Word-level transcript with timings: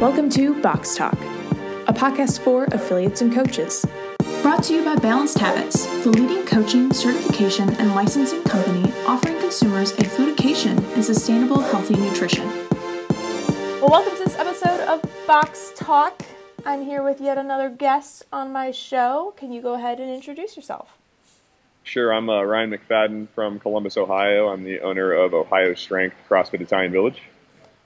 Welcome 0.00 0.30
to 0.30 0.58
Box 0.62 0.96
Talk, 0.96 1.12
a 1.86 1.92
podcast 1.92 2.40
for 2.40 2.64
affiliates 2.72 3.20
and 3.20 3.30
coaches. 3.34 3.84
Brought 4.40 4.64
to 4.64 4.72
you 4.72 4.82
by 4.82 4.96
Balanced 4.96 5.38
Habits, 5.38 5.84
the 6.04 6.08
leading 6.08 6.46
coaching, 6.46 6.90
certification, 6.90 7.68
and 7.74 7.94
licensing 7.94 8.42
company 8.44 8.90
offering 9.06 9.38
consumers 9.40 9.92
a 9.92 10.04
foodication 10.04 10.78
and 10.94 11.04
sustainable, 11.04 11.60
healthy 11.60 11.96
nutrition. 11.96 12.46
Well, 13.78 13.90
welcome 13.90 14.16
to 14.16 14.24
this 14.24 14.38
episode 14.38 14.80
of 14.88 15.04
Box 15.26 15.70
Talk. 15.76 16.22
I'm 16.64 16.82
here 16.82 17.02
with 17.02 17.20
yet 17.20 17.36
another 17.36 17.68
guest 17.68 18.24
on 18.32 18.52
my 18.52 18.70
show. 18.70 19.34
Can 19.36 19.52
you 19.52 19.60
go 19.60 19.74
ahead 19.74 20.00
and 20.00 20.08
introduce 20.08 20.56
yourself? 20.56 20.96
Sure, 21.82 22.10
I'm 22.10 22.30
uh, 22.30 22.42
Ryan 22.42 22.70
McFadden 22.70 23.28
from 23.34 23.60
Columbus, 23.60 23.98
Ohio. 23.98 24.48
I'm 24.48 24.64
the 24.64 24.80
owner 24.80 25.12
of 25.12 25.34
Ohio 25.34 25.74
Strength 25.74 26.16
CrossFit 26.26 26.62
Italian 26.62 26.90
Village. 26.90 27.20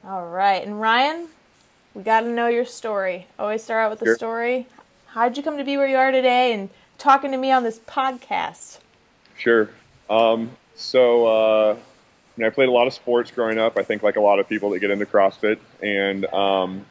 All 0.05 0.29
right, 0.29 0.65
and 0.65 0.81
Ryan, 0.81 1.27
we 1.95 2.03
got 2.03 2.21
to 2.21 2.29
know 2.29 2.49
your 2.49 2.65
story. 2.65 3.27
Always 3.39 3.63
start 3.63 3.85
out 3.85 3.91
with 3.91 4.01
the 4.01 4.07
sure. 4.07 4.17
story. 4.17 4.67
How'd 5.07 5.37
you 5.37 5.43
come 5.43 5.59
to 5.59 5.65
be 5.65 5.77
where 5.77 5.87
you 5.87 5.97
are 5.97 6.11
today 6.11 6.53
and 6.53 6.69
talking 6.99 7.31
to 7.31 7.37
me 7.37 7.53
on 7.53 7.63
this 7.63 7.79
podcast? 7.79 8.79
Sure. 9.39 9.71
Um, 10.11 10.51
so, 10.75 11.27
uh, 11.27 11.73
I, 11.75 11.79
mean, 12.37 12.47
I 12.47 12.51
played 12.51 12.69
a 12.69 12.73
lot 12.73 12.89
of 12.89 12.95
sports 12.95 13.31
growing 13.31 13.59
up. 13.59 13.77
I 13.77 13.85
think 13.85 14.03
like 14.03 14.17
a 14.17 14.21
lot 14.21 14.41
of 14.41 14.49
people 14.49 14.71
that 14.71 14.81
get 14.81 14.91
into 14.91 15.07
CrossFit, 15.07 15.59
and 15.81 16.27
um, 16.27 16.85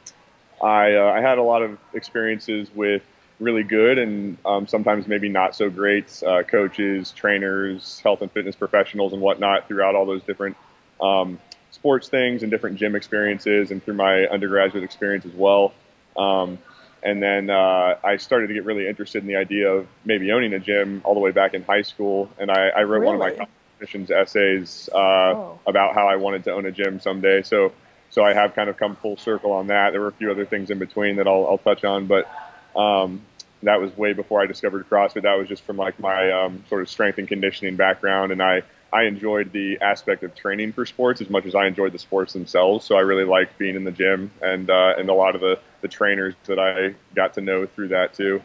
I, 0.61 0.95
uh, 0.95 1.11
I 1.11 1.19
had 1.19 1.37
a 1.37 1.43
lot 1.43 1.61
of 1.61 1.77
experiences 1.93 2.69
with 2.73 3.03
really 3.39 3.63
good 3.63 3.97
and 3.97 4.37
um, 4.45 4.67
sometimes 4.67 5.07
maybe 5.07 5.27
not 5.27 5.55
so 5.55 5.69
great 5.69 6.23
uh, 6.25 6.43
coaches, 6.43 7.11
trainers, 7.11 7.99
health 7.99 8.21
and 8.21 8.31
fitness 8.31 8.55
professionals, 8.55 9.11
and 9.11 9.21
whatnot 9.21 9.67
throughout 9.67 9.95
all 9.95 10.05
those 10.05 10.23
different 10.23 10.55
um, 11.01 11.39
sports 11.83 12.07
things 12.07 12.43
and 12.43 12.49
different 12.49 12.77
gym 12.77 12.95
experiences 12.95 13.69
and 13.69 13.83
through 13.83 13.95
my 13.95 14.25
undergraduate 14.27 14.85
experience 14.85 15.25
as 15.25 15.33
well. 15.33 15.73
Um, 16.15 16.57
and 17.03 17.21
then 17.21 17.49
uh, 17.49 17.97
I 18.01 18.15
started 18.15 18.47
to 18.47 18.53
get 18.53 18.63
really 18.63 18.87
interested 18.87 19.21
in 19.21 19.27
the 19.27 19.35
idea 19.35 19.69
of 19.69 19.85
maybe 20.05 20.31
owning 20.31 20.53
a 20.53 20.59
gym 20.59 21.01
all 21.03 21.13
the 21.13 21.19
way 21.19 21.31
back 21.31 21.53
in 21.53 21.61
high 21.61 21.81
school. 21.81 22.29
And 22.39 22.49
I, 22.49 22.69
I 22.69 22.83
wrote 22.83 23.01
really? 23.01 23.17
one 23.17 23.27
of 23.31 23.37
my 23.37 23.45
competitions 23.45 24.11
essays 24.11 24.89
uh, 24.93 24.97
oh. 24.97 25.59
about 25.67 25.93
how 25.93 26.07
I 26.07 26.15
wanted 26.15 26.45
to 26.45 26.53
own 26.53 26.65
a 26.65 26.71
gym 26.71 27.01
someday. 27.01 27.41
So, 27.41 27.73
so 28.11 28.23
I 28.23 28.33
have 28.33 28.55
kind 28.55 28.69
of 28.69 28.77
come 28.77 28.95
full 28.95 29.17
circle 29.17 29.51
on 29.51 29.67
that. 29.67 29.91
There 29.91 29.99
were 29.99 30.07
a 30.07 30.13
few 30.13 30.31
other 30.31 30.45
things 30.45 30.69
in 30.69 30.79
between 30.79 31.17
that 31.17 31.27
I'll, 31.27 31.45
I'll 31.45 31.57
touch 31.57 31.83
on, 31.83 32.07
but 32.07 32.31
um, 32.77 33.23
that 33.63 33.81
was 33.81 33.95
way 33.97 34.13
before 34.13 34.41
I 34.41 34.45
discovered 34.45 34.89
CrossFit. 34.89 35.23
That 35.23 35.37
was 35.37 35.49
just 35.49 35.63
from 35.63 35.75
like 35.75 35.99
my 35.99 36.31
um, 36.31 36.63
sort 36.69 36.81
of 36.81 36.89
strength 36.89 37.17
and 37.17 37.27
conditioning 37.27 37.75
background, 37.75 38.31
and 38.31 38.41
I 38.41 38.63
I 38.93 39.03
enjoyed 39.05 39.51
the 39.51 39.79
aspect 39.81 40.23
of 40.23 40.35
training 40.35 40.73
for 40.73 40.85
sports 40.85 41.19
as 41.19 41.29
much 41.29 41.45
as 41.45 41.55
I 41.55 41.65
enjoyed 41.65 41.91
the 41.91 41.99
sports 41.99 42.33
themselves. 42.33 42.85
So 42.85 42.95
I 42.95 43.01
really 43.01 43.25
liked 43.25 43.57
being 43.57 43.75
in 43.75 43.83
the 43.83 43.91
gym 43.91 44.31
and 44.41 44.69
uh, 44.69 44.93
and 44.97 45.09
a 45.09 45.13
lot 45.13 45.33
of 45.33 45.41
the 45.41 45.59
the 45.81 45.87
trainers 45.87 46.35
that 46.45 46.59
I 46.59 46.95
got 47.15 47.33
to 47.33 47.41
know 47.41 47.65
through 47.65 47.89
that 47.89 48.13
too. 48.13 48.41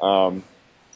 Um, 0.00 0.42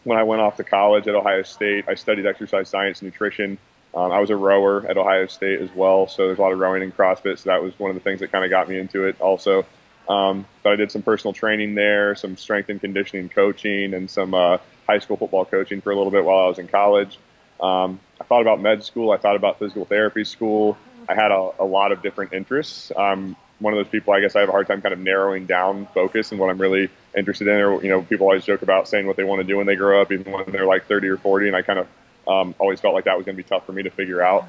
when 0.03 0.19
I 0.19 0.25
went 0.25 0.43
off 0.43 0.57
to 0.57 0.65
college 0.65 1.07
at 1.07 1.15
Ohio 1.15 1.43
State, 1.43 1.85
I 1.89 1.95
studied 1.95 2.27
exercise 2.27 2.69
science 2.69 3.01
and 3.01 3.11
nutrition. 3.11 3.59
Um, 3.95 4.13
I 4.13 4.21
was 4.21 4.31
a 4.31 4.37
rower 4.37 4.85
at 4.87 4.98
Ohio 4.98 5.27
State 5.27 5.61
as 5.61 5.70
well, 5.75 6.07
so 6.07 6.27
there's 6.27 6.39
a 6.39 6.43
lot 6.43 6.53
of 6.53 6.59
rowing 6.59 6.83
and 6.83 6.95
CrossFit. 6.95 7.39
So 7.39 7.51
that 7.51 7.63
was 7.63 7.79
one 7.79 7.91
of 7.91 7.95
the 7.95 8.03
things 8.03 8.20
that 8.20 8.31
kind 8.31 8.45
of 8.45 8.51
got 8.51 8.69
me 8.69 8.79
into 8.79 9.05
it. 9.05 9.20
Also, 9.20 9.65
um, 10.09 10.47
but 10.63 10.73
I 10.73 10.77
did 10.77 10.93
some 10.93 11.03
personal 11.03 11.33
training 11.33 11.75
there, 11.75 12.15
some 12.15 12.37
strength 12.37 12.69
and 12.69 12.81
conditioning 12.81 13.29
coaching, 13.29 13.95
and 13.95 14.11
some 14.11 14.35
uh, 14.35 14.59
high 14.87 14.98
school 14.98 15.17
football 15.17 15.45
coaching 15.45 15.81
for 15.81 15.91
a 15.91 15.97
little 15.97 16.13
bit 16.13 16.25
while 16.25 16.45
I 16.45 16.48
was 16.48 16.59
in 16.59 16.69
college. 16.69 17.19
Um, 17.61 18.01
I 18.21 18.25
thought 18.25 18.43
about 18.43 18.61
med 18.61 18.85
school. 18.85 19.11
I 19.11 19.17
thought 19.17 19.37
about 19.37 19.59
physical 19.59 19.85
therapy 19.85 20.25
school. 20.25 20.77
I 21.09 21.15
had 21.15 21.31
a, 21.31 21.51
a 21.59 21.65
lot 21.65 21.93
of 21.93 22.03
different 22.03 22.33
interests. 22.33 22.93
I'm 22.97 23.37
one 23.59 23.73
of 23.73 23.79
those 23.79 23.91
people. 23.91 24.13
I 24.13 24.21
guess 24.21 24.37
I 24.37 24.41
have 24.41 24.48
a 24.48 24.53
hard 24.53 24.67
time 24.67 24.83
kind 24.83 24.93
of 24.93 24.98
narrowing 24.98 25.47
down 25.47 25.87
focus 25.95 26.31
and 26.31 26.41
what 26.41 26.51
I'm 26.51 26.59
really 26.59 26.91
interested 27.17 27.48
in. 27.48 27.55
Or 27.55 27.83
you 27.83 27.89
know, 27.89 28.03
people 28.03 28.27
always 28.27 28.45
joke 28.45 28.63
about 28.63 28.89
saying 28.89 29.07
what 29.07 29.17
they 29.17 29.25
want 29.25 29.41
to 29.41 29.47
do 29.47 29.57
when 29.57 29.67
they 29.67 29.77
grow 29.77 30.03
up, 30.03 30.13
even 30.13 30.33
when 30.33 30.45
they're 30.48 30.67
like 30.67 30.87
30 30.87 31.09
or 31.09 31.17
40. 31.17 31.48
And 31.48 31.57
I 31.57 31.63
kind 31.63 31.79
of 31.79 31.86
um, 32.29 32.55
always 32.58 32.80
felt 32.80 32.95
like 32.95 33.05
that 33.05 33.17
was 33.17 33.25
going 33.25 33.36
to 33.36 33.42
be 33.42 33.48
tough 33.48 33.64
for 33.64 33.73
me 33.73 33.83
to 33.85 33.91
figure 33.91 34.23
out. 34.23 34.45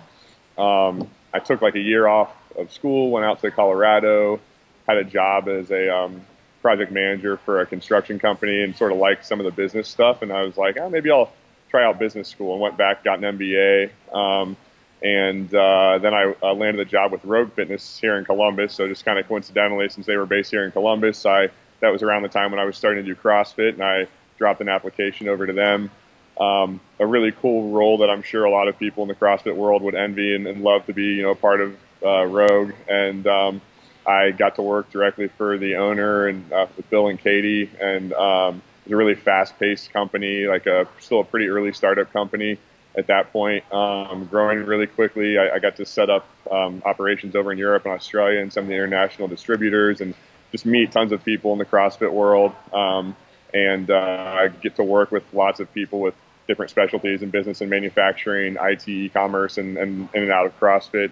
Um, 0.57 1.07
I 1.33 1.39
took 1.39 1.61
like 1.61 1.75
a 1.75 1.79
year 1.79 2.07
off 2.07 2.33
of 2.57 2.71
school, 2.71 3.11
went 3.11 3.25
out 3.25 3.41
to 3.41 3.51
Colorado, 3.51 4.39
had 4.87 4.97
a 4.97 5.03
job 5.03 5.47
as 5.47 5.69
a 5.71 5.95
um, 5.95 6.21
project 6.61 6.91
manager 6.91 7.37
for 7.37 7.61
a 7.61 7.65
construction 7.65 8.17
company, 8.17 8.63
and 8.63 8.75
sort 8.75 8.91
of 8.91 8.97
liked 8.97 9.25
some 9.25 9.39
of 9.39 9.45
the 9.45 9.51
business 9.51 9.87
stuff. 9.87 10.21
And 10.21 10.31
I 10.33 10.43
was 10.43 10.57
like, 10.57 10.77
oh, 10.79 10.89
maybe 10.89 11.11
I'll 11.11 11.31
try 11.69 11.85
out 11.85 11.99
business 11.99 12.27
school 12.27 12.53
and 12.53 12.61
went 12.61 12.77
back, 12.77 13.03
got 13.03 13.23
an 13.23 13.37
MBA. 13.37 13.89
Um, 14.13 14.57
and 15.01 15.53
uh, 15.53 15.99
then 15.99 16.13
I 16.13 16.33
uh, 16.41 16.53
landed 16.53 16.79
a 16.79 16.89
job 16.89 17.11
with 17.11 17.23
Rogue 17.23 17.53
Fitness 17.53 17.99
here 17.99 18.17
in 18.17 18.25
Columbus. 18.25 18.73
So 18.73 18.87
just 18.87 19.05
kind 19.05 19.19
of 19.19 19.27
coincidentally, 19.27 19.89
since 19.89 20.07
they 20.07 20.17
were 20.17 20.25
based 20.25 20.49
here 20.49 20.65
in 20.65 20.71
Columbus, 20.71 21.25
I 21.25 21.49
that 21.79 21.91
was 21.91 22.01
around 22.01 22.23
the 22.23 22.29
time 22.29 22.51
when 22.51 22.59
I 22.59 22.65
was 22.65 22.75
starting 22.75 23.05
to 23.05 23.13
do 23.13 23.19
CrossFit, 23.19 23.73
and 23.73 23.83
I 23.83 24.07
dropped 24.37 24.61
an 24.61 24.69
application 24.69 25.27
over 25.27 25.45
to 25.45 25.53
them. 25.53 25.91
Um, 26.39 26.79
a 26.99 27.05
really 27.05 27.31
cool 27.31 27.71
role 27.71 27.99
that 27.99 28.09
I'm 28.09 28.21
sure 28.21 28.45
a 28.45 28.51
lot 28.51 28.67
of 28.67 28.77
people 28.77 29.03
in 29.03 29.09
the 29.09 29.15
CrossFit 29.15 29.55
world 29.55 29.81
would 29.83 29.95
envy 29.95 30.35
and, 30.35 30.47
and 30.47 30.63
love 30.63 30.85
to 30.85 30.93
be, 30.93 31.05
you 31.05 31.23
know, 31.23 31.35
part 31.35 31.61
of 31.61 31.75
uh, 32.03 32.25
Rogue. 32.25 32.73
And 32.87 33.25
um, 33.25 33.61
I 34.05 34.31
got 34.31 34.55
to 34.55 34.61
work 34.61 34.91
directly 34.91 35.27
for 35.29 35.57
the 35.57 35.75
owner 35.75 36.27
and 36.27 36.51
uh, 36.51 36.67
with 36.75 36.89
Bill 36.89 37.07
and 37.07 37.19
Katie, 37.19 37.69
and 37.79 38.13
um, 38.13 38.61
was 38.87 38.93
a 38.93 38.95
really 38.95 39.15
fast-paced 39.15 39.91
company, 39.91 40.45
like 40.45 40.65
a 40.65 40.87
still 40.99 41.21
a 41.21 41.23
pretty 41.23 41.47
early 41.47 41.73
startup 41.73 42.11
company 42.13 42.57
at 42.97 43.07
that 43.07 43.31
point, 43.31 43.71
um, 43.71 44.25
growing 44.25 44.65
really 44.65 44.87
quickly. 44.87 45.37
I, 45.37 45.55
I, 45.55 45.59
got 45.59 45.75
to 45.75 45.85
set 45.85 46.09
up 46.09 46.27
um, 46.49 46.81
operations 46.83 47.35
over 47.35 47.51
in 47.51 47.57
Europe 47.59 47.85
and 47.85 47.93
Australia 47.93 48.41
and 48.41 48.51
some 48.51 48.63
of 48.63 48.69
the 48.69 48.73
international 48.73 49.27
distributors, 49.27 50.01
and 50.01 50.15
just 50.51 50.65
meet 50.65 50.91
tons 50.91 51.11
of 51.11 51.23
people 51.23 51.53
in 51.53 51.59
the 51.59 51.65
CrossFit 51.65 52.11
world. 52.11 52.53
Um, 52.73 53.15
and 53.53 53.91
uh, 53.91 54.37
I 54.39 54.47
get 54.47 54.77
to 54.77 54.83
work 54.83 55.11
with 55.11 55.23
lots 55.31 55.59
of 55.59 55.71
people 55.73 55.99
with 55.99 56.15
different 56.47 56.71
specialties 56.71 57.21
in 57.21 57.29
business 57.29 57.61
and 57.61 57.69
manufacturing, 57.69 58.57
IT, 58.59 58.87
e-commerce, 58.87 59.57
and, 59.57 59.77
and 59.77 60.09
in 60.13 60.23
and 60.23 60.31
out 60.31 60.45
of 60.45 60.59
CrossFit. 60.59 61.11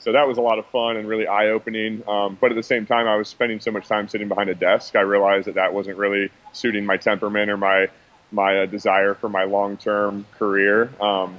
So 0.00 0.12
that 0.12 0.28
was 0.28 0.38
a 0.38 0.40
lot 0.40 0.58
of 0.58 0.66
fun 0.66 0.96
and 0.96 1.08
really 1.08 1.26
eye 1.26 1.48
opening. 1.48 2.02
Um, 2.08 2.38
but 2.40 2.52
at 2.52 2.54
the 2.54 2.62
same 2.62 2.86
time, 2.86 3.08
I 3.08 3.16
was 3.16 3.28
spending 3.28 3.60
so 3.60 3.70
much 3.70 3.88
time 3.88 4.08
sitting 4.08 4.28
behind 4.28 4.48
a 4.48 4.54
desk. 4.54 4.94
I 4.94 5.00
realized 5.00 5.46
that 5.48 5.56
that 5.56 5.74
wasn't 5.74 5.98
really 5.98 6.30
suiting 6.52 6.86
my 6.86 6.96
temperament 6.96 7.50
or 7.50 7.56
my 7.56 7.88
my 8.30 8.60
uh, 8.60 8.66
desire 8.66 9.14
for 9.14 9.28
my 9.28 9.44
long 9.44 9.76
term 9.76 10.26
career. 10.38 10.90
Um, 11.00 11.38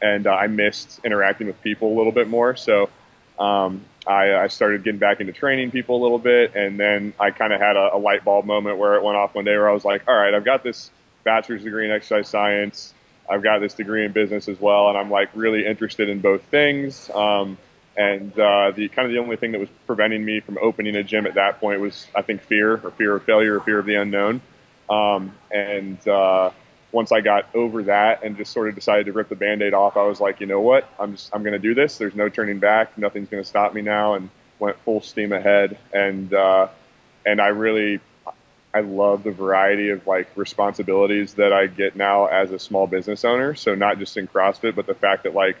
and 0.00 0.26
uh, 0.26 0.30
I 0.30 0.46
missed 0.46 1.00
interacting 1.04 1.46
with 1.46 1.60
people 1.62 1.92
a 1.92 1.96
little 1.96 2.12
bit 2.12 2.28
more. 2.28 2.56
So 2.56 2.88
um, 3.38 3.84
I, 4.06 4.34
I, 4.34 4.46
started 4.48 4.84
getting 4.84 4.98
back 4.98 5.20
into 5.20 5.32
training 5.32 5.70
people 5.70 6.00
a 6.00 6.02
little 6.02 6.18
bit. 6.18 6.54
And 6.54 6.78
then 6.78 7.12
I 7.20 7.30
kind 7.30 7.52
of 7.52 7.60
had 7.60 7.76
a, 7.76 7.94
a 7.94 7.98
light 7.98 8.24
bulb 8.24 8.46
moment 8.46 8.78
where 8.78 8.94
it 8.94 9.02
went 9.02 9.16
off 9.16 9.34
one 9.34 9.44
day 9.44 9.56
where 9.56 9.68
I 9.68 9.72
was 9.72 9.84
like, 9.84 10.02
all 10.08 10.14
right, 10.14 10.34
I've 10.34 10.44
got 10.44 10.62
this 10.62 10.90
bachelor's 11.24 11.62
degree 11.62 11.84
in 11.84 11.90
exercise 11.90 12.28
science. 12.28 12.94
I've 13.28 13.42
got 13.42 13.58
this 13.58 13.74
degree 13.74 14.04
in 14.04 14.12
business 14.12 14.48
as 14.48 14.58
well, 14.58 14.88
and 14.88 14.96
I'm 14.96 15.10
like 15.10 15.28
really 15.34 15.66
interested 15.66 16.08
in 16.08 16.20
both 16.20 16.42
things. 16.44 17.10
Um, 17.10 17.58
and 17.98 18.32
uh, 18.38 18.70
the 18.70 18.88
kind 18.88 19.06
of 19.06 19.12
the 19.12 19.18
only 19.18 19.34
thing 19.34 19.52
that 19.52 19.60
was 19.60 19.68
preventing 19.86 20.24
me 20.24 20.38
from 20.38 20.56
opening 20.62 20.94
a 20.94 21.02
gym 21.02 21.26
at 21.26 21.34
that 21.34 21.58
point 21.58 21.80
was, 21.80 22.06
I 22.14 22.22
think, 22.22 22.42
fear 22.42 22.74
or 22.74 22.92
fear 22.92 23.16
of 23.16 23.24
failure 23.24 23.56
or 23.56 23.60
fear 23.60 23.80
of 23.80 23.86
the 23.86 23.96
unknown. 23.96 24.40
Um, 24.88 25.34
and 25.50 26.06
uh, 26.06 26.52
once 26.92 27.10
I 27.10 27.20
got 27.20 27.52
over 27.56 27.82
that 27.84 28.22
and 28.22 28.36
just 28.36 28.52
sort 28.52 28.68
of 28.68 28.76
decided 28.76 29.06
to 29.06 29.12
rip 29.12 29.28
the 29.28 29.34
band-aid 29.34 29.74
off, 29.74 29.96
I 29.96 30.04
was 30.06 30.20
like, 30.20 30.40
you 30.40 30.46
know 30.46 30.60
what? 30.60 30.88
I'm 30.98 31.16
just 31.16 31.34
I'm 31.34 31.42
going 31.42 31.54
to 31.54 31.58
do 31.58 31.74
this. 31.74 31.98
There's 31.98 32.14
no 32.14 32.28
turning 32.28 32.60
back. 32.60 32.96
Nothing's 32.96 33.28
going 33.28 33.42
to 33.42 33.48
stop 33.48 33.74
me 33.74 33.82
now. 33.82 34.14
And 34.14 34.30
went 34.60 34.78
full 34.84 35.00
steam 35.00 35.32
ahead. 35.32 35.76
And 35.92 36.32
uh, 36.32 36.68
and 37.26 37.40
I 37.40 37.48
really 37.48 38.00
I 38.72 38.80
love 38.80 39.24
the 39.24 39.32
variety 39.32 39.90
of 39.90 40.06
like 40.06 40.28
responsibilities 40.36 41.34
that 41.34 41.52
I 41.52 41.66
get 41.66 41.96
now 41.96 42.26
as 42.26 42.52
a 42.52 42.60
small 42.60 42.86
business 42.86 43.24
owner. 43.24 43.56
So 43.56 43.74
not 43.74 43.98
just 43.98 44.16
in 44.16 44.28
CrossFit, 44.28 44.76
but 44.76 44.86
the 44.86 44.94
fact 44.94 45.24
that 45.24 45.34
like 45.34 45.56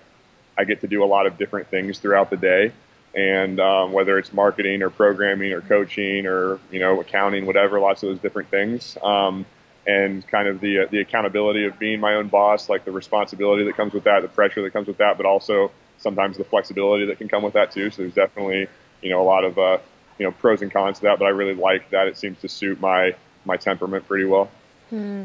I 0.58 0.64
get 0.64 0.80
to 0.80 0.88
do 0.88 1.04
a 1.04 1.06
lot 1.06 1.26
of 1.26 1.38
different 1.38 1.68
things 1.68 1.98
throughout 1.98 2.30
the 2.30 2.36
day. 2.36 2.72
And 3.14 3.58
um, 3.60 3.92
whether 3.92 4.18
it's 4.18 4.32
marketing 4.32 4.82
or 4.82 4.90
programming 4.90 5.52
or 5.52 5.62
coaching 5.62 6.26
or 6.26 6.60
you 6.70 6.80
know 6.80 7.00
accounting, 7.00 7.46
whatever, 7.46 7.80
lots 7.80 8.02
of 8.02 8.10
those 8.10 8.18
different 8.18 8.50
things, 8.50 8.98
um, 9.02 9.46
and 9.86 10.26
kind 10.28 10.46
of 10.46 10.60
the 10.60 10.80
uh, 10.80 10.86
the 10.90 11.00
accountability 11.00 11.64
of 11.64 11.78
being 11.78 12.00
my 12.00 12.14
own 12.14 12.28
boss, 12.28 12.68
like 12.68 12.84
the 12.84 12.92
responsibility 12.92 13.64
that 13.64 13.76
comes 13.76 13.94
with 13.94 14.04
that, 14.04 14.20
the 14.20 14.28
pressure 14.28 14.62
that 14.62 14.72
comes 14.72 14.88
with 14.88 14.98
that, 14.98 15.16
but 15.16 15.24
also 15.24 15.70
sometimes 15.96 16.36
the 16.36 16.44
flexibility 16.44 17.06
that 17.06 17.16
can 17.16 17.28
come 17.28 17.42
with 17.42 17.54
that 17.54 17.72
too. 17.72 17.90
So 17.90 18.02
there's 18.02 18.14
definitely 18.14 18.68
you 19.00 19.10
know 19.10 19.22
a 19.22 19.24
lot 19.24 19.44
of 19.44 19.58
uh, 19.58 19.78
you 20.18 20.26
know 20.26 20.32
pros 20.32 20.60
and 20.60 20.70
cons 20.70 20.98
to 20.98 21.04
that, 21.04 21.18
but 21.18 21.24
I 21.24 21.30
really 21.30 21.54
like 21.54 21.88
that. 21.90 22.08
It 22.08 22.18
seems 22.18 22.38
to 22.42 22.48
suit 22.48 22.78
my 22.78 23.14
my 23.46 23.56
temperament 23.56 24.06
pretty 24.06 24.26
well. 24.26 24.50
Hmm. 24.90 25.24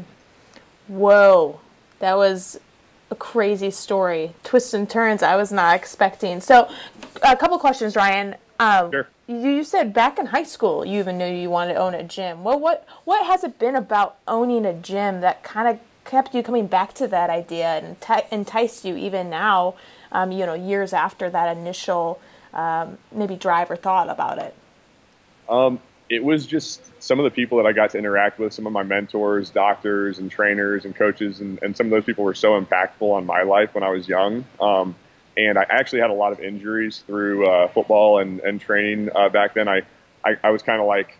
Whoa, 0.88 1.60
that 1.98 2.16
was 2.16 2.58
a 3.14 3.16
crazy 3.16 3.70
story, 3.70 4.34
twists 4.42 4.74
and 4.74 4.90
turns 4.90 5.22
I 5.22 5.36
was 5.36 5.52
not 5.52 5.76
expecting. 5.76 6.40
So, 6.40 6.68
a 7.22 7.36
couple 7.36 7.56
questions, 7.58 7.94
Ryan. 7.94 8.34
Um, 8.58 8.90
sure. 8.90 9.08
You 9.26 9.64
said 9.64 9.94
back 9.94 10.18
in 10.18 10.26
high 10.26 10.42
school 10.42 10.84
you 10.84 10.98
even 10.98 11.16
knew 11.16 11.26
you 11.26 11.48
wanted 11.48 11.74
to 11.74 11.78
own 11.78 11.94
a 11.94 12.02
gym. 12.02 12.44
Well, 12.44 12.58
what 12.58 12.86
what 13.04 13.24
has 13.26 13.42
it 13.42 13.58
been 13.58 13.74
about 13.74 14.16
owning 14.28 14.66
a 14.66 14.74
gym 14.74 15.20
that 15.22 15.42
kind 15.42 15.68
of 15.68 15.78
kept 16.04 16.34
you 16.34 16.42
coming 16.42 16.66
back 16.66 16.92
to 16.94 17.08
that 17.08 17.30
idea 17.30 17.78
and 17.78 18.00
t- 18.00 18.28
enticed 18.30 18.84
you 18.84 18.96
even 18.96 19.30
now? 19.30 19.74
Um, 20.12 20.30
you 20.30 20.44
know, 20.44 20.54
years 20.54 20.92
after 20.92 21.30
that 21.30 21.56
initial 21.56 22.20
um, 22.52 22.98
maybe 23.10 23.34
drive 23.34 23.70
or 23.70 23.76
thought 23.76 24.08
about 24.08 24.38
it. 24.38 24.54
Um, 25.48 25.80
it 26.08 26.22
was 26.22 26.46
just 26.46 26.80
some 27.02 27.18
of 27.18 27.24
the 27.24 27.30
people 27.30 27.58
that 27.58 27.66
I 27.66 27.72
got 27.72 27.90
to 27.90 27.98
interact 27.98 28.38
with, 28.38 28.52
some 28.52 28.66
of 28.66 28.72
my 28.72 28.82
mentors, 28.82 29.50
doctors 29.50 30.18
and 30.18 30.30
trainers 30.30 30.84
and 30.84 30.94
coaches, 30.94 31.40
and, 31.40 31.62
and 31.62 31.76
some 31.76 31.86
of 31.86 31.90
those 31.90 32.04
people 32.04 32.24
were 32.24 32.34
so 32.34 32.60
impactful 32.60 33.10
on 33.10 33.24
my 33.24 33.42
life 33.42 33.74
when 33.74 33.84
I 33.84 33.90
was 33.90 34.06
young. 34.06 34.44
Um, 34.60 34.94
and 35.36 35.58
I 35.58 35.64
actually 35.68 36.00
had 36.00 36.10
a 36.10 36.14
lot 36.14 36.32
of 36.32 36.40
injuries 36.40 37.02
through 37.06 37.48
uh, 37.48 37.68
football 37.68 38.18
and, 38.18 38.40
and 38.40 38.60
training 38.60 39.10
uh, 39.14 39.30
back 39.30 39.54
then. 39.54 39.66
I, 39.68 39.82
I, 40.24 40.36
I 40.44 40.50
was 40.50 40.62
kind 40.62 40.80
of 40.80 40.86
like, 40.86 41.16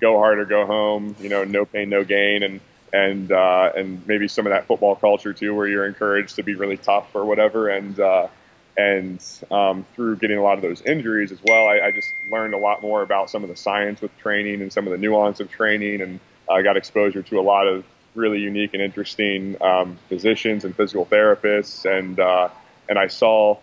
go 0.00 0.18
hard 0.18 0.40
or 0.40 0.44
go 0.44 0.66
home, 0.66 1.14
you 1.20 1.28
know, 1.28 1.44
no 1.44 1.64
pain, 1.64 1.88
no 1.88 2.02
gain. 2.02 2.42
And, 2.42 2.60
and, 2.92 3.30
uh, 3.30 3.72
and 3.76 4.04
maybe 4.06 4.26
some 4.26 4.46
of 4.46 4.50
that 4.50 4.66
football 4.66 4.96
culture 4.96 5.32
too, 5.32 5.54
where 5.54 5.68
you're 5.68 5.86
encouraged 5.86 6.36
to 6.36 6.42
be 6.42 6.54
really 6.54 6.76
tough 6.76 7.14
or 7.14 7.24
whatever. 7.24 7.68
And, 7.68 8.00
uh, 8.00 8.28
and 8.76 9.24
um, 9.50 9.86
through 9.94 10.16
getting 10.16 10.36
a 10.36 10.42
lot 10.42 10.56
of 10.56 10.62
those 10.62 10.82
injuries 10.82 11.30
as 11.30 11.38
well, 11.46 11.66
I, 11.66 11.86
I, 11.86 11.90
just 11.92 12.08
learned 12.30 12.54
a 12.54 12.58
lot 12.58 12.82
more 12.82 13.02
about 13.02 13.30
some 13.30 13.44
of 13.44 13.48
the 13.48 13.56
science 13.56 14.00
with 14.00 14.16
training 14.18 14.62
and 14.62 14.72
some 14.72 14.86
of 14.86 14.90
the 14.90 14.98
nuance 14.98 15.40
of 15.40 15.48
training, 15.50 16.00
and 16.00 16.18
I 16.50 16.62
got 16.62 16.76
exposure 16.76 17.22
to 17.22 17.38
a 17.38 17.42
lot 17.42 17.68
of 17.68 17.84
really 18.14 18.40
unique 18.40 18.74
and 18.74 18.82
interesting 18.82 19.60
um, 19.62 19.98
physicians 20.08 20.64
and 20.64 20.74
physical 20.74 21.06
therapists, 21.06 21.84
and 21.84 22.18
uh, 22.18 22.48
and 22.88 22.98
I 22.98 23.06
saw, 23.06 23.58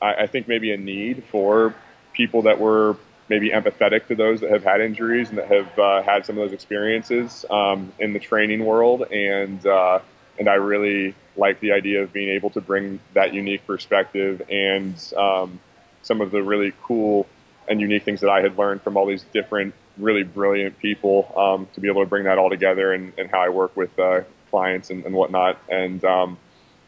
I, 0.00 0.14
I, 0.14 0.26
think 0.26 0.48
maybe 0.48 0.72
a 0.72 0.76
need 0.76 1.24
for 1.24 1.74
people 2.12 2.42
that 2.42 2.60
were 2.60 2.96
maybe 3.28 3.50
empathetic 3.50 4.06
to 4.06 4.14
those 4.14 4.40
that 4.40 4.50
have 4.50 4.62
had 4.62 4.80
injuries 4.80 5.28
and 5.28 5.38
that 5.38 5.48
have 5.48 5.78
uh, 5.78 6.02
had 6.02 6.24
some 6.24 6.38
of 6.38 6.44
those 6.44 6.52
experiences 6.52 7.44
um, 7.50 7.92
in 7.98 8.12
the 8.12 8.20
training 8.20 8.64
world, 8.64 9.02
and 9.10 9.66
uh, 9.66 9.98
and 10.38 10.48
I 10.48 10.54
really 10.54 11.14
like 11.36 11.60
the 11.60 11.72
idea 11.72 12.02
of 12.02 12.12
being 12.12 12.30
able 12.30 12.50
to 12.50 12.60
bring 12.60 13.00
that 13.14 13.34
unique 13.34 13.66
perspective 13.66 14.42
and 14.50 14.94
um, 15.16 15.60
some 16.02 16.20
of 16.20 16.30
the 16.30 16.42
really 16.42 16.72
cool 16.82 17.26
and 17.68 17.80
unique 17.80 18.04
things 18.04 18.20
that 18.20 18.30
I 18.30 18.40
had 18.40 18.56
learned 18.56 18.82
from 18.82 18.96
all 18.96 19.06
these 19.06 19.24
different, 19.32 19.74
really 19.98 20.22
brilliant 20.22 20.78
people 20.78 21.32
um, 21.36 21.68
to 21.74 21.80
be 21.80 21.88
able 21.88 22.02
to 22.02 22.08
bring 22.08 22.24
that 22.24 22.38
all 22.38 22.50
together 22.50 22.92
and, 22.92 23.12
and 23.18 23.30
how 23.30 23.40
I 23.40 23.48
work 23.48 23.76
with 23.76 23.98
uh, 23.98 24.22
clients 24.50 24.90
and, 24.90 25.04
and, 25.04 25.14
whatnot. 25.14 25.58
And 25.68 26.04
um, 26.04 26.38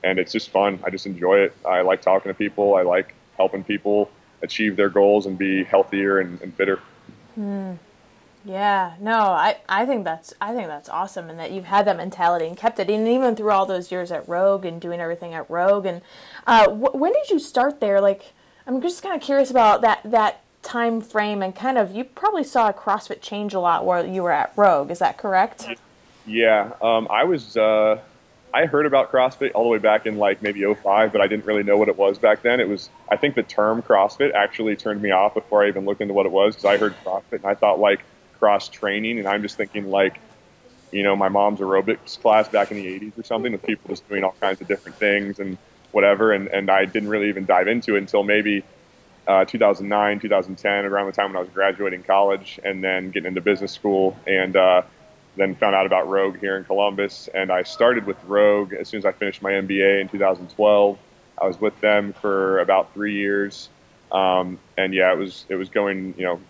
and 0.05 0.19
it's 0.19 0.33
just 0.33 0.51
fun. 0.51 0.79
I 0.85 0.91
just 0.91 1.07
enjoy 1.07 1.41
it. 1.41 1.57
I 1.67 1.81
like 1.81 2.03
talking 2.03 2.31
to 2.31 2.35
people. 2.35 2.77
I 2.77 2.83
like 2.83 3.15
helping 3.37 3.65
people 3.65 4.11
achieve 4.43 4.77
their 4.77 4.89
goals 4.89 5.27
and 5.27 5.37
be 5.37 5.65
healthier 5.65 6.21
and, 6.21 6.41
and 6.41 6.55
fitter. 6.55 6.81
Mm. 7.39 7.79
Yeah, 8.45 8.95
no, 9.01 9.19
I, 9.19 9.59
I 9.69 9.85
think 9.85 10.05
that's 10.05 10.33
I 10.41 10.55
think 10.55 10.69
that's 10.69 10.89
awesome, 10.89 11.29
and 11.29 11.39
that 11.39 11.51
you've 11.51 11.65
had 11.65 11.87
that 11.87 11.97
mentality 11.97 12.47
and 12.47 12.57
kept 12.57 12.79
it, 12.79 12.89
and 12.89 13.07
even 13.07 13.37
through 13.37 13.51
all 13.51 13.67
those 13.67 13.91
years 13.91 14.13
at 14.13 14.29
Rogue 14.29 14.65
and 14.65 14.81
doing 14.81 15.01
everything 15.01 15.35
at 15.35 15.51
Rogue. 15.51 15.87
And 15.87 16.03
uh, 16.47 16.69
wh- 16.69 16.95
when 16.95 17.13
did 17.13 17.31
you 17.31 17.39
start 17.39 17.81
there? 17.81 18.01
Like, 18.01 18.33
I'm 18.67 18.81
just 18.81 19.03
kind 19.03 19.15
of 19.15 19.21
curious 19.21 19.51
about 19.51 19.83
that 19.83 20.01
that 20.05 20.41
time 20.63 21.01
frame 21.01 21.43
and 21.43 21.55
kind 21.55 21.79
of 21.79 21.95
you 21.95 22.05
probably 22.05 22.45
saw 22.45 22.73
CrossFit 22.73 23.21
change 23.21 23.55
a 23.55 23.61
lot 23.61 23.85
while 23.85 24.07
you 24.07 24.23
were 24.23 24.33
at 24.33 24.53
Rogue. 24.57 24.91
Is 24.91 24.99
that 25.01 25.19
correct? 25.19 25.67
Yeah, 26.27 26.73
um, 26.81 27.09
I 27.11 27.25
was. 27.25 27.57
Uh, 27.57 28.01
I 28.55 28.65
heard 28.65 28.87
about 28.87 29.13
CrossFit 29.13 29.51
all 29.55 29.65
the 29.65 29.69
way 29.69 29.79
back 29.79 30.07
in 30.07 30.17
like 30.17 30.41
maybe 30.41 30.65
05, 30.65 31.13
but 31.13 31.21
I 31.21 31.27
didn't 31.27 31.45
really 31.45 31.63
know 31.63 31.77
what 31.77 31.89
it 31.89 31.99
was 31.99 32.19
back 32.19 32.43
then. 32.43 32.61
It 32.61 32.69
was 32.69 32.89
I 33.11 33.17
think 33.17 33.35
the 33.35 33.43
term 33.43 33.83
CrossFit 33.83 34.33
actually 34.33 34.77
turned 34.77 35.03
me 35.03 35.11
off 35.11 35.35
before 35.35 35.65
I 35.65 35.69
even 35.69 35.85
looked 35.85 36.01
into 36.01 36.15
what 36.15 36.25
it 36.25 36.33
was 36.33 36.55
because 36.55 36.65
I 36.65 36.77
heard 36.79 36.95
CrossFit 37.05 37.33
and 37.33 37.45
I 37.45 37.55
thought 37.55 37.79
like 37.79 38.01
cross 38.39 38.69
training, 38.69 39.19
and 39.19 39.29
I'm 39.29 39.43
just 39.43 39.57
thinking 39.57 39.91
like, 39.91 40.19
you 40.93 41.03
know, 41.03 41.17
my 41.17 41.29
mom's 41.29 41.61
aerobics 41.61 42.21
class 42.21 42.49
back 42.49 42.71
in 42.71 42.79
the 42.79 42.87
80s 42.87 43.19
or 43.19 43.23
something 43.23 43.53
with 43.53 43.63
people 43.63 43.91
just 43.91 44.09
doing 44.09 44.25
all 44.25 44.35
kinds 44.41 44.61
of 44.61 44.69
different 44.69 44.97
things 44.99 45.39
and 45.39 45.59
whatever, 45.93 46.33
and 46.33 46.49
and 46.49 46.71
I 46.71 46.85
didn't 46.85 47.09
really 47.09 47.29
even 47.29 47.45
dive 47.45 47.69
into 47.69 47.97
it 47.97 47.99
until 47.99 48.23
maybe. 48.23 48.65
Uh, 49.27 49.45
2009, 49.45 50.21
2010, 50.21 50.87
around 50.87 51.05
the 51.05 51.13
time 51.13 51.27
when 51.27 51.37
I 51.37 51.41
was 51.41 51.51
graduating 51.51 52.03
college 52.03 52.59
and 52.65 52.83
then 52.83 53.11
getting 53.11 53.29
into 53.29 53.43
business 53.43 53.73
school, 53.73 54.17
and 54.27 54.57
uh, 54.57 54.81
then 55.39 55.55
found 55.55 55.75
out 55.75 55.87
about 55.87 56.09
Rogue 56.09 56.39
here 56.39 56.57
in 56.57 56.65
Columbus. 56.65 57.29
And 57.33 57.51
I 57.51 57.63
started 57.63 58.07
with 58.07 58.23
Rogue 58.25 58.75
as 58.75 58.89
soon 58.89 58.99
as 58.99 59.07
I 59.07 59.13
finished 59.13 59.41
my 59.41 59.53
MBA 59.53 60.01
in 60.03 60.09
2012. 60.09 60.99
I 61.41 61.47
was 61.47 61.61
with 61.61 61.81
them 61.81 62.13
for 62.13 62.59
about 62.59 62.93
three 62.93 63.15
years, 63.15 63.69
um, 64.11 64.59
and 64.77 64.93
yeah, 64.93 65.13
it 65.13 65.19
was 65.19 65.47
it 65.49 65.55
was 65.55 65.69
going 65.69 66.15
you 66.19 66.25
know 66.25 66.41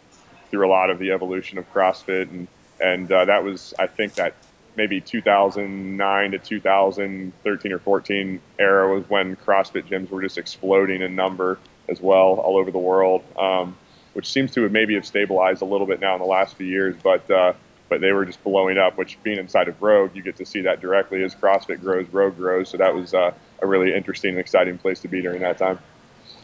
through 0.50 0.66
a 0.66 0.70
lot 0.70 0.90
of 0.90 0.98
the 0.98 1.12
evolution 1.12 1.58
of 1.58 1.72
CrossFit, 1.72 2.30
and 2.30 2.48
and 2.80 3.10
uh, 3.10 3.24
that 3.24 3.44
was 3.44 3.74
I 3.78 3.86
think 3.86 4.14
that 4.14 4.34
maybe 4.76 5.00
2009 5.00 6.30
to 6.30 6.38
2013 6.38 7.72
or 7.72 7.78
14 7.80 8.40
era 8.58 8.94
was 8.94 9.08
when 9.10 9.34
CrossFit 9.36 9.88
gyms 9.88 10.08
were 10.10 10.22
just 10.22 10.38
exploding 10.38 11.02
in 11.02 11.16
number 11.16 11.58
as 11.88 12.00
well 12.00 12.34
all 12.34 12.56
over 12.56 12.70
the 12.70 12.78
world, 12.78 13.24
um, 13.36 13.76
which 14.12 14.30
seems 14.30 14.52
to 14.52 14.62
have 14.62 14.72
maybe 14.72 14.94
have 14.94 15.06
stabilized 15.06 15.62
a 15.62 15.64
little 15.64 15.86
bit 15.86 16.00
now 16.00 16.14
in 16.14 16.20
the 16.20 16.28
last 16.28 16.56
few 16.56 16.66
years, 16.66 16.96
but. 17.02 17.30
Uh, 17.30 17.52
but 17.88 18.02
they 18.02 18.12
were 18.12 18.26
just 18.26 18.42
blowing 18.44 18.78
up. 18.78 18.98
Which, 18.98 19.18
being 19.22 19.38
inside 19.38 19.68
of 19.68 19.80
Rogue, 19.80 20.14
you 20.14 20.22
get 20.22 20.36
to 20.36 20.44
see 20.44 20.60
that 20.60 20.80
directly 20.80 21.22
as 21.24 21.34
CrossFit 21.34 21.80
grows, 21.80 22.06
Rogue 22.10 22.36
grows. 22.36 22.68
So 22.68 22.76
that 22.76 22.94
was 22.94 23.14
uh, 23.14 23.32
a 23.62 23.66
really 23.66 23.94
interesting 23.94 24.32
and 24.32 24.38
exciting 24.38 24.78
place 24.78 25.00
to 25.00 25.08
be 25.08 25.22
during 25.22 25.40
that 25.40 25.58
time. 25.58 25.78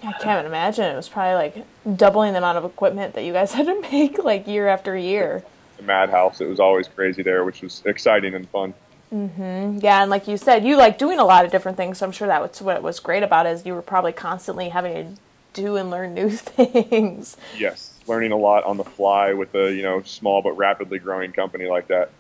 I 0.05 0.13
can't 0.13 0.47
imagine. 0.47 0.85
It 0.85 0.97
was 0.97 1.09
probably 1.09 1.35
like 1.35 1.97
doubling 1.97 2.33
the 2.33 2.39
amount 2.39 2.59
of 2.59 2.65
equipment 2.65 3.15
that 3.15 3.25
you 3.25 3.33
guys 3.33 3.53
had 3.55 3.67
to 3.67 3.81
make 3.81 4.23
like 4.23 4.47
year 4.47 4.69
after 4.69 4.97
year. 4.97 5.45
The 5.77 5.83
madhouse. 5.83 6.41
It 6.41 6.49
was 6.49 6.61
always 6.61 6.89
crazy 6.89 7.23
there, 7.23 7.45
which 7.45 7.63
was 7.63 7.83
exciting 7.85 8.35
and 8.35 8.49
fun. 8.49 8.75
Mm-hmm. 9.13 9.79
Yeah, 9.81 10.03
and 10.03 10.11
like 10.11 10.27
you 10.27 10.37
said, 10.37 10.65
you 10.65 10.77
like 10.77 10.99
doing 10.99 11.19
a 11.19 11.25
lot 11.25 11.45
of 11.45 11.53
different 11.53 11.77
things. 11.77 11.99
So 11.99 12.07
I'm 12.07 12.13
sure 12.13 12.29
that 12.29 12.41
was 12.41 12.61
what 12.61 12.83
was 12.83 13.01
great 13.01 13.23
about 13.23 13.47
it 13.47 13.51
is 13.51 13.67
you 13.67 13.75
were 13.75 13.83
probably 13.83 14.13
constantly 14.13 14.71
having 14.71 15.17
to 15.17 15.21
do 15.53 15.77
and 15.77 15.91
learn 15.91 16.15
new 16.15 16.31
things. 16.31 17.37
Yes, 17.57 17.99
learning 18.07 18.33
a 18.33 18.37
lot 18.37 18.65
on 18.65 18.77
the 18.77 18.85
fly 18.85 19.33
with 19.33 19.55
a 19.55 19.73
you 19.73 19.83
know 19.83 20.03
small 20.03 20.43
but 20.43 20.53
rapidly 20.53 20.99
growing 20.99 21.33
company 21.33 21.67
like 21.67 21.89
that. 21.89 22.11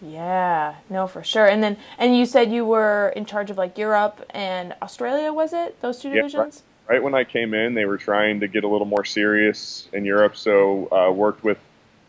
Yeah, 0.00 0.74
no, 0.90 1.06
for 1.06 1.24
sure. 1.24 1.46
And 1.46 1.62
then, 1.62 1.78
and 1.98 2.16
you 2.16 2.26
said 2.26 2.52
you 2.52 2.64
were 2.64 3.12
in 3.16 3.24
charge 3.24 3.50
of 3.50 3.56
like 3.56 3.78
Europe 3.78 4.24
and 4.30 4.74
Australia, 4.82 5.32
was 5.32 5.52
it? 5.52 5.80
Those 5.80 6.00
two 6.00 6.10
divisions? 6.10 6.34
Yeah, 6.34 6.40
right 6.40 6.62
right 6.88 7.02
when 7.02 7.14
I 7.14 7.24
came 7.24 7.54
in, 7.54 7.74
they 7.74 7.84
were 7.84 7.98
trying 7.98 8.40
to 8.40 8.48
get 8.48 8.64
a 8.64 8.68
little 8.68 8.86
more 8.86 9.04
serious 9.04 9.88
in 9.92 10.04
Europe. 10.04 10.36
So 10.36 10.88
uh, 10.92 11.10
worked 11.12 11.44
with 11.44 11.58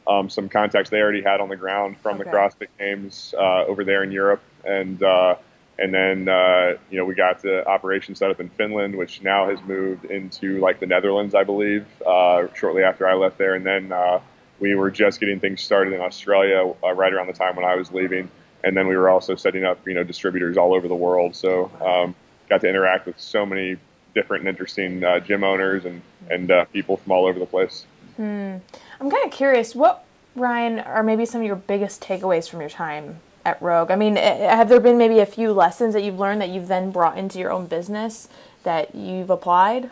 um, 0.07 0.29
some 0.29 0.49
contacts 0.49 0.89
they 0.89 0.99
already 0.99 1.21
had 1.21 1.41
on 1.41 1.49
the 1.49 1.55
ground 1.55 1.97
from 2.01 2.19
okay. 2.19 2.29
the 2.29 2.35
CrossFit 2.35 2.67
Games 2.77 3.33
uh, 3.37 3.65
over 3.65 3.83
there 3.83 4.03
in 4.03 4.11
Europe, 4.11 4.41
and 4.63 5.01
uh, 5.01 5.35
and 5.79 5.93
then 5.93 6.29
uh, 6.29 6.73
you 6.89 6.97
know 6.97 7.05
we 7.05 7.15
got 7.15 7.41
the 7.41 7.67
operation 7.67 8.15
set 8.15 8.29
up 8.29 8.39
in 8.39 8.49
Finland, 8.49 8.95
which 8.95 9.21
now 9.21 9.49
has 9.49 9.59
moved 9.63 10.05
into 10.05 10.59
like 10.59 10.79
the 10.79 10.85
Netherlands, 10.85 11.33
I 11.33 11.43
believe, 11.43 11.85
uh, 12.05 12.47
shortly 12.53 12.83
after 12.83 13.07
I 13.07 13.15
left 13.15 13.37
there, 13.37 13.55
and 13.55 13.65
then 13.65 13.91
uh, 13.91 14.19
we 14.59 14.75
were 14.75 14.91
just 14.91 15.19
getting 15.19 15.39
things 15.39 15.61
started 15.61 15.93
in 15.93 16.01
Australia 16.01 16.73
right 16.83 17.13
around 17.13 17.27
the 17.27 17.33
time 17.33 17.55
when 17.55 17.65
I 17.65 17.75
was 17.75 17.91
leaving, 17.91 18.29
and 18.63 18.77
then 18.77 18.87
we 18.87 18.95
were 18.95 19.09
also 19.09 19.35
setting 19.35 19.63
up 19.63 19.87
you 19.87 19.95
know 19.95 20.03
distributors 20.03 20.57
all 20.57 20.75
over 20.75 20.87
the 20.87 20.95
world. 20.95 21.35
So 21.35 21.71
um, 21.83 22.15
got 22.47 22.61
to 22.61 22.69
interact 22.69 23.07
with 23.07 23.19
so 23.19 23.43
many 23.45 23.77
different 24.15 24.41
and 24.41 24.49
interesting 24.49 25.03
uh, 25.03 25.19
gym 25.19 25.43
owners 25.43 25.85
and 25.85 26.01
and 26.31 26.49
uh, 26.49 26.65
people 26.65 26.97
from 26.97 27.11
all 27.11 27.27
over 27.27 27.37
the 27.37 27.45
place. 27.45 27.85
Hmm. 28.15 28.57
I'm 28.99 29.11
kind 29.11 29.25
of 29.25 29.31
curious, 29.31 29.75
what 29.75 30.05
Ryan 30.35 30.79
are 30.79 31.03
maybe 31.03 31.25
some 31.25 31.41
of 31.41 31.47
your 31.47 31.55
biggest 31.55 32.01
takeaways 32.01 32.49
from 32.49 32.61
your 32.61 32.69
time 32.69 33.19
at 33.45 33.61
Rogue? 33.61 33.91
I 33.91 33.95
mean, 33.95 34.17
eh, 34.17 34.55
have 34.55 34.69
there 34.69 34.79
been 34.79 34.97
maybe 34.97 35.19
a 35.19 35.25
few 35.25 35.51
lessons 35.53 35.93
that 35.93 36.03
you've 36.03 36.19
learned 36.19 36.41
that 36.41 36.49
you've 36.49 36.67
then 36.67 36.89
brought 36.89 37.17
into 37.17 37.37
your 37.37 37.51
own 37.51 37.67
business 37.67 38.27
that 38.63 38.95
you've 38.95 39.29
applied? 39.29 39.91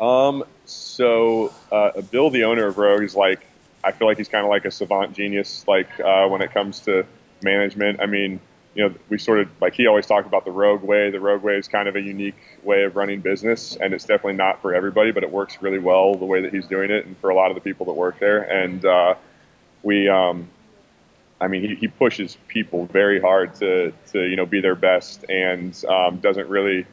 Um. 0.00 0.44
So, 0.64 1.52
uh, 1.70 2.00
Bill, 2.00 2.30
the 2.30 2.44
owner 2.44 2.66
of 2.66 2.78
Rogue, 2.78 3.02
is 3.02 3.14
like 3.14 3.44
I 3.84 3.92
feel 3.92 4.06
like 4.06 4.16
he's 4.16 4.28
kind 4.28 4.44
of 4.44 4.48
like 4.48 4.64
a 4.64 4.70
savant 4.70 5.12
genius, 5.12 5.66
like 5.68 5.88
uh, 6.00 6.26
when 6.28 6.40
it 6.40 6.54
comes 6.54 6.80
to 6.80 7.04
management. 7.42 8.00
I 8.00 8.06
mean 8.06 8.40
you 8.74 8.88
know, 8.88 8.94
we 9.08 9.18
sort 9.18 9.40
of 9.40 9.48
like 9.60 9.74
he 9.74 9.86
always 9.86 10.06
talked 10.06 10.26
about 10.26 10.44
the 10.44 10.50
rogue 10.50 10.82
way. 10.82 11.10
The 11.10 11.20
rogue 11.20 11.42
way 11.42 11.56
is 11.56 11.68
kind 11.68 11.88
of 11.88 11.96
a 11.96 12.00
unique 12.00 12.58
way 12.62 12.84
of 12.84 12.96
running 12.96 13.20
business, 13.20 13.76
and 13.76 13.92
it's 13.92 14.04
definitely 14.04 14.34
not 14.34 14.62
for 14.62 14.74
everybody, 14.74 15.12
but 15.12 15.22
it 15.22 15.30
works 15.30 15.60
really 15.60 15.78
well 15.78 16.14
the 16.14 16.24
way 16.24 16.40
that 16.40 16.54
he's 16.54 16.66
doing 16.66 16.90
it, 16.90 17.04
and 17.04 17.16
for 17.18 17.30
a 17.30 17.34
lot 17.34 17.50
of 17.50 17.54
the 17.54 17.60
people 17.60 17.86
that 17.86 17.92
work 17.92 18.18
there. 18.18 18.42
And 18.42 18.84
uh, 18.84 19.14
we, 19.82 20.08
um, 20.08 20.48
I 21.40 21.48
mean, 21.48 21.62
he, 21.62 21.74
he 21.74 21.88
pushes 21.88 22.38
people 22.48 22.86
very 22.86 23.20
hard 23.20 23.54
to 23.56 23.92
to 24.12 24.22
you 24.22 24.36
know 24.36 24.46
be 24.46 24.60
their 24.60 24.76
best, 24.76 25.24
and 25.28 25.84
um, 25.84 26.18
doesn't 26.20 26.48
really 26.48 26.86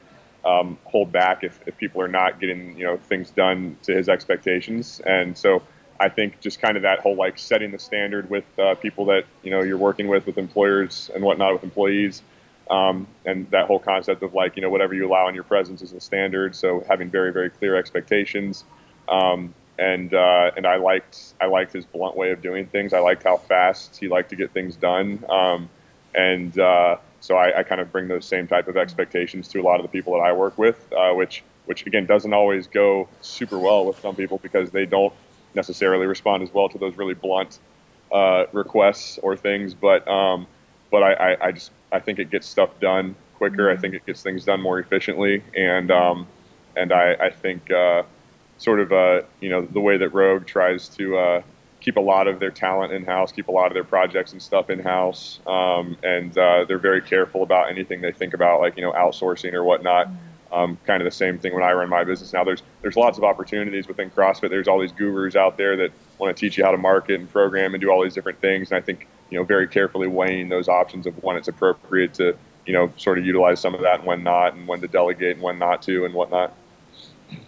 um, 0.43 0.77
hold 0.83 1.11
back 1.11 1.43
if, 1.43 1.59
if 1.65 1.77
people 1.77 2.01
are 2.01 2.07
not 2.09 2.41
getting 2.41 2.77
you 2.77 2.85
know 2.85 2.97
things 2.97 3.29
done 3.29 3.77
to 3.83 3.93
his 3.93 4.09
expectations. 4.09 4.99
And 5.05 5.37
so 5.37 5.61
I 5.99 6.09
think 6.09 6.39
just 6.39 6.61
kind 6.61 6.77
of 6.77 6.83
that 6.83 6.99
whole 6.99 7.15
like 7.15 7.37
setting 7.37 7.71
the 7.71 7.79
standard 7.79 8.29
with 8.29 8.45
uh, 8.57 8.75
people 8.75 9.05
that 9.05 9.25
you 9.43 9.51
know 9.51 9.61
you're 9.61 9.77
working 9.77 10.07
with, 10.07 10.25
with 10.25 10.37
employers 10.37 11.11
and 11.13 11.23
whatnot, 11.23 11.53
with 11.53 11.63
employees, 11.63 12.21
um, 12.69 13.07
and 13.25 13.49
that 13.51 13.65
whole 13.65 13.79
concept 13.79 14.23
of 14.23 14.33
like 14.33 14.55
you 14.55 14.61
know 14.61 14.69
whatever 14.69 14.93
you 14.93 15.07
allow 15.07 15.27
in 15.27 15.35
your 15.35 15.43
presence 15.43 15.81
is 15.81 15.91
the 15.91 15.99
standard. 15.99 16.55
So 16.55 16.83
having 16.87 17.09
very 17.09 17.33
very 17.33 17.49
clear 17.49 17.75
expectations, 17.75 18.63
um, 19.09 19.53
and 19.77 20.13
uh, 20.13 20.51
and 20.55 20.65
I 20.65 20.77
liked 20.77 21.33
I 21.41 21.47
liked 21.47 21.73
his 21.73 21.85
blunt 21.85 22.15
way 22.15 22.31
of 22.31 22.41
doing 22.41 22.65
things. 22.67 22.93
I 22.93 22.99
liked 22.99 23.23
how 23.23 23.37
fast 23.37 23.97
he 23.97 24.07
liked 24.07 24.29
to 24.29 24.37
get 24.37 24.51
things 24.51 24.77
done, 24.77 25.25
um, 25.29 25.69
and 26.15 26.57
uh, 26.57 26.95
so 27.19 27.35
I, 27.35 27.59
I, 27.59 27.63
kind 27.63 27.81
of 27.81 27.91
bring 27.91 28.07
those 28.07 28.25
same 28.25 28.47
type 28.47 28.69
of 28.69 28.77
expectations 28.77 29.49
to 29.49 29.59
a 29.59 29.63
lot 29.63 29.81
of 29.81 29.83
the 29.83 29.89
people 29.89 30.13
that 30.13 30.21
I 30.21 30.31
work 30.31 30.57
with, 30.57 30.91
uh, 30.93 31.11
which 31.13 31.43
which 31.65 31.85
again 31.85 32.05
doesn't 32.05 32.33
always 32.33 32.67
go 32.67 33.09
super 33.21 33.59
well 33.59 33.85
with 33.85 33.99
some 33.99 34.15
people 34.15 34.39
because 34.41 34.71
they 34.71 34.85
don't 34.85 35.13
necessarily 35.53 36.05
respond 36.05 36.43
as 36.43 36.53
well 36.53 36.69
to 36.69 36.77
those 36.77 36.97
really 36.97 37.13
blunt 37.13 37.59
uh, 38.11 38.45
requests 38.51 39.17
or 39.19 39.35
things, 39.35 39.73
but 39.73 40.07
um, 40.07 40.47
but 40.91 41.03
I, 41.03 41.13
I, 41.13 41.47
I, 41.47 41.51
just 41.51 41.71
I 41.91 41.99
think 41.99 42.19
it 42.19 42.31
gets 42.31 42.47
stuff 42.47 42.79
done 42.79 43.15
quicker. 43.35 43.67
Mm-hmm. 43.67 43.77
I 43.77 43.81
think 43.81 43.93
it 43.93 44.05
gets 44.05 44.23
things 44.23 44.45
done 44.45 44.61
more 44.61 44.79
efficiently, 44.79 45.43
and 45.55 45.91
um, 45.91 46.27
and 46.75 46.91
I, 46.91 47.13
I 47.13 47.29
think 47.29 47.71
uh, 47.71 48.03
sort 48.57 48.79
of 48.79 48.91
uh, 48.91 49.21
you 49.39 49.49
know 49.49 49.61
the 49.65 49.79
way 49.79 49.97
that 49.97 50.09
Rogue 50.09 50.45
tries 50.45 50.89
to 50.89 51.17
uh, 51.17 51.41
keep 51.81 51.97
a 51.97 52.01
lot 52.01 52.27
of 52.27 52.39
their 52.39 52.51
talent 52.51 52.93
in 52.93 53.05
house, 53.05 53.31
keep 53.31 53.47
a 53.47 53.51
lot 53.51 53.67
of 53.67 53.73
their 53.73 53.83
projects 53.83 54.31
and 54.31 54.41
stuff 54.41 54.69
in 54.69 54.79
house, 54.79 55.39
um, 55.47 55.97
and 56.03 56.37
uh, 56.37 56.65
they're 56.65 56.77
very 56.77 57.01
careful 57.01 57.43
about 57.43 57.69
anything 57.69 58.01
they 58.01 58.11
think 58.11 58.33
about, 58.33 58.59
like 58.59 58.75
you 58.77 58.83
know 58.83 58.91
outsourcing 58.93 59.53
or 59.53 59.63
whatnot. 59.63 60.07
Mm-hmm. 60.07 60.25
Um, 60.51 60.79
kind 60.85 61.01
of 61.01 61.05
the 61.05 61.11
same 61.11 61.37
thing 61.37 61.53
when 61.53 61.61
I 61.61 61.73
run 61.73 61.89
my 61.89 62.03
business 62.03 62.33
now. 62.33 62.43
There's 62.43 62.63
there's 62.81 62.95
lots 62.95 63.17
of 63.19 63.23
opportunities 63.23 63.87
within 63.87 64.09
CrossFit. 64.09 64.49
There's 64.49 64.67
all 64.67 64.79
these 64.79 64.91
gurus 64.91 65.35
out 65.35 65.57
there 65.57 65.77
that 65.77 65.91
want 66.17 66.35
to 66.35 66.39
teach 66.39 66.57
you 66.57 66.63
how 66.63 66.71
to 66.71 66.77
market 66.77 67.19
and 67.19 67.31
program 67.31 67.75
and 67.75 67.81
do 67.81 67.91
all 67.91 68.03
these 68.03 68.15
different 68.15 68.41
things. 68.41 68.71
And 68.71 68.77
I 68.77 68.81
think 68.81 69.07
you 69.29 69.37
know 69.37 69.43
very 69.43 69.67
carefully 69.67 70.07
weighing 70.07 70.49
those 70.49 70.67
options 70.67 71.05
of 71.05 71.21
when 71.23 71.37
it's 71.37 71.47
appropriate 71.47 72.15
to 72.15 72.35
you 72.65 72.73
know 72.73 72.91
sort 72.97 73.19
of 73.19 73.25
utilize 73.25 73.59
some 73.59 73.75
of 73.75 73.81
that 73.81 73.99
and 73.99 74.05
when 74.05 74.23
not, 74.23 74.55
and 74.55 74.67
when 74.67 74.81
to 74.81 74.87
delegate 74.87 75.35
and 75.35 75.41
when 75.41 75.59
not 75.59 75.81
to, 75.83 76.05
and 76.05 76.13
whatnot. 76.13 76.53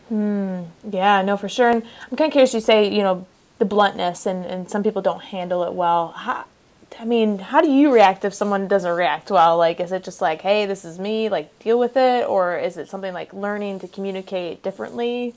Hmm. 0.10 0.64
Yeah, 0.90 1.22
no, 1.22 1.38
for 1.38 1.50
sure. 1.50 1.70
And 1.70 1.84
I'm 2.10 2.18
kind 2.18 2.30
of 2.30 2.34
curious. 2.34 2.54
You 2.54 2.60
say 2.60 2.88
you 2.88 3.02
know 3.02 3.26
the 3.58 3.66
bluntness, 3.66 4.26
and 4.26 4.46
and 4.46 4.70
some 4.70 4.84
people 4.84 5.02
don't 5.02 5.24
handle 5.24 5.64
it 5.64 5.74
well. 5.74 6.10
How, 6.10 6.46
I 7.00 7.06
mean, 7.06 7.40
how 7.40 7.62
do 7.62 7.72
you 7.72 7.92
react 7.92 8.26
if 8.26 8.34
someone 8.34 8.68
doesn't 8.68 8.92
react 8.92 9.32
well? 9.32 9.58
Like, 9.58 9.80
is 9.80 9.92
it 9.92 10.04
just 10.04 10.22
like, 10.22 10.42
hey, 10.42 10.66
this 10.66 10.84
is 10.86 11.00
me, 11.00 11.30
like, 11.30 11.58
deal 11.60 11.80
with 11.80 11.96
it? 11.96 12.28
Or 12.28 12.58
is 12.58 12.78
it 12.78 12.90
something 12.90 13.14
like 13.14 13.34
learning 13.34 13.80
to 13.80 13.88
communicate 13.88 14.62
differently? 14.62 15.34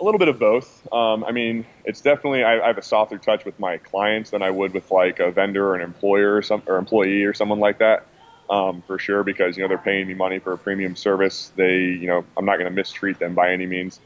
A 0.00 0.04
little 0.04 0.18
bit 0.18 0.28
of 0.28 0.38
both. 0.38 0.86
Um, 0.92 1.24
I 1.24 1.32
mean, 1.32 1.64
it's 1.84 2.00
definitely, 2.00 2.44
I, 2.44 2.60
I, 2.60 2.66
have 2.66 2.78
a 2.78 2.82
softer 2.82 3.18
touch 3.18 3.44
with 3.44 3.58
my 3.60 3.78
clients 3.78 4.30
than 4.30 4.42
I 4.42 4.50
would 4.50 4.74
with 4.74 4.90
like 4.90 5.20
a 5.20 5.30
vendor 5.30 5.68
or 5.68 5.76
an 5.76 5.80
employer 5.80 6.36
or, 6.36 6.42
some, 6.42 6.62
or 6.66 6.76
employee 6.76 7.24
or 7.24 7.34
someone 7.34 7.60
like 7.60 7.78
that. 7.78 8.06
Um, 8.50 8.82
for 8.86 8.98
sure, 8.98 9.22
because, 9.22 9.56
you 9.56 9.62
know, 9.62 9.68
they're 9.68 9.78
paying 9.78 10.06
me 10.06 10.14
money 10.14 10.38
for 10.38 10.52
a 10.52 10.58
premium 10.58 10.96
service. 10.96 11.52
They, 11.56 11.78
you 11.78 12.06
know, 12.06 12.24
I'm 12.36 12.44
not 12.44 12.58
going 12.58 12.68
to 12.68 12.74
mistreat 12.74 13.18
them 13.18 13.34
by 13.34 13.52
any 13.52 13.66
means. 13.66 14.00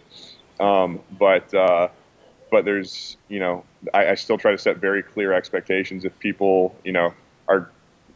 Um, 0.60 1.00
but, 1.18 1.52
uh, 1.52 1.88
but 2.50 2.64
there's 2.64 3.16
you 3.28 3.40
know 3.40 3.64
I, 3.94 4.08
I, 4.08 4.14
still 4.14 4.38
try 4.38 4.52
to 4.52 4.58
set 4.58 4.78
very 4.78 5.02
clear 5.02 5.32
expectations. 5.32 6.04
If 6.04 6.18
people 6.18 6.76
you 6.84 6.92
know 6.92 7.14
are 7.48 7.70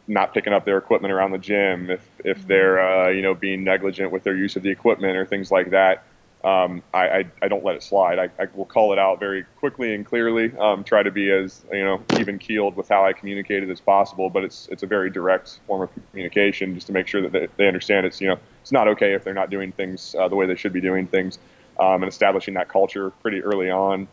not 0.09 0.35
picking 0.35 0.53
up 0.53 0.65
their 0.65 0.77
equipment 0.77 1.13
around 1.13 1.31
the 1.31 1.39
gym 1.39 1.91
if 1.91 2.07
if 2.25 2.39
mm-hmm. 2.39 2.49
they're 2.49 2.81
uh, 2.81 3.09
you 3.09 3.23
know 3.23 3.35
being 3.35 3.65
negligent 3.65 4.11
with 4.11 4.25
their 4.25 4.37
use 4.37 4.57
of 4.57 4.63
the 4.63 4.71
equipment 4.71 5.17
or 5.17 5.25
things 5.25 5.51
like 5.51 5.71
that 5.71 6.05
um, 6.43 6.83
I, 6.95 7.09
I, 7.09 7.25
I, 7.43 7.49
don't 7.49 7.63
let 7.63 7.77
it 7.77 7.83
slide. 7.83 8.19
I, 8.19 8.31
I 8.43 8.49
will 8.55 8.65
call 8.65 8.95
it 8.95 8.99
out 8.99 9.21
very 9.21 9.45
quickly 9.59 9.95
and 9.95 10.07
clearly 10.07 10.57
um, 10.57 10.85
try 10.85 11.03
to 11.03 11.11
be 11.11 11.31
as 11.31 11.63
you 11.71 11.85
know 11.85 12.03
even 12.19 12.39
keeled 12.39 12.77
with 12.77 12.89
how 12.89 13.05
I 13.05 13.13
communicate 13.13 13.63
it 13.63 13.69
as 13.69 13.81
possible 13.81 14.31
but 14.31 14.45
it's 14.45 14.67
it's 14.69 14.83
a 14.83 14.87
very 14.87 15.11
direct 15.11 15.61
form 15.67 15.83
of 15.83 15.91
communication 16.11 16.75
just 16.75 16.87
to 16.87 16.95
make 16.95 17.07
sure 17.07 17.21
that 17.23 17.33
they, 17.33 17.49
they 17.57 17.67
understand 17.67 18.07
it's 18.07 18.23
you 18.23 18.29
know 18.29 18.39
it's 18.63 18.73
not 18.73 18.89
okay 18.89 19.13
if 19.13 19.23
they're 19.23 19.35
not 19.35 19.51
doing 19.51 19.71
things 19.73 20.15
uh, 20.19 20.29
the 20.29 20.37
way 20.37 20.47
they 20.47 20.57
should 20.57 20.73
be 20.73 20.81
doing 20.81 21.07
things 21.07 21.39
um, 21.79 22.03
and 22.03 22.11
establishing 22.11 22.55
that 22.55 22.71
culture 22.71 23.11
pretty 23.23 23.43
early 23.43 23.71
on 23.71 24.09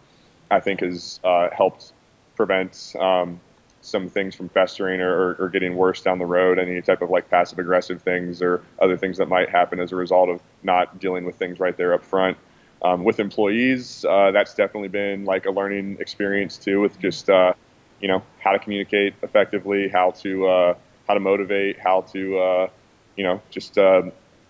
I 0.49 0.59
think 0.59 0.81
has 0.81 1.19
uh, 1.23 1.49
helped 1.51 1.93
prevent 2.35 2.95
um, 2.99 3.39
some 3.81 4.09
things 4.09 4.35
from 4.35 4.49
festering 4.49 5.01
or, 5.01 5.35
or, 5.35 5.49
getting 5.49 5.75
worse 5.75 6.01
down 6.01 6.19
the 6.19 6.25
road. 6.25 6.59
Any 6.59 6.81
type 6.81 7.01
of 7.01 7.09
like 7.09 7.29
passive 7.29 7.59
aggressive 7.59 8.01
things 8.01 8.41
or 8.41 8.63
other 8.79 8.97
things 8.97 9.17
that 9.17 9.27
might 9.27 9.49
happen 9.49 9.79
as 9.79 9.91
a 9.91 9.95
result 9.95 10.29
of 10.29 10.41
not 10.63 10.99
dealing 10.99 11.25
with 11.25 11.35
things 11.35 11.59
right 11.59 11.75
there 11.75 11.93
up 11.93 12.03
front. 12.03 12.37
Um, 12.81 13.03
with 13.03 13.19
employees, 13.19 14.05
uh, 14.05 14.31
that's 14.31 14.53
definitely 14.53 14.89
been 14.89 15.25
like 15.25 15.45
a 15.45 15.51
learning 15.51 15.97
experience 15.99 16.57
too, 16.57 16.79
with 16.79 16.99
just 16.99 17.29
uh, 17.29 17.53
you 17.99 18.07
know 18.07 18.21
how 18.39 18.51
to 18.51 18.59
communicate 18.59 19.15
effectively, 19.23 19.89
how 19.89 20.11
to 20.11 20.47
uh, 20.47 20.73
how 21.07 21.13
to 21.15 21.19
motivate, 21.19 21.79
how 21.79 22.01
to 22.01 22.37
uh, 22.37 22.69
you 23.15 23.23
know 23.23 23.41
just 23.49 23.77
uh, 23.77 24.03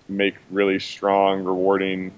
make 0.10 0.36
really 0.51 0.80
strong, 0.80 1.44
rewarding 1.44 2.12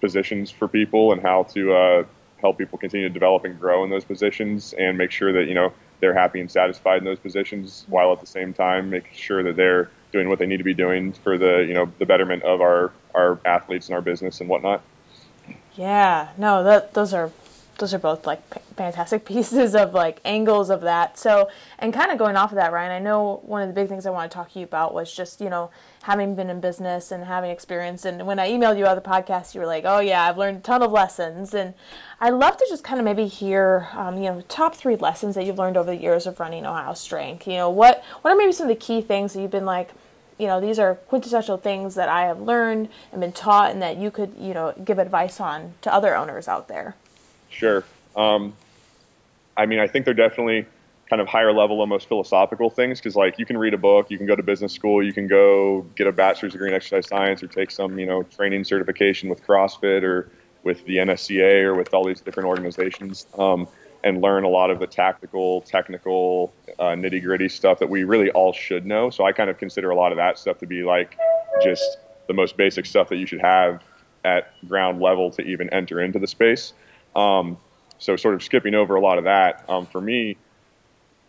positions 0.00 0.50
for 0.50 0.68
people, 0.68 1.12
and 1.12 1.22
how 1.22 1.42
to 1.44 2.06
help 2.42 2.58
people 2.58 2.76
continue 2.76 3.08
to 3.08 3.12
develop 3.14 3.44
and 3.44 3.58
grow 3.58 3.84
in 3.84 3.90
those 3.90 4.04
positions 4.04 4.74
and 4.74 4.98
make 4.98 5.10
sure 5.10 5.32
that 5.32 5.46
you 5.46 5.54
know 5.54 5.72
they're 6.00 6.12
happy 6.12 6.40
and 6.40 6.50
satisfied 6.50 6.98
in 6.98 7.04
those 7.04 7.18
positions 7.18 7.86
while 7.88 8.12
at 8.12 8.20
the 8.20 8.26
same 8.26 8.52
time 8.52 8.90
making 8.90 9.14
sure 9.14 9.42
that 9.42 9.56
they're 9.56 9.88
doing 10.12 10.28
what 10.28 10.38
they 10.38 10.46
need 10.46 10.58
to 10.58 10.64
be 10.64 10.74
doing 10.74 11.12
for 11.12 11.38
the 11.38 11.64
you 11.66 11.72
know 11.72 11.90
the 11.98 12.04
betterment 12.04 12.42
of 12.42 12.60
our 12.60 12.92
our 13.14 13.38
athletes 13.44 13.88
and 13.88 13.94
our 13.94 14.02
business 14.02 14.40
and 14.40 14.50
whatnot. 14.50 14.82
Yeah. 15.74 16.28
No 16.36 16.62
that 16.64 16.92
those 16.92 17.14
are 17.14 17.30
those 17.78 17.94
are 17.94 17.98
both 17.98 18.26
like 18.26 18.40
fantastic 18.74 19.24
pieces 19.26 19.74
of 19.74 19.94
like 19.94 20.20
angles 20.24 20.70
of 20.70 20.82
that. 20.82 21.18
So, 21.18 21.48
and 21.78 21.92
kind 21.92 22.10
of 22.10 22.18
going 22.18 22.36
off 22.36 22.52
of 22.52 22.56
that, 22.56 22.72
Ryan, 22.72 22.92
I 22.92 22.98
know 22.98 23.40
one 23.44 23.62
of 23.62 23.68
the 23.68 23.74
big 23.74 23.88
things 23.88 24.06
I 24.06 24.10
want 24.10 24.30
to 24.30 24.34
talk 24.34 24.52
to 24.52 24.58
you 24.58 24.64
about 24.64 24.94
was 24.94 25.12
just, 25.12 25.40
you 25.40 25.50
know, 25.50 25.70
having 26.02 26.34
been 26.34 26.50
in 26.50 26.60
business 26.60 27.12
and 27.12 27.24
having 27.24 27.50
experience. 27.50 28.04
And 28.04 28.26
when 28.26 28.38
I 28.38 28.50
emailed 28.50 28.76
you 28.76 28.86
out 28.86 29.02
the 29.02 29.08
podcast, 29.08 29.54
you 29.54 29.60
were 29.60 29.66
like, 29.66 29.84
oh, 29.86 30.00
yeah, 30.00 30.28
I've 30.28 30.36
learned 30.36 30.58
a 30.58 30.60
ton 30.60 30.82
of 30.82 30.90
lessons. 30.90 31.54
And 31.54 31.74
I'd 32.20 32.30
love 32.30 32.56
to 32.56 32.66
just 32.68 32.82
kind 32.84 32.98
of 32.98 33.04
maybe 33.04 33.26
hear, 33.26 33.88
um, 33.92 34.16
you 34.16 34.24
know, 34.24 34.40
top 34.48 34.74
three 34.74 34.96
lessons 34.96 35.34
that 35.36 35.46
you've 35.46 35.58
learned 35.58 35.76
over 35.76 35.90
the 35.90 36.00
years 36.00 36.26
of 36.26 36.40
running 36.40 36.66
Ohio 36.66 36.94
Strength. 36.94 37.46
You 37.46 37.54
know, 37.54 37.70
what, 37.70 38.02
what 38.22 38.32
are 38.32 38.36
maybe 38.36 38.52
some 38.52 38.68
of 38.68 38.76
the 38.76 38.84
key 38.84 39.00
things 39.00 39.32
that 39.32 39.40
you've 39.40 39.50
been 39.50 39.66
like, 39.66 39.90
you 40.38 40.46
know, 40.46 40.60
these 40.60 40.78
are 40.80 40.96
quintessential 40.96 41.56
things 41.56 41.94
that 41.94 42.08
I 42.08 42.22
have 42.22 42.40
learned 42.40 42.88
and 43.12 43.20
been 43.20 43.32
taught 43.32 43.70
and 43.70 43.80
that 43.80 43.96
you 43.96 44.10
could, 44.10 44.34
you 44.36 44.54
know, 44.54 44.74
give 44.84 44.98
advice 44.98 45.38
on 45.40 45.74
to 45.82 45.94
other 45.94 46.16
owners 46.16 46.48
out 46.48 46.66
there? 46.66 46.96
Sure. 47.52 47.84
Um, 48.16 48.54
I 49.56 49.66
mean, 49.66 49.78
I 49.78 49.86
think 49.86 50.04
they're 50.04 50.14
definitely 50.14 50.66
kind 51.08 51.20
of 51.20 51.28
higher 51.28 51.52
level, 51.52 51.80
almost 51.80 52.08
philosophical 52.08 52.70
things 52.70 52.98
because, 52.98 53.14
like, 53.14 53.38
you 53.38 53.44
can 53.44 53.58
read 53.58 53.74
a 53.74 53.78
book, 53.78 54.10
you 54.10 54.16
can 54.16 54.26
go 54.26 54.34
to 54.34 54.42
business 54.42 54.72
school, 54.72 55.04
you 55.04 55.12
can 55.12 55.26
go 55.26 55.82
get 55.94 56.06
a 56.06 56.12
bachelor's 56.12 56.52
degree 56.52 56.68
in 56.68 56.74
exercise 56.74 57.06
science, 57.06 57.42
or 57.42 57.48
take 57.48 57.70
some, 57.70 57.98
you 57.98 58.06
know, 58.06 58.22
training 58.22 58.64
certification 58.64 59.28
with 59.28 59.46
CrossFit 59.46 60.02
or 60.02 60.30
with 60.62 60.84
the 60.86 60.96
NSCA 60.96 61.64
or 61.64 61.74
with 61.74 61.92
all 61.92 62.04
these 62.04 62.20
different 62.20 62.48
organizations, 62.48 63.26
um, 63.38 63.68
and 64.04 64.22
learn 64.22 64.44
a 64.44 64.48
lot 64.48 64.70
of 64.70 64.78
the 64.78 64.86
tactical, 64.86 65.60
technical, 65.62 66.52
uh, 66.78 66.94
nitty 66.94 67.22
gritty 67.22 67.48
stuff 67.48 67.78
that 67.78 67.90
we 67.90 68.04
really 68.04 68.30
all 68.30 68.52
should 68.52 68.86
know. 68.86 69.10
So 69.10 69.24
I 69.24 69.32
kind 69.32 69.50
of 69.50 69.58
consider 69.58 69.90
a 69.90 69.96
lot 69.96 70.12
of 70.12 70.16
that 70.16 70.38
stuff 70.38 70.58
to 70.58 70.66
be 70.66 70.82
like 70.82 71.16
just 71.62 71.98
the 72.26 72.32
most 72.32 72.56
basic 72.56 72.86
stuff 72.86 73.10
that 73.10 73.16
you 73.16 73.26
should 73.26 73.40
have 73.40 73.82
at 74.24 74.54
ground 74.66 75.00
level 75.00 75.30
to 75.32 75.42
even 75.42 75.68
enter 75.70 76.00
into 76.00 76.18
the 76.18 76.26
space. 76.26 76.72
Um, 77.14 77.58
so 77.98 78.16
sort 78.16 78.34
of 78.34 78.42
skipping 78.42 78.74
over 78.74 78.96
a 78.96 79.00
lot 79.00 79.18
of 79.18 79.24
that 79.24 79.64
um, 79.68 79.86
for 79.86 80.00
me, 80.00 80.36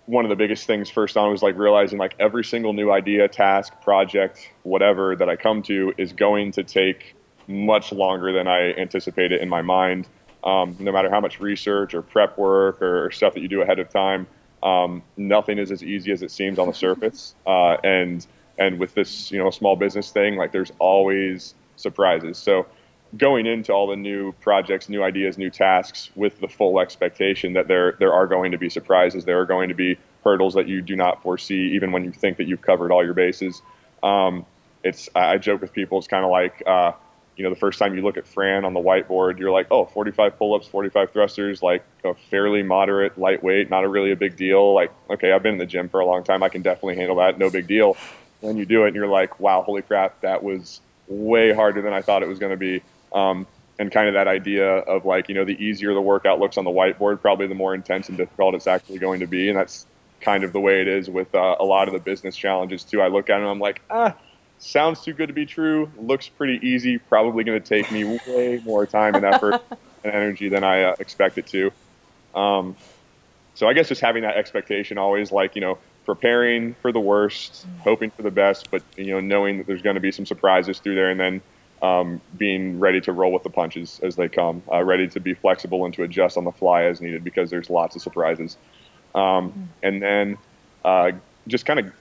one 0.06 0.26
of 0.26 0.30
the 0.30 0.36
biggest 0.36 0.68
things 0.68 0.90
first 0.90 1.16
on 1.16 1.32
was 1.32 1.42
like 1.42 1.58
realizing 1.58 1.98
like 1.98 2.16
every 2.20 2.44
single 2.44 2.74
new 2.74 2.92
idea, 2.92 3.28
task, 3.28 3.74
project, 3.82 4.50
whatever 4.64 5.16
that 5.16 5.30
I 5.30 5.36
come 5.36 5.62
to 5.64 5.94
is 5.98 6.12
going 6.12 6.52
to 6.54 6.64
take 6.64 7.16
much 7.48 7.92
longer 7.92 8.34
than 8.34 8.48
I 8.48 8.74
anticipated 8.74 9.42
in 9.42 9.50
my 9.50 9.62
mind. 9.62 10.08
Um, 10.44 10.76
no 10.80 10.92
matter 10.92 11.10
how 11.10 11.22
much 11.22 11.40
research 11.40 11.94
or 11.94 12.02
prep 12.02 12.38
work 12.38 12.82
or, 12.82 13.12
stuff 13.12 13.34
that 13.36 13.40
you 13.40 13.48
do 13.48 13.62
ahead 13.62 13.80
of 13.80 13.90
time, 13.90 14.28
um, 14.62 15.02
nothing 15.16 15.58
is 15.58 15.72
as 15.72 15.82
easy 15.82 16.12
as 16.12 16.22
it 16.22 16.32
seems 16.32 16.60
on 16.60 16.68
the 16.68 16.74
surface. 16.74 17.36
Uh, 17.46 17.78
and 17.84 18.26
and 18.58 18.80
with 18.80 18.94
this, 18.94 19.32
you 19.32 19.40
know, 19.40 19.50
small 19.50 19.76
business 19.76 20.12
thing, 20.12 20.36
like 20.36 20.52
there's 20.52 20.72
always 20.80 21.56
surprises. 21.76 22.38
So 22.38 22.66
going 23.16 23.46
into 23.46 23.72
all 23.72 23.88
the 23.88 23.96
new 23.96 24.32
projects, 24.34 24.90
new 24.90 25.04
ideas, 25.04 25.38
new 25.38 25.50
tasks 25.50 26.10
with 26.16 26.40
the 26.40 26.48
full 26.48 26.80
expectation 26.80 27.54
that 27.54 27.68
there 27.68 27.96
there 28.00 28.14
are 28.14 28.28
going 28.28 28.52
to 28.52 28.58
be 28.58 28.70
surprises. 28.70 29.26
There 29.26 29.40
are 29.40 29.46
going 29.46 29.70
to 29.70 29.76
be 29.76 29.98
hurdles 30.24 30.56
that 30.56 30.68
you 30.68 30.82
do 30.82 30.96
not 30.96 31.22
foresee, 31.22 31.74
even 31.76 31.92
when 31.92 32.04
you 32.04 32.12
think 32.12 32.38
that 32.38 32.48
you've 32.48 32.62
covered 32.62 32.92
all 32.92 33.04
your 33.04 33.14
bases. 33.14 33.62
Um, 34.02 34.46
it's 34.84 35.10
I 35.16 35.38
joke 35.38 35.62
with 35.62 35.74
people. 35.74 36.00
It's 36.00 36.08
kind 36.08 36.26
of 36.26 36.32
like 36.32 36.64
uh, 36.66 36.94
you 37.36 37.44
know 37.44 37.50
the 37.50 37.60
first 37.60 37.80
time 37.80 37.96
you 37.96 38.02
look 38.02 38.18
at 38.18 38.28
Fran 38.28 38.66
on 38.66 38.74
the 38.74 38.80
whiteboard, 38.80 39.40
you're 39.40 39.52
like, 39.52 39.68
oh, 39.70 39.86
45 39.86 40.38
pull-ups, 40.38 40.68
45 40.68 41.12
thrusters, 41.12 41.62
like 41.62 41.84
a 42.04 42.14
fairly 42.30 42.64
moderate, 42.64 43.18
lightweight, 43.18 43.70
not 43.70 43.84
a 43.84 43.88
really 43.88 44.12
a 44.12 44.16
big 44.16 44.36
deal. 44.36 44.74
Like 44.74 44.92
okay, 45.10 45.32
I've 45.32 45.44
been 45.44 45.54
in 45.54 45.60
the 45.60 45.66
gym 45.66 45.88
for 45.88 46.00
a 46.00 46.06
long 46.06 46.24
time. 46.24 46.42
I 46.42 46.50
can 46.50 46.64
definitely 46.64 46.96
handle 46.96 47.18
that. 47.18 47.38
No 47.38 47.50
big 47.50 47.68
deal. 47.68 47.96
When 48.42 48.58
you 48.58 48.66
do 48.66 48.84
it, 48.84 48.88
and 48.88 48.96
you're 48.96 49.08
like, 49.08 49.40
wow, 49.40 49.62
holy 49.62 49.84
crap, 49.84 50.20
that 50.22 50.44
was 50.44 50.82
way 51.08 51.54
harder 51.54 51.82
than 51.82 51.94
I 51.94 52.02
thought 52.02 52.24
it 52.24 52.28
was 52.28 52.40
going 52.40 52.52
to 52.52 52.58
be. 52.58 52.82
Um, 53.14 53.48
and 53.80 53.92
kind 53.92 54.08
of 54.08 54.14
that 54.14 54.28
idea 54.28 54.68
of 54.68 55.06
like, 55.06 55.30
you 55.30 55.36
know, 55.36 55.46
the 55.46 55.62
easier 55.64 55.94
the 55.94 56.02
workout 56.02 56.40
looks 56.40 56.58
on 56.58 56.64
the 56.64 56.72
whiteboard, 56.72 57.22
probably 57.22 57.48
the 57.48 57.56
more 57.56 57.74
intense 57.74 58.08
and 58.08 58.18
difficult 58.18 58.56
it's 58.56 58.68
actually 58.68 59.00
going 59.00 59.20
to 59.22 59.28
be. 59.28 59.50
And 59.50 59.58
that's 59.58 59.86
kind 60.22 60.44
of 60.44 60.54
the 60.54 60.60
way 60.60 60.82
it 60.82 60.88
is 60.88 61.10
with 61.10 61.34
uh, 61.36 61.56
a 61.60 61.66
lot 61.66 61.88
of 61.88 61.94
the 61.94 62.00
business 62.00 62.36
challenges 62.36 62.84
too. 62.84 63.02
I 63.02 63.08
look 63.08 63.30
at 63.30 63.38
it 63.38 63.42
and 63.42 63.50
I'm 63.50 63.60
like, 63.60 63.82
ah, 63.90 64.16
sounds 64.60 65.02
too 65.02 65.14
good 65.14 65.28
to 65.28 65.34
be 65.34 65.46
true. 65.46 65.92
Looks 65.98 66.30
pretty 66.30 66.66
easy. 66.66 66.98
Probably 66.98 67.44
going 67.44 67.62
to 67.62 67.68
take 67.68 67.92
me 67.92 68.20
way 68.28 68.62
more 68.64 68.86
time 68.86 69.16
and 69.16 69.26
effort 69.26 69.62
and 70.04 70.14
energy 70.14 70.50
than 70.50 70.64
I 70.64 70.84
uh, 70.84 70.96
expect 71.00 71.38
it 71.38 71.48
to. 71.48 71.72
Um, 72.36 72.76
so 73.56 73.68
I 73.68 73.74
guess 73.74 73.90
just 73.90 74.02
having 74.02 74.24
that 74.24 74.38
expectation 74.38 74.98
always 74.98 75.32
like, 75.32 75.56
you 75.56 75.62
know, 75.62 75.78
preparing 76.06 76.74
for 76.76 76.92
the 76.92 77.00
worst, 77.00 77.66
hoping 77.80 78.12
for 78.12 78.24
the 78.24 78.32
best, 78.32 78.70
but, 78.72 78.84
you 78.98 79.12
know, 79.14 79.20
knowing 79.20 79.58
that 79.60 79.68
there's 79.68 79.82
going 79.82 79.96
to 79.96 80.02
be 80.02 80.12
some 80.12 80.26
surprises 80.26 80.80
through 80.80 80.96
there 80.96 81.10
and 81.10 81.20
then 81.20 81.42
um, 81.84 82.22
being 82.38 82.80
ready 82.80 83.02
to 83.02 83.12
roll 83.12 83.34
with 83.34 83.44
the 83.44 83.50
punches 83.50 84.00
as 84.02 84.16
they 84.16 84.30
come, 84.30 84.64
uh, 84.72 84.82
ready 84.82 85.08
to 85.10 85.20
be 85.20 85.34
flexible 85.34 85.84
and 85.84 85.94
to 85.94 86.04
adjust 86.04 86.38
on 86.38 86.46
the 86.46 86.52
fly 86.52 86.84
as 86.84 87.02
needed 87.02 87.24
because 87.24 87.50
there's 87.50 87.70
lots 87.70 87.96
of 87.96 88.02
surprises. 88.02 88.58
Um, 89.14 89.22
mm-hmm. 89.22 89.62
and 89.84 90.02
then 90.02 90.38
uh, 90.86 91.12
just 91.48 91.66
kind 91.66 91.80
of 91.80 91.92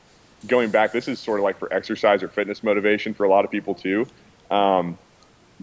going 0.46 0.70
back, 0.70 0.92
this 0.92 1.08
is 1.08 1.18
sort 1.18 1.40
of 1.40 1.44
like 1.44 1.58
for 1.58 1.70
exercise 1.72 2.22
or 2.22 2.28
fitness 2.28 2.62
motivation 2.62 3.12
for 3.12 3.24
a 3.24 3.28
lot 3.28 3.44
of 3.44 3.50
people 3.50 3.74
too. 3.74 4.06
Um, 4.52 4.96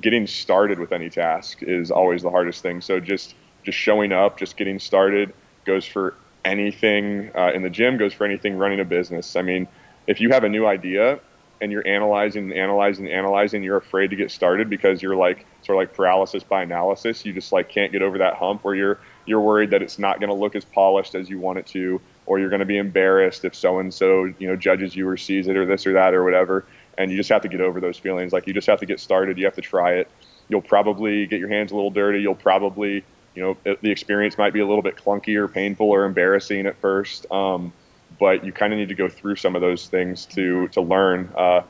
getting 0.02 0.28
started 0.28 0.80
with 0.80 0.92
any 0.92 1.10
task 1.10 1.64
is 1.64 1.90
always 1.90 2.22
the 2.22 2.30
hardest 2.30 2.62
thing. 2.62 2.82
So 2.82 3.00
just 3.00 3.36
just 3.64 3.78
showing 3.78 4.12
up, 4.12 4.38
just 4.38 4.58
getting 4.58 4.80
started 4.80 5.34
goes 5.66 5.86
for 5.86 6.16
anything 6.44 7.32
uh, 7.36 7.52
in 7.54 7.62
the 7.62 7.70
gym, 7.70 7.98
goes 7.98 8.14
for 8.14 8.26
anything 8.26 8.58
running 8.58 8.80
a 8.80 8.86
business. 8.86 9.36
I 9.36 9.42
mean, 9.42 9.68
if 10.08 10.20
you 10.20 10.30
have 10.30 10.44
a 10.44 10.50
new 10.50 10.66
idea 10.66 11.20
and 11.62 11.72
you're 11.72 11.86
analyzing 11.88 12.52
and 12.52 12.54
analyzing 12.54 13.06
and 13.06 13.14
analyzing, 13.14 13.64
you're 13.64 13.78
afraid 13.78 14.10
to 14.10 14.16
get 14.16 14.32
started 14.32 14.70
because 14.70 15.02
you're 15.02 15.16
like 15.16 15.46
sort 15.62 15.76
of 15.76 15.82
like 15.82 15.96
paralysis 15.96 16.44
by 16.44 16.64
analysis. 16.64 17.26
You 17.26 17.34
just 17.34 17.52
like 17.52 17.70
can't 17.70 17.92
get 17.92 18.02
over 18.02 18.18
that 18.20 18.36
hump 18.36 18.64
where 18.64 18.76
you're 18.76 19.00
you're 19.26 19.42
worried 19.42 19.72
that 19.72 19.82
it's 19.82 20.00
not 20.00 20.20
going 20.20 20.30
to 20.30 20.36
look 20.36 20.56
as 20.56 20.66
polished 20.66 21.16
as 21.16 21.30
you 21.30 21.40
want 21.40 21.60
it 21.60 21.68
to, 21.68 22.02
or 22.26 22.40
you're 22.40 22.50
going 22.50 22.62
to 22.62 22.66
be 22.66 22.78
embarrassed 22.78 23.46
if 23.46 23.54
so 23.54 23.80
and 23.80 23.94
so 23.94 24.26
you 24.40 24.48
know 24.48 24.56
judges 24.56 24.96
you 24.96 25.08
or 25.08 25.18
sees 25.18 25.48
it 25.48 25.58
or 25.58 25.66
this 25.66 25.86
or 25.86 25.94
that 25.94 26.14
or 26.14 26.24
whatever. 26.24 26.66
And 26.98 27.12
you 27.12 27.18
just 27.18 27.30
have 27.30 27.42
to 27.44 27.50
get 27.50 27.62
over 27.62 27.80
those 27.80 27.98
feelings. 27.98 28.34
Like 28.34 28.48
you 28.48 28.54
just 28.54 28.68
have 28.68 28.80
to 28.80 28.86
get 28.86 29.00
started. 29.00 29.38
You 29.38 29.46
have 29.46 29.56
to 29.56 29.62
try 29.62 29.96
it. 29.96 30.10
You'll 30.48 30.62
probably 30.62 31.28
get 31.28 31.40
your 31.40 31.50
hands 31.50 31.72
a 31.72 31.76
little 31.76 31.92
dirty. 31.92 32.22
You'll 32.22 32.36
probably 32.36 33.04
you 33.36 33.44
know 33.44 33.76
the 33.82 33.92
experience 33.92 34.38
might 34.38 34.54
be 34.54 34.60
a 34.62 34.68
little 34.68 34.82
bit 34.82 34.96
clunky 34.96 35.36
or 35.36 35.48
painful 35.48 35.90
or 35.90 36.06
embarrassing 36.06 36.66
at 36.66 36.78
first. 36.78 37.30
Um, 37.32 37.74
but 38.20 38.44
you 38.44 38.52
kind 38.52 38.74
of 38.74 38.80
need 38.80 38.90
to 38.90 38.96
go 38.96 39.10
through 39.10 39.38
some 39.38 39.56
of 39.56 39.62
those 39.62 39.88
things 39.88 40.26
to 40.28 40.68
to 40.70 40.82
learn. 40.82 41.30
Uh, 41.36 41.62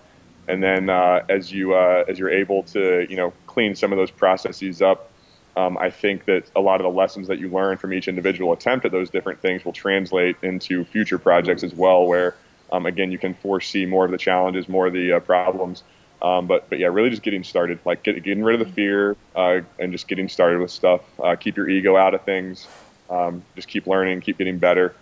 and 0.48 0.64
then 0.64 0.90
uh, 0.90 1.24
as 1.30 1.52
you 1.52 1.76
uh, 1.76 2.04
as 2.08 2.18
you're 2.18 2.32
able 2.32 2.64
to 2.64 3.06
you 3.10 3.16
know 3.16 3.32
clean 3.48 3.76
some 3.76 3.92
of 3.92 3.98
those 3.98 4.12
processes 4.12 4.82
up, 4.82 5.12
um, 5.56 5.78
I 5.78 5.92
think 5.92 6.26
that 6.26 6.50
a 6.56 6.62
lot 6.62 6.82
of 6.82 6.84
the 6.84 6.98
lessons 6.98 7.28
that 7.28 7.40
you 7.40 7.50
learn 7.50 7.78
from 7.78 7.94
each 7.94 8.08
individual 8.08 8.52
attempt 8.52 8.86
at 8.86 8.92
those 8.92 9.10
different 9.10 9.42
things 9.42 9.64
will 9.64 9.74
translate 9.74 10.38
into 10.42 10.84
future 10.86 11.20
projects 11.20 11.64
as 11.64 11.74
well, 11.74 12.06
where 12.06 12.36
um, 12.72 12.86
again 12.86 13.12
you 13.12 13.20
can 13.20 13.36
foresee 13.36 13.86
more 13.86 14.06
of 14.06 14.12
the 14.12 14.18
challenges, 14.18 14.68
more 14.68 14.88
of 14.88 14.94
the 14.94 15.14
uh, 15.14 15.20
problems. 15.20 15.84
Um, 16.22 16.48
but 16.48 16.68
but 16.70 16.80
yeah, 16.80 16.88
really 16.88 17.12
just 17.12 17.24
getting 17.24 17.44
started, 17.44 17.80
like 17.86 18.04
get, 18.04 18.22
getting 18.24 18.44
rid 18.44 18.60
of 18.60 18.68
the 18.68 18.74
fear 18.74 19.16
uh, 19.36 19.62
and 19.78 19.92
just 19.92 20.08
getting 20.08 20.28
started 20.28 20.60
with 20.60 20.72
stuff. 20.72 21.02
Uh, 21.22 21.36
keep 21.36 21.56
your 21.58 21.70
ego 21.70 21.96
out 21.96 22.14
of 22.14 22.24
things. 22.24 22.68
Um, 23.10 23.44
just 23.56 23.68
keep 23.68 23.88
learning, 23.88 24.22
keep 24.22 24.38
getting 24.38 24.58
better. 24.58 24.96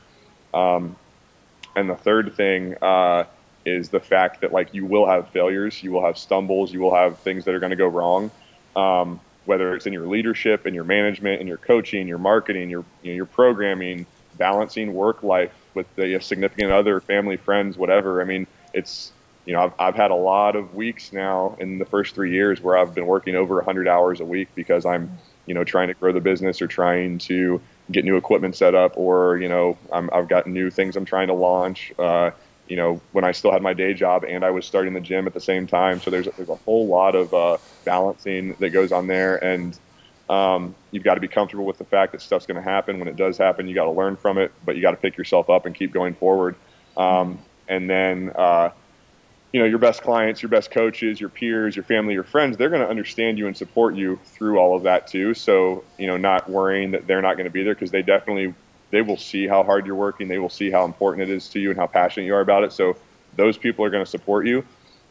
Um, 0.54 0.96
and 1.78 1.88
the 1.88 1.96
third 1.96 2.36
thing 2.36 2.76
uh, 2.82 3.26
is 3.64 3.90
the 3.90 4.00
fact 4.00 4.42
that 4.42 4.52
like 4.52 4.74
you 4.74 4.86
will 4.86 5.06
have 5.06 5.30
failures, 5.30 5.84
you 5.84 5.92
will 5.92 6.04
have 6.04 6.18
stumbles, 6.18 6.74
you 6.74 6.80
will 6.80 6.96
have 6.96 7.20
things 7.20 7.46
that 7.46 7.54
are 7.54 7.60
going 7.60 7.70
to 7.70 7.78
go 7.78 7.88
wrong. 7.88 8.32
Um, 8.76 9.22
whether 9.46 9.76
it's 9.76 9.86
in 9.86 9.94
your 9.94 10.08
leadership, 10.08 10.68
in 10.68 10.74
your 10.74 10.84
management, 10.84 11.40
in 11.40 11.48
your 11.48 11.58
coaching, 11.58 12.08
your 12.08 12.18
marketing, 12.18 12.70
your 12.70 12.84
you 13.04 13.12
know, 13.12 13.16
your 13.16 13.26
programming, 13.28 14.08
balancing 14.38 14.94
work 14.94 15.22
life 15.24 15.54
with 15.76 15.88
the 15.96 16.20
significant 16.20 16.72
other, 16.72 17.00
family, 17.00 17.38
friends, 17.38 17.78
whatever. 17.78 18.22
I 18.22 18.26
mean, 18.26 18.48
it's 18.74 19.12
you 19.46 19.54
know 19.54 19.62
I've 19.62 19.74
I've 19.80 19.96
had 19.96 20.10
a 20.10 20.16
lot 20.16 20.56
of 20.56 20.74
weeks 20.74 21.14
now 21.14 21.56
in 21.60 21.78
the 21.78 21.86
first 21.86 22.16
three 22.16 22.32
years 22.32 22.60
where 22.60 22.76
I've 22.76 22.96
been 22.96 23.06
working 23.06 23.36
over 23.36 23.56
100 23.56 23.88
hours 23.88 24.20
a 24.20 24.26
week 24.26 24.50
because 24.56 24.84
I'm 24.84 25.20
you 25.46 25.54
know 25.54 25.64
trying 25.64 25.90
to 25.90 25.94
grow 25.94 26.12
the 26.12 26.22
business 26.22 26.60
or 26.60 26.68
trying 26.68 27.20
to 27.20 27.62
get 27.92 28.06
new 28.06 28.18
equipment 28.18 28.56
set 28.56 28.76
up, 28.76 28.94
or 28.98 29.38
you 29.38 29.50
know, 29.50 29.78
i 29.92 30.02
have 30.14 30.28
got 30.28 30.48
new 30.48 30.70
things 30.70 30.96
I'm 30.96 31.06
trying 31.06 31.28
to 31.28 31.34
launch. 31.34 31.94
Uh, 31.98 32.32
you 32.68 32.76
know, 32.76 33.00
when 33.14 33.24
I 33.24 33.32
still 33.32 33.52
had 33.52 33.62
my 33.62 33.74
day 33.74 33.94
job 33.94 34.26
and 34.26 34.44
I 34.44 34.52
was 34.52 34.66
starting 34.66 34.94
the 34.94 35.00
gym 35.00 35.26
at 35.26 35.34
the 35.34 35.40
same 35.40 35.68
time. 35.68 36.02
So 36.02 36.12
there's 36.12 36.28
there's 36.36 36.50
a 36.50 36.56
whole 36.56 36.88
lot 36.88 37.16
of 37.16 37.34
uh, 37.34 37.58
balancing 37.86 38.56
that 38.60 38.70
goes 38.72 38.92
on 38.92 39.08
there, 39.08 39.42
and 39.44 39.78
um, 40.30 40.76
you've 40.92 41.04
got 41.04 41.16
to 41.16 41.22
be 41.22 41.28
comfortable 41.28 41.66
with 41.66 41.78
the 41.78 41.86
fact 41.86 42.12
that 42.12 42.22
stuff's 42.22 42.46
going 42.46 42.62
to 42.62 42.70
happen. 42.70 43.00
When 43.00 43.08
it 43.08 43.16
does 43.16 43.38
happen, 43.38 43.68
you 43.68 43.76
got 43.76 43.86
to 43.86 43.92
learn 43.92 44.18
from 44.18 44.38
it, 44.38 44.52
but 44.66 44.76
you 44.76 44.82
got 44.82 44.92
to 44.92 44.98
pick 44.98 45.18
yourself 45.18 45.50
up 45.50 45.66
and 45.66 45.74
keep 45.74 45.94
going 45.94 46.14
forward. 46.14 46.56
Um, 46.98 47.40
and 47.68 47.90
then 47.90 48.32
uh, 48.36 48.72
you 49.58 49.64
know 49.64 49.70
your 49.70 49.80
best 49.80 50.04
clients 50.04 50.44
your 50.44 50.50
best 50.50 50.70
coaches 50.70 51.20
your 51.20 51.32
peers 51.32 51.76
your 51.76 51.82
family 51.82 52.14
your 52.14 52.24
friends 52.24 52.58
they're 52.58 52.70
going 52.70 52.84
to 52.84 52.88
understand 52.88 53.40
you 53.40 53.48
and 53.48 53.58
support 53.58 53.96
you 53.96 54.20
through 54.24 54.60
all 54.60 54.76
of 54.76 54.84
that 54.84 55.08
too. 55.08 55.34
So 55.34 55.84
you 55.98 56.06
know 56.06 56.16
not 56.16 56.48
worrying 56.48 56.92
that 56.92 57.08
they're 57.08 57.24
not 57.24 57.38
going 57.38 57.46
to 57.46 57.52
be 57.52 57.64
there 57.64 57.74
because 57.74 57.90
they 57.90 58.04
definitely 58.04 58.54
they 58.92 59.02
will 59.02 59.18
see 59.18 59.48
how 59.48 59.64
hard 59.64 59.88
you're 59.88 59.96
working 59.96 60.28
they 60.28 60.38
will 60.38 60.52
see 60.52 60.70
how 60.70 60.86
important 60.86 61.28
it 61.28 61.34
is 61.34 61.50
to 61.50 61.60
you 61.60 61.72
and 61.72 61.80
how 61.80 61.88
passionate 61.88 62.28
you 62.28 62.36
are 62.36 62.42
about 62.42 62.66
it. 62.66 62.72
So 62.72 62.98
those 63.36 63.58
people 63.58 63.84
are 63.84 63.90
going 63.90 64.06
to 64.06 64.10
support 64.10 64.46
you. 64.46 64.64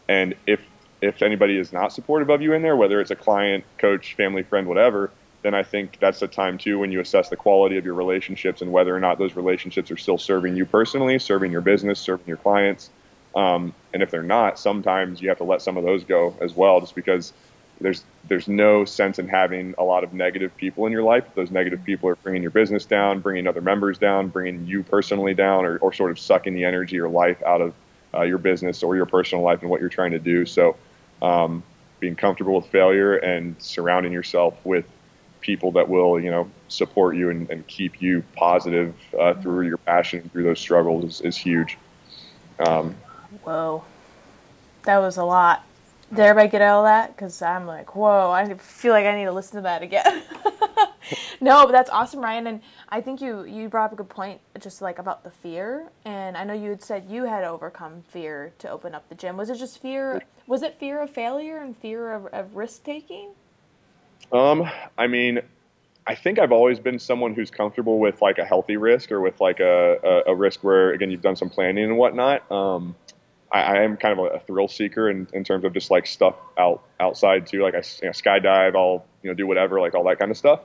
And 0.08 0.36
if 0.46 0.60
if 1.02 1.22
anybody 1.22 1.58
is 1.58 1.72
not 1.72 1.92
supportive 1.92 2.30
of 2.30 2.40
you 2.40 2.52
in 2.52 2.62
there 2.62 2.76
whether 2.76 3.00
it's 3.00 3.10
a 3.10 3.16
client 3.16 3.64
coach 3.78 4.14
family 4.14 4.44
friend 4.44 4.68
whatever 4.68 5.10
then 5.42 5.54
i 5.54 5.62
think 5.62 5.98
that's 6.00 6.20
the 6.20 6.26
time 6.26 6.56
too 6.56 6.78
when 6.78 6.90
you 6.90 7.00
assess 7.00 7.28
the 7.28 7.36
quality 7.36 7.76
of 7.76 7.84
your 7.84 7.92
relationships 7.92 8.62
and 8.62 8.72
whether 8.72 8.96
or 8.96 8.98
not 8.98 9.18
those 9.18 9.36
relationships 9.36 9.90
are 9.90 9.98
still 9.98 10.16
serving 10.16 10.56
you 10.56 10.64
personally 10.64 11.18
serving 11.18 11.52
your 11.52 11.60
business 11.60 12.00
serving 12.00 12.26
your 12.26 12.38
clients 12.38 12.88
um, 13.36 13.74
and 13.92 14.02
if 14.02 14.10
they're 14.10 14.22
not, 14.22 14.58
sometimes 14.58 15.20
you 15.20 15.28
have 15.28 15.38
to 15.38 15.44
let 15.44 15.60
some 15.62 15.76
of 15.76 15.84
those 15.84 16.04
go 16.04 16.34
as 16.40 16.54
well, 16.54 16.80
just 16.80 16.94
because 16.94 17.32
there's 17.80 18.02
there's 18.26 18.48
no 18.48 18.84
sense 18.86 19.18
in 19.18 19.28
having 19.28 19.74
a 19.78 19.84
lot 19.84 20.02
of 20.02 20.14
negative 20.14 20.56
people 20.56 20.86
in 20.86 20.92
your 20.92 21.02
life. 21.02 21.24
Those 21.34 21.50
negative 21.50 21.84
people 21.84 22.08
are 22.08 22.16
bringing 22.16 22.42
your 22.42 22.50
business 22.50 22.86
down, 22.86 23.20
bringing 23.20 23.46
other 23.46 23.60
members 23.60 23.98
down, 23.98 24.28
bringing 24.28 24.66
you 24.66 24.82
personally 24.82 25.34
down, 25.34 25.66
or, 25.66 25.76
or 25.78 25.92
sort 25.92 26.10
of 26.10 26.18
sucking 26.18 26.54
the 26.54 26.64
energy 26.64 26.98
or 26.98 27.08
life 27.08 27.40
out 27.42 27.60
of 27.60 27.74
uh, 28.14 28.22
your 28.22 28.38
business 28.38 28.82
or 28.82 28.96
your 28.96 29.06
personal 29.06 29.44
life 29.44 29.60
and 29.60 29.70
what 29.70 29.80
you're 29.80 29.90
trying 29.90 30.12
to 30.12 30.18
do. 30.18 30.46
So, 30.46 30.76
um, 31.20 31.62
being 32.00 32.16
comfortable 32.16 32.54
with 32.54 32.66
failure 32.66 33.16
and 33.16 33.54
surrounding 33.58 34.12
yourself 34.12 34.54
with 34.64 34.86
people 35.40 35.72
that 35.72 35.88
will, 35.88 36.18
you 36.18 36.30
know, 36.30 36.50
support 36.68 37.16
you 37.16 37.28
and, 37.30 37.50
and 37.50 37.66
keep 37.66 38.00
you 38.00 38.24
positive 38.34 38.94
uh, 39.18 39.34
through 39.34 39.66
your 39.66 39.76
passion, 39.76 40.28
through 40.32 40.44
those 40.44 40.58
struggles 40.58 41.04
is, 41.04 41.20
is 41.20 41.36
huge. 41.36 41.78
Um, 42.66 42.96
Whoa. 43.46 43.84
That 44.86 44.98
was 44.98 45.16
a 45.16 45.24
lot. 45.24 45.64
Did 46.10 46.18
everybody 46.18 46.50
get 46.50 46.62
all 46.62 46.82
that? 46.82 47.14
Because 47.14 47.40
I'm 47.40 47.64
like, 47.64 47.94
whoa, 47.94 48.32
I 48.32 48.52
feel 48.54 48.92
like 48.92 49.06
I 49.06 49.16
need 49.16 49.26
to 49.26 49.32
listen 49.32 49.54
to 49.58 49.62
that 49.62 49.82
again. 49.82 50.24
no, 51.40 51.64
but 51.64 51.70
that's 51.70 51.88
awesome, 51.90 52.20
Ryan. 52.20 52.48
And 52.48 52.60
I 52.88 53.00
think 53.00 53.20
you, 53.20 53.44
you 53.44 53.68
brought 53.68 53.84
up 53.84 53.92
a 53.92 53.96
good 53.96 54.08
point, 54.08 54.40
just 54.60 54.82
like 54.82 54.98
about 54.98 55.22
the 55.22 55.30
fear. 55.30 55.86
And 56.04 56.36
I 56.36 56.42
know 56.42 56.54
you 56.54 56.70
had 56.70 56.82
said 56.82 57.06
you 57.08 57.22
had 57.22 57.44
overcome 57.44 58.02
fear 58.08 58.52
to 58.58 58.68
open 58.68 58.96
up 58.96 59.08
the 59.08 59.14
gym. 59.14 59.36
Was 59.36 59.48
it 59.48 59.58
just 59.58 59.80
fear? 59.80 60.22
Was 60.48 60.64
it 60.64 60.80
fear 60.80 61.00
of 61.00 61.10
failure 61.10 61.58
and 61.58 61.76
fear 61.76 62.14
of, 62.14 62.26
of 62.26 62.56
risk 62.56 62.82
taking? 62.82 63.28
Um, 64.32 64.68
I 64.98 65.06
mean, 65.06 65.40
I 66.04 66.16
think 66.16 66.40
I've 66.40 66.52
always 66.52 66.80
been 66.80 66.98
someone 66.98 67.32
who's 67.32 67.52
comfortable 67.52 68.00
with 68.00 68.20
like 68.20 68.38
a 68.38 68.44
healthy 68.44 68.76
risk 68.76 69.12
or 69.12 69.20
with 69.20 69.40
like 69.40 69.60
a, 69.60 70.24
a, 70.26 70.32
a 70.32 70.34
risk 70.34 70.64
where, 70.64 70.90
again, 70.90 71.12
you've 71.12 71.22
done 71.22 71.36
some 71.36 71.48
planning 71.48 71.84
and 71.84 71.96
whatnot. 71.96 72.50
Um, 72.50 72.96
I, 73.50 73.60
I 73.60 73.82
am 73.82 73.96
kind 73.96 74.18
of 74.18 74.24
a, 74.26 74.28
a, 74.36 74.40
thrill 74.40 74.68
seeker 74.68 75.08
in, 75.08 75.28
in 75.32 75.44
terms 75.44 75.64
of 75.64 75.72
just 75.72 75.90
like 75.90 76.06
stuff 76.06 76.34
out 76.58 76.82
outside 76.98 77.46
too. 77.46 77.62
Like 77.62 77.74
I 77.74 77.82
you 78.02 78.08
know, 78.08 78.10
skydive, 78.10 78.74
I'll 78.76 79.04
you 79.22 79.30
know 79.30 79.34
do 79.34 79.46
whatever, 79.46 79.80
like 79.80 79.94
all 79.94 80.04
that 80.04 80.18
kind 80.18 80.30
of 80.30 80.36
stuff. 80.36 80.60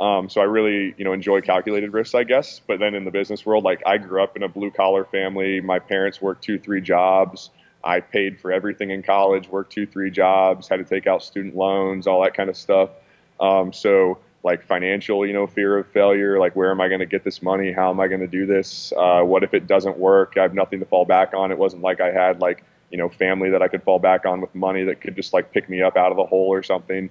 Um, 0.00 0.28
so 0.28 0.40
I 0.40 0.44
really 0.44 0.94
you 0.96 1.04
know 1.04 1.12
enjoy 1.12 1.40
calculated 1.40 1.92
risks, 1.92 2.14
I 2.14 2.24
guess. 2.24 2.60
But 2.66 2.78
then 2.78 2.94
in 2.94 3.04
the 3.04 3.10
business 3.10 3.44
world, 3.44 3.64
like 3.64 3.82
I 3.86 3.98
grew 3.98 4.22
up 4.22 4.36
in 4.36 4.42
a 4.42 4.48
blue 4.48 4.70
collar 4.70 5.04
family. 5.04 5.60
My 5.60 5.78
parents 5.78 6.20
worked 6.20 6.44
two, 6.44 6.58
three 6.58 6.80
jobs. 6.80 7.50
I 7.84 8.00
paid 8.00 8.40
for 8.40 8.52
everything 8.52 8.90
in 8.90 9.02
college, 9.02 9.48
worked 9.48 9.72
two, 9.72 9.86
three 9.86 10.10
jobs, 10.10 10.68
had 10.68 10.76
to 10.76 10.84
take 10.84 11.08
out 11.08 11.22
student 11.22 11.56
loans, 11.56 12.06
all 12.06 12.22
that 12.22 12.34
kind 12.34 12.48
of 12.48 12.56
stuff. 12.56 12.90
Um, 13.40 13.72
so 13.72 14.18
like 14.44 14.64
financial, 14.66 15.24
you 15.26 15.32
know, 15.32 15.46
fear 15.46 15.78
of 15.78 15.86
failure. 15.88 16.38
Like, 16.38 16.56
where 16.56 16.70
am 16.70 16.80
I 16.80 16.88
going 16.88 17.00
to 17.00 17.06
get 17.06 17.24
this 17.24 17.42
money? 17.42 17.72
How 17.72 17.90
am 17.90 18.00
I 18.00 18.08
going 18.08 18.20
to 18.20 18.26
do 18.26 18.44
this? 18.46 18.92
Uh, 18.96 19.22
what 19.22 19.44
if 19.44 19.54
it 19.54 19.66
doesn't 19.66 19.98
work? 19.98 20.34
I 20.36 20.42
have 20.42 20.54
nothing 20.54 20.80
to 20.80 20.86
fall 20.86 21.04
back 21.04 21.32
on. 21.34 21.52
It 21.52 21.58
wasn't 21.58 21.82
like 21.82 22.00
I 22.00 22.10
had 22.10 22.40
like, 22.40 22.64
you 22.90 22.98
know, 22.98 23.08
family 23.08 23.50
that 23.50 23.62
I 23.62 23.68
could 23.68 23.82
fall 23.84 23.98
back 23.98 24.26
on 24.26 24.40
with 24.40 24.54
money 24.54 24.84
that 24.84 25.00
could 25.00 25.14
just 25.14 25.32
like 25.32 25.52
pick 25.52 25.68
me 25.68 25.80
up 25.80 25.96
out 25.96 26.10
of 26.10 26.16
the 26.16 26.26
hole 26.26 26.48
or 26.48 26.62
something. 26.62 27.08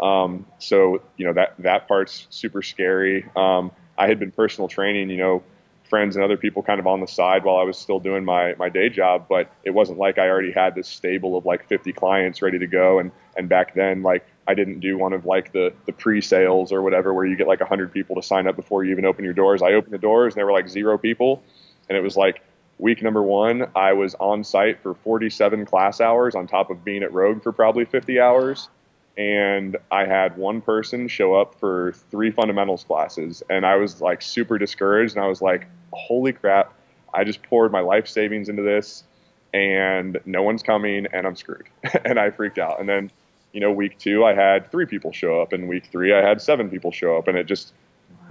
Um, 0.00 0.46
so, 0.58 1.02
you 1.18 1.26
know, 1.26 1.34
that, 1.34 1.54
that 1.58 1.86
part's 1.86 2.26
super 2.30 2.62
scary. 2.62 3.28
Um, 3.36 3.70
I 3.98 4.06
had 4.08 4.18
been 4.18 4.30
personal 4.30 4.66
training, 4.66 5.10
you 5.10 5.18
know, 5.18 5.42
friends 5.90 6.16
and 6.16 6.24
other 6.24 6.38
people 6.38 6.62
kind 6.62 6.80
of 6.80 6.86
on 6.86 7.00
the 7.00 7.06
side 7.06 7.44
while 7.44 7.56
I 7.56 7.64
was 7.64 7.76
still 7.76 8.00
doing 8.00 8.24
my, 8.24 8.54
my 8.54 8.70
day 8.70 8.88
job, 8.88 9.26
but 9.28 9.52
it 9.64 9.70
wasn't 9.70 9.98
like 9.98 10.18
I 10.18 10.28
already 10.28 10.52
had 10.52 10.74
this 10.74 10.88
stable 10.88 11.36
of 11.36 11.44
like 11.44 11.68
50 11.68 11.92
clients 11.92 12.40
ready 12.40 12.58
to 12.58 12.66
go. 12.66 13.00
And, 13.00 13.10
and 13.36 13.48
back 13.48 13.74
then, 13.74 14.02
like 14.02 14.24
I 14.50 14.54
didn't 14.54 14.80
do 14.80 14.98
one 14.98 15.12
of 15.12 15.24
like 15.24 15.52
the 15.52 15.72
the 15.86 15.92
pre-sales 15.92 16.72
or 16.72 16.82
whatever 16.82 17.14
where 17.14 17.24
you 17.24 17.36
get 17.36 17.46
like 17.46 17.60
100 17.60 17.92
people 17.92 18.16
to 18.16 18.22
sign 18.22 18.48
up 18.48 18.56
before 18.56 18.82
you 18.82 18.90
even 18.90 19.04
open 19.04 19.24
your 19.24 19.32
doors. 19.32 19.62
I 19.62 19.74
opened 19.74 19.94
the 19.94 19.98
doors 19.98 20.34
and 20.34 20.38
there 20.38 20.46
were 20.46 20.52
like 20.52 20.68
zero 20.68 20.98
people. 20.98 21.42
And 21.88 21.96
it 21.96 22.02
was 22.02 22.16
like 22.16 22.42
week 22.78 23.00
number 23.00 23.22
1 23.22 23.70
I 23.76 23.92
was 23.92 24.16
on 24.16 24.42
site 24.42 24.82
for 24.82 24.94
47 24.94 25.66
class 25.66 26.00
hours 26.00 26.34
on 26.34 26.48
top 26.48 26.70
of 26.70 26.84
being 26.84 27.04
at 27.04 27.12
Rogue 27.12 27.44
for 27.44 27.52
probably 27.52 27.84
50 27.84 28.18
hours. 28.18 28.68
And 29.16 29.76
I 29.92 30.04
had 30.06 30.36
one 30.36 30.60
person 30.60 31.06
show 31.06 31.34
up 31.34 31.54
for 31.60 31.92
three 32.10 32.32
fundamentals 32.32 32.82
classes. 32.82 33.42
And 33.48 33.64
I 33.64 33.76
was 33.76 34.00
like 34.00 34.20
super 34.20 34.58
discouraged. 34.58 35.14
And 35.14 35.24
I 35.24 35.28
was 35.28 35.40
like 35.40 35.68
holy 35.92 36.32
crap 36.32 36.74
I 37.14 37.22
just 37.24 37.42
poured 37.44 37.70
my 37.70 37.80
life 37.80 38.08
savings 38.08 38.48
into 38.48 38.62
this 38.62 39.04
and 39.52 40.20
no 40.24 40.42
one's 40.42 40.62
coming 40.62 41.06
and 41.12 41.26
I'm 41.26 41.36
screwed. 41.36 41.68
And 42.04 42.18
I 42.18 42.30
freaked 42.30 42.58
out. 42.58 42.80
And 42.80 42.88
then 42.88 43.10
you 43.52 43.60
know, 43.60 43.72
week 43.72 43.98
two, 43.98 44.24
I 44.24 44.34
had 44.34 44.70
three 44.70 44.86
people 44.86 45.12
show 45.12 45.40
up, 45.40 45.52
and 45.52 45.68
week 45.68 45.86
three, 45.90 46.12
I 46.14 46.26
had 46.26 46.40
seven 46.40 46.70
people 46.70 46.92
show 46.92 47.16
up, 47.16 47.28
and 47.28 47.36
it 47.36 47.46
just 47.46 47.72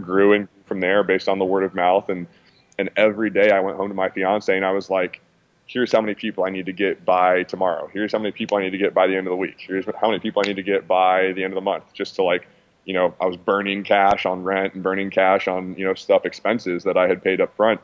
grew 0.01 0.33
and 0.33 0.47
from 0.65 0.79
there 0.79 1.03
based 1.03 1.27
on 1.27 1.39
the 1.39 1.45
word 1.45 1.63
of 1.63 1.75
mouth. 1.75 2.09
And 2.09 2.27
and 2.77 2.89
every 2.95 3.29
day, 3.29 3.51
I 3.51 3.59
went 3.59 3.75
home 3.75 3.89
to 3.89 3.93
my 3.93 4.09
fiance, 4.09 4.55
and 4.55 4.65
I 4.65 4.71
was 4.71 4.89
like, 4.89 5.21
"Here's 5.65 5.91
how 5.91 5.99
many 5.99 6.15
people 6.15 6.45
I 6.45 6.49
need 6.49 6.65
to 6.67 6.73
get 6.73 7.03
by 7.03 7.43
tomorrow. 7.43 7.89
Here's 7.91 8.13
how 8.13 8.19
many 8.19 8.31
people 8.31 8.57
I 8.57 8.61
need 8.61 8.69
to 8.69 8.77
get 8.77 8.93
by 8.93 9.07
the 9.07 9.17
end 9.17 9.27
of 9.27 9.31
the 9.31 9.37
week. 9.37 9.57
Here's 9.59 9.85
how 9.99 10.07
many 10.07 10.19
people 10.19 10.41
I 10.45 10.47
need 10.47 10.55
to 10.55 10.63
get 10.63 10.87
by 10.87 11.33
the 11.33 11.43
end 11.43 11.51
of 11.53 11.55
the 11.55 11.61
month, 11.61 11.85
just 11.93 12.15
to 12.15 12.23
like." 12.23 12.47
You 12.85 12.93
know, 12.93 13.13
I 13.21 13.27
was 13.27 13.37
burning 13.37 13.83
cash 13.83 14.25
on 14.25 14.41
rent 14.41 14.73
and 14.73 14.81
burning 14.81 15.11
cash 15.11 15.47
on 15.47 15.75
you 15.75 15.85
know 15.85 15.93
stuff 15.93 16.25
expenses 16.25 16.85
that 16.85 16.97
I 16.97 17.07
had 17.07 17.21
paid 17.21 17.39
up 17.41 17.55
front, 17.55 17.81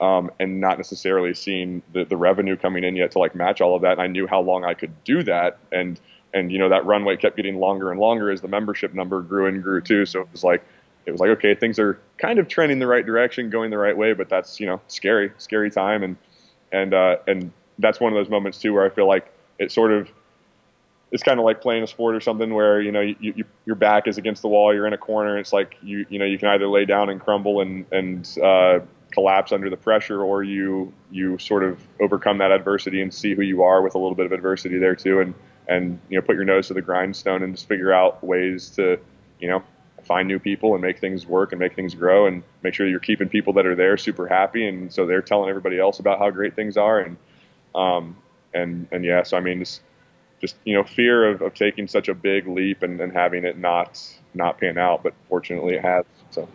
um, 0.00 0.30
and 0.38 0.60
not 0.60 0.78
necessarily 0.78 1.34
seeing 1.34 1.82
the, 1.92 2.04
the 2.04 2.16
revenue 2.16 2.56
coming 2.56 2.84
in 2.84 2.96
yet 2.96 3.10
to 3.10 3.18
like 3.18 3.34
match 3.34 3.60
all 3.60 3.74
of 3.74 3.82
that. 3.82 3.92
And 3.92 4.00
I 4.00 4.06
knew 4.06 4.26
how 4.26 4.40
long 4.40 4.64
I 4.64 4.72
could 4.72 5.04
do 5.04 5.22
that, 5.24 5.58
and 5.72 6.00
and 6.34 6.52
you 6.52 6.58
know 6.58 6.68
that 6.68 6.84
runway 6.84 7.16
kept 7.16 7.36
getting 7.36 7.58
longer 7.58 7.90
and 7.90 8.00
longer 8.00 8.30
as 8.30 8.40
the 8.40 8.48
membership 8.48 8.94
number 8.94 9.20
grew 9.22 9.46
and 9.46 9.62
grew 9.62 9.80
too. 9.80 10.06
So 10.06 10.20
it 10.20 10.28
was 10.32 10.44
like 10.44 10.64
it 11.06 11.12
was 11.12 11.20
like 11.20 11.30
okay, 11.30 11.54
things 11.54 11.78
are 11.78 11.98
kind 12.18 12.38
of 12.38 12.48
trending 12.48 12.78
the 12.78 12.86
right 12.86 13.04
direction, 13.04 13.50
going 13.50 13.70
the 13.70 13.78
right 13.78 13.96
way, 13.96 14.12
but 14.12 14.28
that's 14.28 14.60
you 14.60 14.66
know 14.66 14.80
scary, 14.88 15.32
scary 15.38 15.70
time, 15.70 16.02
and 16.02 16.16
and 16.72 16.94
uh, 16.94 17.16
and 17.26 17.52
that's 17.78 18.00
one 18.00 18.12
of 18.12 18.16
those 18.16 18.30
moments 18.30 18.58
too 18.58 18.74
where 18.74 18.84
I 18.84 18.90
feel 18.90 19.06
like 19.06 19.32
it 19.58 19.72
sort 19.72 19.92
of 19.92 20.08
it's 21.10 21.22
kind 21.22 21.38
of 21.38 21.44
like 21.44 21.60
playing 21.60 21.82
a 21.82 21.86
sport 21.86 22.14
or 22.14 22.20
something 22.20 22.52
where 22.52 22.80
you 22.80 22.92
know 22.92 23.00
you, 23.00 23.16
you, 23.20 23.44
your 23.64 23.76
back 23.76 24.06
is 24.06 24.18
against 24.18 24.42
the 24.42 24.48
wall, 24.48 24.74
you're 24.74 24.86
in 24.86 24.92
a 24.92 24.98
corner. 24.98 25.38
It's 25.38 25.52
like 25.52 25.76
you 25.82 26.04
you 26.08 26.18
know 26.18 26.24
you 26.24 26.38
can 26.38 26.48
either 26.48 26.68
lay 26.68 26.84
down 26.84 27.08
and 27.08 27.20
crumble 27.20 27.60
and 27.60 27.86
and 27.92 28.38
uh, 28.42 28.80
collapse 29.10 29.52
under 29.52 29.70
the 29.70 29.76
pressure, 29.76 30.22
or 30.22 30.42
you 30.42 30.92
you 31.10 31.38
sort 31.38 31.64
of 31.64 31.80
overcome 32.00 32.38
that 32.38 32.52
adversity 32.52 33.00
and 33.00 33.12
see 33.12 33.34
who 33.34 33.42
you 33.42 33.62
are 33.62 33.82
with 33.82 33.94
a 33.94 33.98
little 33.98 34.14
bit 34.14 34.26
of 34.26 34.32
adversity 34.32 34.78
there 34.78 34.94
too, 34.94 35.20
and 35.20 35.34
and 35.68 35.98
you 36.08 36.18
know 36.18 36.22
put 36.22 36.34
your 36.34 36.44
nose 36.44 36.68
to 36.68 36.74
the 36.74 36.82
grindstone 36.82 37.42
and 37.42 37.54
just 37.54 37.68
figure 37.68 37.92
out 37.92 38.22
ways 38.24 38.70
to 38.70 38.98
you 39.38 39.48
know 39.48 39.62
find 40.04 40.26
new 40.26 40.38
people 40.38 40.74
and 40.74 40.82
make 40.82 40.98
things 40.98 41.26
work 41.26 41.52
and 41.52 41.60
make 41.60 41.74
things 41.74 41.94
grow 41.94 42.26
and 42.26 42.42
make 42.62 42.74
sure 42.74 42.88
you're 42.88 42.98
keeping 42.98 43.28
people 43.28 43.52
that 43.52 43.66
are 43.66 43.74
there 43.74 43.96
super 43.96 44.26
happy. 44.26 44.66
And 44.66 44.92
so 44.92 45.06
they're 45.06 45.22
telling 45.22 45.50
everybody 45.50 45.78
else 45.78 45.98
about 46.00 46.18
how 46.18 46.30
great 46.30 46.56
things 46.56 46.76
are. 46.76 47.00
And 47.00 47.16
um 47.74 48.16
and 48.54 48.88
and 48.90 49.04
yeah 49.04 49.22
so 49.22 49.36
I 49.36 49.40
mean 49.40 49.58
just 49.58 49.82
just 50.40 50.56
you 50.64 50.74
know 50.74 50.82
fear 50.82 51.30
of, 51.30 51.42
of 51.42 51.54
taking 51.54 51.86
such 51.86 52.08
a 52.08 52.14
big 52.14 52.46
leap 52.48 52.82
and, 52.82 53.00
and 53.00 53.12
having 53.12 53.44
it 53.44 53.58
not 53.58 54.02
not 54.34 54.58
pan 54.58 54.78
out. 54.78 55.02
But 55.02 55.14
fortunately 55.28 55.74
it 55.74 55.82
has 55.82 56.04
so. 56.30 56.48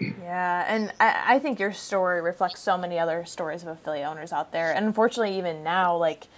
Yeah, 0.00 0.64
and 0.68 0.92
I, 1.00 1.34
I 1.34 1.38
think 1.40 1.58
your 1.58 1.72
story 1.72 2.20
reflects 2.20 2.60
so 2.60 2.78
many 2.78 3.00
other 3.00 3.24
stories 3.24 3.62
of 3.62 3.68
affiliate 3.68 4.06
owners 4.06 4.32
out 4.32 4.52
there. 4.52 4.72
And 4.72 4.86
unfortunately, 4.86 5.36
even 5.36 5.64
now, 5.64 5.96
like 5.96 6.28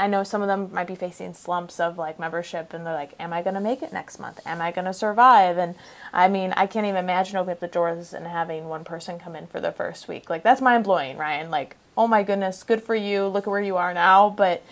I 0.00 0.06
know 0.06 0.24
some 0.24 0.40
of 0.40 0.48
them 0.48 0.70
might 0.72 0.86
be 0.86 0.94
facing 0.94 1.34
slumps 1.34 1.78
of 1.78 1.98
like 1.98 2.18
membership 2.18 2.72
and 2.72 2.86
they're 2.86 2.94
like, 2.94 3.12
Am 3.20 3.34
I 3.34 3.42
gonna 3.42 3.60
make 3.60 3.82
it 3.82 3.92
next 3.92 4.18
month? 4.18 4.40
Am 4.46 4.62
I 4.62 4.72
gonna 4.72 4.94
survive? 4.94 5.58
And 5.58 5.74
I 6.10 6.26
mean, 6.26 6.54
I 6.56 6.66
can't 6.66 6.86
even 6.86 6.96
imagine 6.96 7.36
opening 7.36 7.52
up 7.52 7.60
the 7.60 7.68
doors 7.68 8.14
and 8.14 8.26
having 8.26 8.70
one 8.70 8.82
person 8.82 9.18
come 9.18 9.36
in 9.36 9.46
for 9.46 9.60
the 9.60 9.72
first 9.72 10.08
week. 10.08 10.30
Like 10.30 10.42
that's 10.42 10.62
mind 10.62 10.84
blowing, 10.84 11.18
Ryan. 11.18 11.50
Like, 11.50 11.76
oh 11.98 12.06
my 12.06 12.22
goodness, 12.22 12.62
good 12.62 12.82
for 12.82 12.94
you, 12.94 13.26
look 13.26 13.46
at 13.46 13.50
where 13.50 13.60
you 13.60 13.76
are 13.76 13.92
now, 13.92 14.30
but 14.30 14.64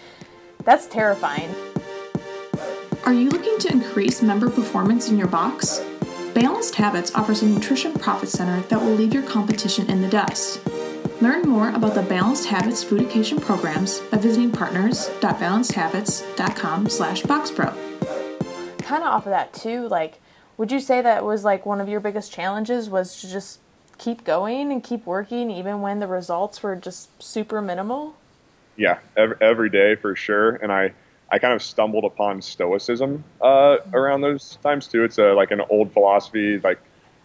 that's 0.64 0.86
terrifying. 0.86 1.54
Are 3.04 3.12
you 3.12 3.28
looking 3.28 3.58
to 3.58 3.70
increase 3.70 4.22
member 4.22 4.48
performance 4.48 5.10
in 5.10 5.18
your 5.18 5.28
box? 5.28 5.84
Balanced 6.32 6.74
Habits 6.76 7.14
offers 7.14 7.42
a 7.42 7.46
nutrition 7.46 7.92
profit 7.92 8.30
center 8.30 8.62
that 8.68 8.80
will 8.80 8.94
leave 8.94 9.12
your 9.12 9.24
competition 9.24 9.90
in 9.90 10.00
the 10.00 10.08
dust. 10.08 10.60
Learn 11.20 11.42
more 11.42 11.70
about 11.70 11.94
the 11.94 12.02
Balanced 12.02 12.46
Habits 12.46 12.84
foodication 12.84 13.40
programs 13.40 13.98
by 14.02 14.18
visiting 14.18 14.52
partners.balancedhabits.com 14.52 16.88
slash 16.88 17.22
boxpro. 17.22 17.76
Kind 18.78 19.02
of 19.02 19.08
off 19.08 19.26
of 19.26 19.30
that 19.30 19.52
too, 19.52 19.88
like, 19.88 20.20
would 20.56 20.70
you 20.70 20.78
say 20.78 21.02
that 21.02 21.24
was 21.24 21.42
like 21.42 21.66
one 21.66 21.80
of 21.80 21.88
your 21.88 21.98
biggest 21.98 22.32
challenges 22.32 22.88
was 22.88 23.20
to 23.20 23.28
just 23.28 23.58
keep 23.98 24.22
going 24.22 24.70
and 24.70 24.84
keep 24.84 25.06
working 25.06 25.50
even 25.50 25.80
when 25.80 25.98
the 25.98 26.06
results 26.06 26.62
were 26.62 26.76
just 26.76 27.20
super 27.20 27.60
minimal? 27.60 28.14
Yeah, 28.76 29.00
every, 29.16 29.36
every 29.40 29.70
day 29.70 29.96
for 29.96 30.14
sure. 30.14 30.50
And 30.50 30.70
I, 30.70 30.92
I 31.32 31.40
kind 31.40 31.52
of 31.52 31.64
stumbled 31.64 32.04
upon 32.04 32.42
stoicism 32.42 33.24
uh, 33.42 33.78
around 33.92 34.20
those 34.20 34.56
times 34.62 34.86
too. 34.86 35.02
It's 35.02 35.18
a, 35.18 35.32
like 35.32 35.50
an 35.50 35.62
old 35.68 35.92
philosophy, 35.92 36.60
like 36.60 36.78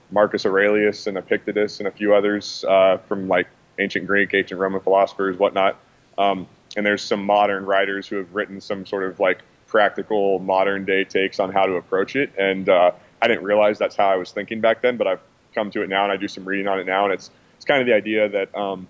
Marcus 0.09 0.47
Aurelius 0.47 1.05
and 1.05 1.15
Epictetus 1.15 1.77
and 1.77 1.87
a 1.87 1.91
few 1.91 2.15
others 2.15 2.65
uh, 2.67 2.97
from 3.07 3.27
like 3.27 3.45
ancient 3.79 4.07
Greek, 4.07 4.33
ancient 4.33 4.59
Roman 4.59 4.81
philosophers, 4.81 5.37
whatnot. 5.37 5.77
Um, 6.17 6.47
and 6.75 6.85
there's 6.85 7.01
some 7.01 7.25
modern 7.25 7.65
writers 7.65 8.07
who 8.07 8.17
have 8.17 8.33
written 8.33 8.61
some 8.61 8.85
sort 8.85 9.03
of 9.03 9.19
like 9.19 9.39
practical 9.67 10.39
modern 10.39 10.85
day 10.85 11.03
takes 11.03 11.39
on 11.39 11.51
how 11.51 11.65
to 11.65 11.73
approach 11.73 12.15
it. 12.15 12.31
And 12.37 12.69
uh, 12.69 12.91
I 13.21 13.27
didn't 13.27 13.43
realize 13.43 13.79
that's 13.79 13.95
how 13.95 14.07
I 14.07 14.17
was 14.17 14.31
thinking 14.31 14.61
back 14.61 14.81
then, 14.81 14.97
but 14.97 15.07
I've 15.07 15.21
come 15.55 15.71
to 15.71 15.81
it 15.81 15.89
now 15.89 16.03
and 16.03 16.11
I 16.11 16.17
do 16.17 16.27
some 16.27 16.45
reading 16.45 16.67
on 16.67 16.79
it 16.79 16.85
now. 16.85 17.05
And 17.05 17.13
it's, 17.13 17.29
it's 17.55 17.65
kind 17.65 17.81
of 17.81 17.87
the 17.87 17.93
idea 17.93 18.29
that, 18.29 18.55
um, 18.55 18.87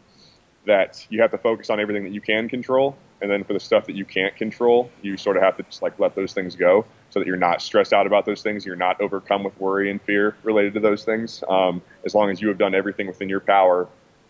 that 0.66 1.06
you 1.10 1.22
have 1.22 1.32
to 1.32 1.38
focus 1.38 1.70
on 1.70 1.80
everything 1.80 2.04
that 2.04 2.14
you 2.14 2.22
can 2.22 2.50
control. 2.50 2.98
And 3.22 3.32
then 3.32 3.46
for 3.46 3.54
the 3.54 3.60
stuff 3.60 3.86
that 3.86 3.96
you 3.96 4.04
can't 4.04 4.36
control, 4.36 4.92
you 5.02 5.16
sort 5.16 5.38
of 5.38 5.44
have 5.44 5.56
to 5.58 5.64
just 5.64 5.82
like 5.82 5.98
let 6.00 6.16
those 6.16 6.34
things 6.34 6.58
go 6.58 6.86
so 7.10 7.20
that 7.20 7.28
you're 7.28 7.38
not 7.38 7.62
stressed 7.62 7.94
out 7.94 8.06
about 8.06 8.26
those 8.26 8.42
things. 8.42 8.66
You're 8.66 8.76
not 8.76 9.00
overcome 9.00 9.44
with 9.44 9.58
worry 9.60 9.90
and 9.90 10.02
fear 10.02 10.36
related 10.44 10.74
to 10.74 10.82
those 10.82 11.06
things. 11.06 11.42
Um, 11.48 11.82
as 12.06 12.14
long 12.14 12.30
as 12.30 12.42
you 12.42 12.50
have 12.50 12.58
done 12.58 12.76
everything 12.76 13.08
within 13.08 13.30
your 13.30 13.40
power 13.40 13.88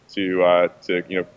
to 0.09 0.43
uh, 0.43 0.67
to 0.83 1.03
you 1.07 1.21
know 1.21 1.27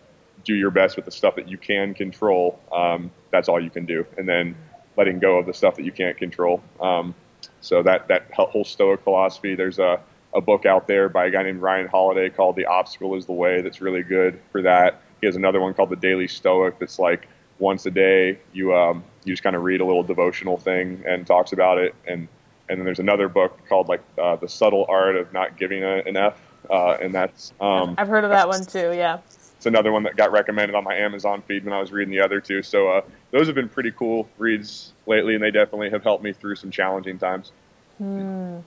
do 0.43 0.55
your 0.55 0.71
best 0.71 0.95
with 0.95 1.05
the 1.05 1.11
stuff 1.11 1.35
that 1.35 1.47
you 1.47 1.57
can 1.57 1.93
control. 1.93 2.59
Um, 2.71 3.11
that's 3.31 3.49
all 3.49 3.61
you 3.61 3.69
can 3.69 3.85
do, 3.85 4.05
and 4.17 4.27
then 4.27 4.55
letting 4.95 5.19
go 5.19 5.37
of 5.37 5.45
the 5.45 5.53
stuff 5.53 5.75
that 5.75 5.83
you 5.83 5.91
can't 5.91 6.17
control. 6.17 6.61
Um, 6.79 7.13
so 7.61 7.83
that 7.83 8.07
that 8.07 8.31
whole 8.33 8.65
Stoic 8.65 9.01
philosophy. 9.03 9.55
There's 9.55 9.79
a 9.79 9.99
a 10.35 10.41
book 10.41 10.65
out 10.65 10.87
there 10.87 11.09
by 11.09 11.25
a 11.25 11.31
guy 11.31 11.43
named 11.43 11.61
Ryan 11.61 11.87
Holiday 11.87 12.29
called 12.29 12.55
"The 12.55 12.65
Obstacle 12.65 13.15
Is 13.15 13.25
the 13.25 13.33
Way." 13.33 13.61
That's 13.61 13.81
really 13.81 14.03
good 14.03 14.39
for 14.51 14.61
that. 14.63 15.01
He 15.21 15.27
has 15.27 15.35
another 15.35 15.59
one 15.59 15.73
called 15.73 15.89
"The 15.89 15.95
Daily 15.95 16.27
Stoic." 16.27 16.79
That's 16.79 16.99
like 16.99 17.27
once 17.59 17.85
a 17.85 17.91
day 17.91 18.39
you 18.53 18.75
um, 18.75 19.03
you 19.23 19.33
just 19.33 19.43
kind 19.43 19.55
of 19.55 19.63
read 19.63 19.81
a 19.81 19.85
little 19.85 20.03
devotional 20.03 20.57
thing 20.57 21.03
and 21.07 21.25
talks 21.25 21.53
about 21.53 21.77
it 21.77 21.95
and 22.05 22.27
and 22.69 22.79
then 22.79 22.85
there's 22.85 22.99
another 22.99 23.29
book 23.29 23.57
called 23.67 23.87
like 23.87 24.03
uh, 24.21 24.35
the 24.35 24.47
subtle 24.47 24.85
art 24.89 25.15
of 25.15 25.31
not 25.33 25.57
giving 25.57 25.83
a, 25.83 25.97
an 26.05 26.17
F 26.17 26.39
uh, 26.69 26.97
and 27.01 27.13
that's 27.13 27.53
um, 27.59 27.95
I've 27.97 28.07
heard 28.07 28.23
of 28.23 28.29
that 28.31 28.47
one 28.47 28.65
too. 28.65 28.93
Yeah, 28.93 29.19
it's 29.57 29.65
another 29.65 29.91
one 29.91 30.03
that 30.03 30.15
got 30.15 30.31
recommended 30.31 30.75
on 30.75 30.83
my 30.83 30.95
Amazon 30.95 31.41
feed 31.41 31.65
when 31.65 31.73
I 31.73 31.79
was 31.79 31.91
reading 31.91 32.11
the 32.11 32.23
other 32.23 32.39
two. 32.39 32.61
So 32.61 32.89
uh, 32.89 33.01
those 33.31 33.47
have 33.47 33.55
been 33.55 33.69
pretty 33.69 33.91
cool 33.91 34.29
reads 34.37 34.93
lately, 35.05 35.33
and 35.35 35.43
they 35.43 35.51
definitely 35.51 35.89
have 35.89 36.03
helped 36.03 36.23
me 36.23 36.33
through 36.33 36.55
some 36.55 36.71
challenging 36.71 37.17
times. 37.17 37.51
Hmm. 37.97 38.59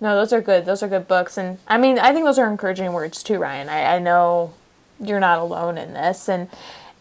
No, 0.00 0.16
those 0.16 0.32
are 0.32 0.40
good. 0.40 0.64
Those 0.64 0.82
are 0.82 0.88
good 0.88 1.06
books, 1.06 1.36
and 1.36 1.58
I 1.68 1.78
mean, 1.78 1.98
I 1.98 2.12
think 2.12 2.24
those 2.24 2.38
are 2.38 2.50
encouraging 2.50 2.92
words 2.92 3.22
too, 3.22 3.38
Ryan. 3.38 3.68
I, 3.68 3.96
I 3.96 3.98
know 3.98 4.54
you're 5.00 5.20
not 5.20 5.38
alone 5.38 5.78
in 5.78 5.92
this, 5.92 6.28
and 6.28 6.48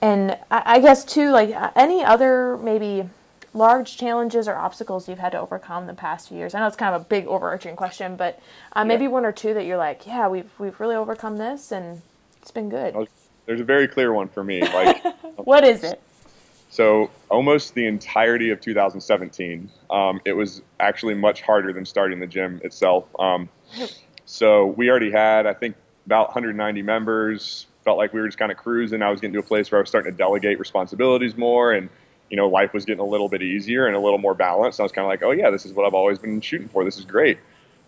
and 0.01 0.38
I, 0.51 0.63
I 0.65 0.79
guess 0.79 1.05
too, 1.05 1.31
like 1.31 1.55
any 1.75 2.03
other 2.03 2.57
maybe 2.57 3.10
large 3.58 3.98
challenges 3.98 4.48
or 4.48 4.56
obstacles 4.56 5.10
you've 5.10 5.20
had 5.20 5.32
to 5.32 5.39
overcome 5.39 5.84
in 5.84 5.88
the 5.88 5.93
past 5.93 6.30
few 6.30 6.38
years? 6.38 6.54
I 6.54 6.60
know 6.60 6.67
it's 6.67 6.76
kind 6.76 6.96
of 6.96 7.02
a 7.02 7.06
big 7.06 7.28
overarching 7.28 7.76
question, 7.76 8.15
but 8.15 8.39
uh, 8.74 8.86
maybe 8.86 9.04
yeah. 9.04 9.10
one 9.10 9.26
or 9.26 9.32
two 9.32 9.54
that 9.54 9.65
you're 9.65 9.78
like, 9.78 10.06
yeah, 10.06 10.28
we've 10.28 10.50
we've 10.60 10.80
really 10.80 10.96
overcome 10.96 11.38
this, 11.38 11.72
and 11.72 12.02
it's 12.41 12.52
been 12.52 12.70
good. 12.70 12.96
There's 13.46 13.62
a 13.62 13.65
very 13.65 13.88
clear 13.88 14.13
one 14.13 14.28
for 14.28 14.43
me. 14.43 14.62
Like, 14.62 15.04
what 15.38 15.63
is 15.63 15.84
it? 15.84 16.02
So 16.70 17.10
almost 17.30 17.74
the 17.76 17.88
entirety 17.88 18.52
of 18.52 18.62
2017, 18.62 19.70
um, 19.89 20.20
it 20.26 20.34
was 20.34 20.62
actually 20.80 21.15
much 21.15 21.41
harder 21.41 21.74
than 21.74 21.86
starting 21.86 22.20
the 22.20 22.28
gym 22.28 22.62
itself. 22.63 23.06
Um, 23.20 23.50
so 24.26 24.67
we 24.67 24.89
already 24.89 25.12
had, 25.12 25.48
I 25.48 25.54
think, 25.54 25.76
about 26.06 26.28
190 26.28 26.82
members. 26.82 27.67
Felt 27.84 27.98
like 27.98 28.13
we 28.13 28.20
were 28.20 28.28
just 28.28 28.38
kind 28.38 28.52
of 28.52 28.58
cruising. 28.58 29.02
I 29.02 29.10
was 29.10 29.22
getting 29.22 29.34
to 29.34 29.39
a 29.39 29.43
place 29.43 29.72
where 29.72 29.80
I 29.80 29.82
was 29.82 29.89
starting 29.89 30.12
to 30.12 30.17
delegate 30.17 30.60
responsibilities 30.60 31.38
more 31.38 31.72
and 31.72 31.89
you 32.29 32.37
know, 32.37 32.47
life 32.47 32.73
was 32.73 32.85
getting 32.85 32.99
a 32.99 33.05
little 33.05 33.29
bit 33.29 33.41
easier 33.41 33.87
and 33.87 33.95
a 33.95 33.99
little 33.99 34.17
more 34.17 34.33
balanced. 34.33 34.79
I 34.79 34.83
was 34.83 34.91
kind 34.91 35.05
of 35.05 35.09
like, 35.09 35.23
oh 35.23 35.31
yeah, 35.31 35.49
this 35.49 35.65
is 35.65 35.73
what 35.73 35.85
I've 35.85 35.93
always 35.93 36.19
been 36.19 36.41
shooting 36.41 36.67
for. 36.67 36.83
This 36.83 36.97
is 36.97 37.05
great. 37.05 37.39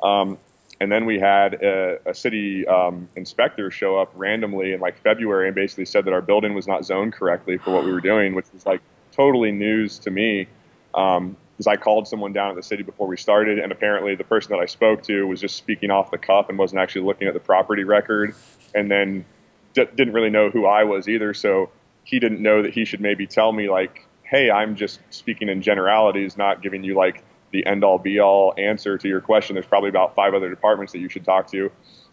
Um, 0.01 0.37
and 0.79 0.91
then 0.91 1.05
we 1.05 1.19
had 1.19 1.55
a, 1.55 1.99
a 2.05 2.13
city 2.13 2.65
um, 2.65 3.09
inspector 3.15 3.69
show 3.69 3.97
up 3.99 4.11
randomly 4.15 4.71
in 4.71 4.79
like 4.79 4.97
February 5.01 5.47
and 5.47 5.55
basically 5.55 5.85
said 5.85 6.05
that 6.05 6.13
our 6.13 6.21
building 6.21 6.53
was 6.53 6.67
not 6.67 6.85
zoned 6.85 7.13
correctly 7.13 7.57
for 7.57 7.73
what 7.73 7.83
we 7.83 7.91
were 7.91 7.99
doing, 7.99 8.33
which 8.33 8.45
was 8.53 8.65
like 8.65 8.81
totally 9.11 9.51
news 9.51 9.99
to 9.99 10.11
me. 10.11 10.47
Um, 10.93 11.35
because 11.59 11.67
I 11.67 11.75
called 11.75 12.07
someone 12.07 12.31
down 12.31 12.51
at 12.51 12.55
the 12.55 12.63
city 12.63 12.83
before 12.83 13.05
we 13.05 13.17
started, 13.17 13.59
and 13.59 13.69
apparently 13.73 14.15
the 14.15 14.23
person 14.23 14.51
that 14.51 14.61
I 14.61 14.65
spoke 14.65 15.03
to 15.03 15.27
was 15.27 15.41
just 15.41 15.57
speaking 15.57 15.91
off 15.91 16.09
the 16.09 16.17
cuff 16.17 16.47
and 16.47 16.57
wasn't 16.57 16.79
actually 16.79 17.01
looking 17.01 17.27
at 17.27 17.33
the 17.33 17.41
property 17.41 17.83
record, 17.83 18.33
and 18.73 18.89
then 18.89 19.25
d- 19.73 19.83
didn't 19.93 20.13
really 20.13 20.29
know 20.29 20.49
who 20.49 20.65
I 20.65 20.85
was 20.85 21.09
either. 21.09 21.33
So 21.33 21.69
he 22.05 22.17
didn't 22.17 22.41
know 22.41 22.61
that 22.61 22.73
he 22.73 22.85
should 22.85 23.01
maybe 23.01 23.27
tell 23.27 23.51
me 23.51 23.69
like 23.69 24.07
hey, 24.29 24.51
I'm 24.51 24.75
just 24.75 24.99
speaking 25.09 25.49
in 25.49 25.61
generalities, 25.61 26.37
not 26.37 26.61
giving 26.61 26.83
you 26.83 26.95
like 26.95 27.23
the 27.51 27.65
end 27.65 27.83
all 27.83 27.97
be 27.97 28.19
all 28.19 28.53
answer 28.57 28.97
to 28.97 29.07
your 29.07 29.21
question. 29.21 29.55
There's 29.55 29.65
probably 29.65 29.89
about 29.89 30.13
five 30.13 30.35
other 30.35 30.49
departments 30.49 30.93
that 30.93 30.99
you 30.99 31.09
should 31.09 31.25
talk 31.25 31.47
to. 31.51 31.71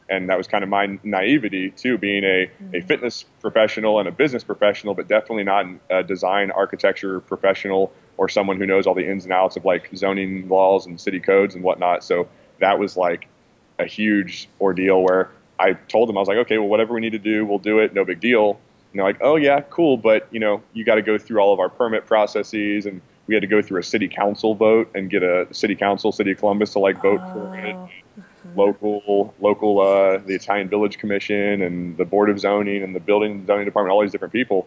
And 0.08 0.30
that 0.30 0.38
was 0.38 0.46
kind 0.46 0.64
of 0.64 0.70
my 0.70 0.98
naivety 1.02 1.72
too, 1.72 1.98
being 1.98 2.24
a, 2.24 2.46
mm-hmm. 2.46 2.76
a 2.76 2.80
fitness 2.80 3.24
professional 3.40 3.98
and 3.98 4.08
a 4.08 4.12
business 4.12 4.44
professional, 4.44 4.94
but 4.94 5.08
definitely 5.08 5.44
not 5.44 5.66
a 5.90 6.02
design 6.02 6.50
architecture 6.50 7.20
professional 7.20 7.92
or 8.16 8.28
someone 8.28 8.56
who 8.56 8.64
knows 8.64 8.86
all 8.86 8.94
the 8.94 9.06
ins 9.06 9.24
and 9.24 9.32
outs 9.32 9.56
of 9.56 9.64
like 9.64 9.90
zoning 9.94 10.48
laws 10.48 10.86
and 10.86 10.98
city 10.98 11.20
codes 11.20 11.54
and 11.54 11.62
whatnot. 11.62 12.02
So 12.02 12.28
that 12.60 12.78
was 12.78 12.96
like 12.96 13.28
a 13.78 13.84
huge 13.84 14.48
ordeal 14.58 15.02
where 15.02 15.30
I 15.58 15.74
told 15.74 16.08
them 16.08 16.16
I 16.16 16.20
was 16.20 16.28
like, 16.28 16.38
okay, 16.38 16.56
well, 16.56 16.68
whatever 16.68 16.94
we 16.94 17.00
need 17.00 17.12
to 17.12 17.18
do, 17.18 17.44
we'll 17.44 17.58
do 17.58 17.80
it. 17.80 17.92
No 17.92 18.04
big 18.04 18.20
deal. 18.20 18.58
And 18.96 19.00
they're 19.00 19.12
like, 19.12 19.20
oh 19.20 19.36
yeah, 19.36 19.60
cool, 19.60 19.98
but 19.98 20.26
you 20.30 20.40
know, 20.40 20.62
you 20.72 20.82
got 20.82 20.94
to 20.94 21.02
go 21.02 21.18
through 21.18 21.38
all 21.38 21.52
of 21.52 21.60
our 21.60 21.68
permit 21.68 22.06
processes, 22.06 22.86
and 22.86 23.02
we 23.26 23.34
had 23.34 23.42
to 23.42 23.46
go 23.46 23.60
through 23.60 23.78
a 23.78 23.82
city 23.82 24.08
council 24.08 24.54
vote 24.54 24.90
and 24.94 25.10
get 25.10 25.22
a 25.22 25.46
city 25.52 25.74
council, 25.74 26.12
city 26.12 26.30
of 26.30 26.38
Columbus, 26.38 26.72
to 26.72 26.78
like 26.78 27.02
vote 27.02 27.20
oh. 27.22 27.32
for 27.34 27.56
it. 27.56 27.76
Mm-hmm. 27.76 28.58
Local, 28.58 29.34
local, 29.38 29.80
uh, 29.82 30.16
the 30.16 30.34
Italian 30.34 30.70
Village 30.70 30.96
Commission 30.96 31.60
and 31.60 31.98
the 31.98 32.06
Board 32.06 32.30
of 32.30 32.40
Zoning 32.40 32.82
and 32.82 32.96
the 32.96 33.00
Building 33.00 33.32
and 33.32 33.46
Zoning 33.46 33.66
Department, 33.66 33.92
all 33.92 34.00
these 34.00 34.12
different 34.12 34.32
people, 34.32 34.66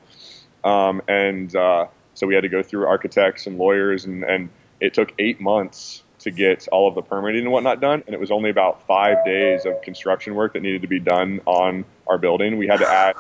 um, 0.63 1.01
and 1.07 1.55
uh, 1.55 1.87
so 2.13 2.27
we 2.27 2.35
had 2.35 2.41
to 2.41 2.49
go 2.49 2.61
through 2.61 2.85
architects 2.85 3.47
and 3.47 3.57
lawyers, 3.57 4.05
and, 4.05 4.23
and 4.23 4.49
it 4.79 4.93
took 4.93 5.11
eight 5.17 5.41
months 5.41 6.03
to 6.19 6.29
get 6.29 6.67
all 6.67 6.87
of 6.87 6.93
the 6.93 7.01
permitting 7.01 7.45
and 7.45 7.51
whatnot 7.51 7.81
done. 7.81 8.03
And 8.05 8.13
it 8.13 8.19
was 8.19 8.29
only 8.29 8.51
about 8.51 8.85
five 8.85 9.25
days 9.25 9.65
of 9.65 9.81
construction 9.81 10.35
work 10.35 10.53
that 10.53 10.61
needed 10.61 10.83
to 10.83 10.87
be 10.87 10.99
done 10.99 11.41
on 11.47 11.83
our 12.05 12.19
building. 12.19 12.57
We 12.57 12.67
had 12.67 12.77
to 12.81 12.87
add, 12.87 13.15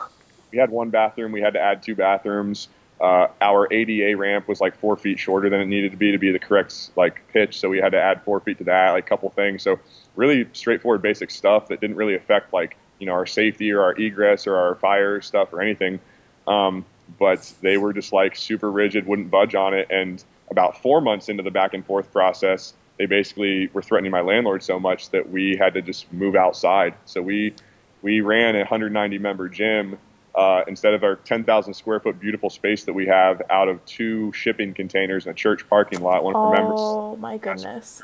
we 0.51 0.57
had 0.57 0.69
one 0.69 0.89
bathroom, 0.89 1.31
we 1.31 1.41
had 1.41 1.53
to 1.53 1.59
add 1.59 1.83
two 1.83 1.95
bathrooms. 1.95 2.67
Uh, 2.99 3.27
our 3.39 3.71
ADA 3.71 4.17
ramp 4.17 4.47
was 4.47 4.59
like 4.59 4.75
four 4.75 4.97
feet 4.97 5.17
shorter 5.17 5.49
than 5.49 5.61
it 5.61 5.67
needed 5.67 5.91
to 5.91 5.97
be 5.97 6.11
to 6.11 6.17
be 6.17 6.31
the 6.31 6.39
correct 6.39 6.91
like 6.97 7.25
pitch, 7.31 7.59
so 7.59 7.69
we 7.69 7.77
had 7.77 7.93
to 7.93 8.01
add 8.01 8.21
four 8.23 8.41
feet 8.41 8.57
to 8.57 8.65
that, 8.65 8.91
like 8.91 9.05
a 9.05 9.07
couple 9.07 9.29
things. 9.29 9.63
So 9.63 9.79
really 10.15 10.47
straightforward, 10.51 11.01
basic 11.01 11.31
stuff 11.31 11.69
that 11.69 11.79
didn't 11.79 11.95
really 11.95 12.15
affect 12.15 12.51
like 12.51 12.75
you 12.99 13.05
know 13.05 13.13
our 13.13 13.25
safety 13.25 13.71
or 13.71 13.81
our 13.81 13.93
egress 13.93 14.47
or 14.47 14.57
our 14.57 14.75
fire 14.75 15.21
stuff 15.21 15.53
or 15.53 15.61
anything. 15.61 15.99
Um, 16.45 16.85
but 17.17 17.51
they 17.61 17.77
were 17.77 17.93
just 17.93 18.11
like 18.11 18.35
super 18.35 18.69
rigid, 18.69 19.07
wouldn't 19.07 19.31
budge 19.31 19.55
on 19.55 19.73
it. 19.73 19.87
And 19.89 20.23
about 20.51 20.81
four 20.81 20.99
months 20.99 21.29
into 21.29 21.41
the 21.43 21.51
back 21.51 21.73
and 21.73 21.85
forth 21.85 22.11
process, 22.11 22.73
they 22.97 23.05
basically 23.05 23.67
were 23.67 23.81
threatening 23.81 24.11
my 24.11 24.21
landlord 24.21 24.61
so 24.61 24.79
much 24.79 25.09
that 25.11 25.29
we 25.29 25.55
had 25.55 25.73
to 25.75 25.81
just 25.81 26.11
move 26.11 26.35
outside. 26.35 26.95
So 27.05 27.21
we 27.21 27.53
we 28.01 28.19
ran 28.19 28.55
a 28.55 28.59
190 28.59 29.17
member 29.19 29.47
gym 29.47 29.97
uh, 30.39 30.63
instead 30.69 30.93
of 30.93 31.03
our 31.03 31.17
10,000 31.17 31.73
square 31.73 31.99
foot 31.99 32.17
beautiful 32.17 32.49
space 32.49 32.85
that 32.85 32.93
we 32.93 33.05
have 33.05 33.41
out 33.49 33.67
of 33.67 33.83
two 33.85 34.31
shipping 34.31 34.73
containers 34.73 35.25
in 35.25 35.31
a 35.31 35.33
church 35.33 35.67
parking 35.67 36.01
lot. 36.01 36.23
One 36.23 36.33
for 36.33 36.53
members. 36.53 36.79
Oh 36.79 37.17
my 37.17 37.37
goodness! 37.37 38.01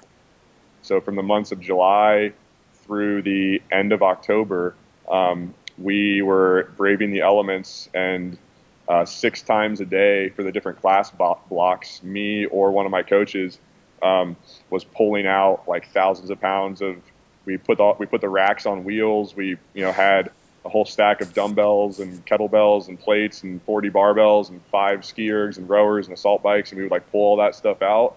So 0.82 1.00
from 1.00 1.16
the 1.16 1.24
months 1.24 1.54
of 1.54 1.62
July 1.62 2.34
through 2.84 3.22
the 3.22 3.62
end 3.72 3.94
of 3.94 4.04
October, 4.04 4.76
um, 5.10 5.54
we 5.78 6.22
were 6.22 6.74
braving 6.76 7.12
the 7.12 7.22
elements 7.22 7.88
and 7.94 8.38
uh, 8.90 9.06
six 9.06 9.42
times 9.42 9.80
a 9.80 9.86
day 9.86 10.28
for 10.28 10.44
the 10.44 10.52
different 10.52 10.82
class 10.82 11.12
bo- 11.12 11.40
blocks, 11.50 12.04
me 12.04 12.48
or 12.48 12.70
one 12.72 12.86
of 12.86 12.92
my 12.92 13.02
coaches 13.02 13.60
um, 14.04 14.36
was 14.70 14.84
pulling 14.84 15.26
out 15.26 15.64
like 15.70 15.90
thousands 15.94 16.30
of 16.30 16.42
pounds 16.42 16.82
of. 16.82 16.98
We 17.46 17.56
put 17.58 17.78
the 17.78 17.96
we 17.98 18.08
put 18.08 18.20
the 18.20 18.30
racks 18.30 18.66
on 18.66 18.84
wheels. 18.84 19.38
We 19.38 19.56
you 19.74 19.86
know 19.86 19.94
had 19.94 20.32
a 20.66 20.70
whole 20.70 20.86
stack 20.86 21.22
of 21.22 21.34
dumbbells 21.34 22.00
and 22.00 22.26
kettlebells 22.26 22.88
and 22.88 23.00
plates 23.00 23.44
and 23.44 23.62
40 23.64 23.92
barbells 23.92 24.50
and 24.50 24.62
five 24.72 25.06
ski 25.06 25.28
ergs 25.28 25.58
and 25.58 25.70
rowers 25.70 26.08
and 26.08 26.16
assault 26.16 26.42
bikes, 26.42 26.72
and 26.72 26.78
we 26.78 26.84
would 26.84 26.92
like 26.92 27.10
pull 27.12 27.22
all 27.22 27.38
that 27.38 27.56
stuff 27.56 27.82
out, 27.82 28.16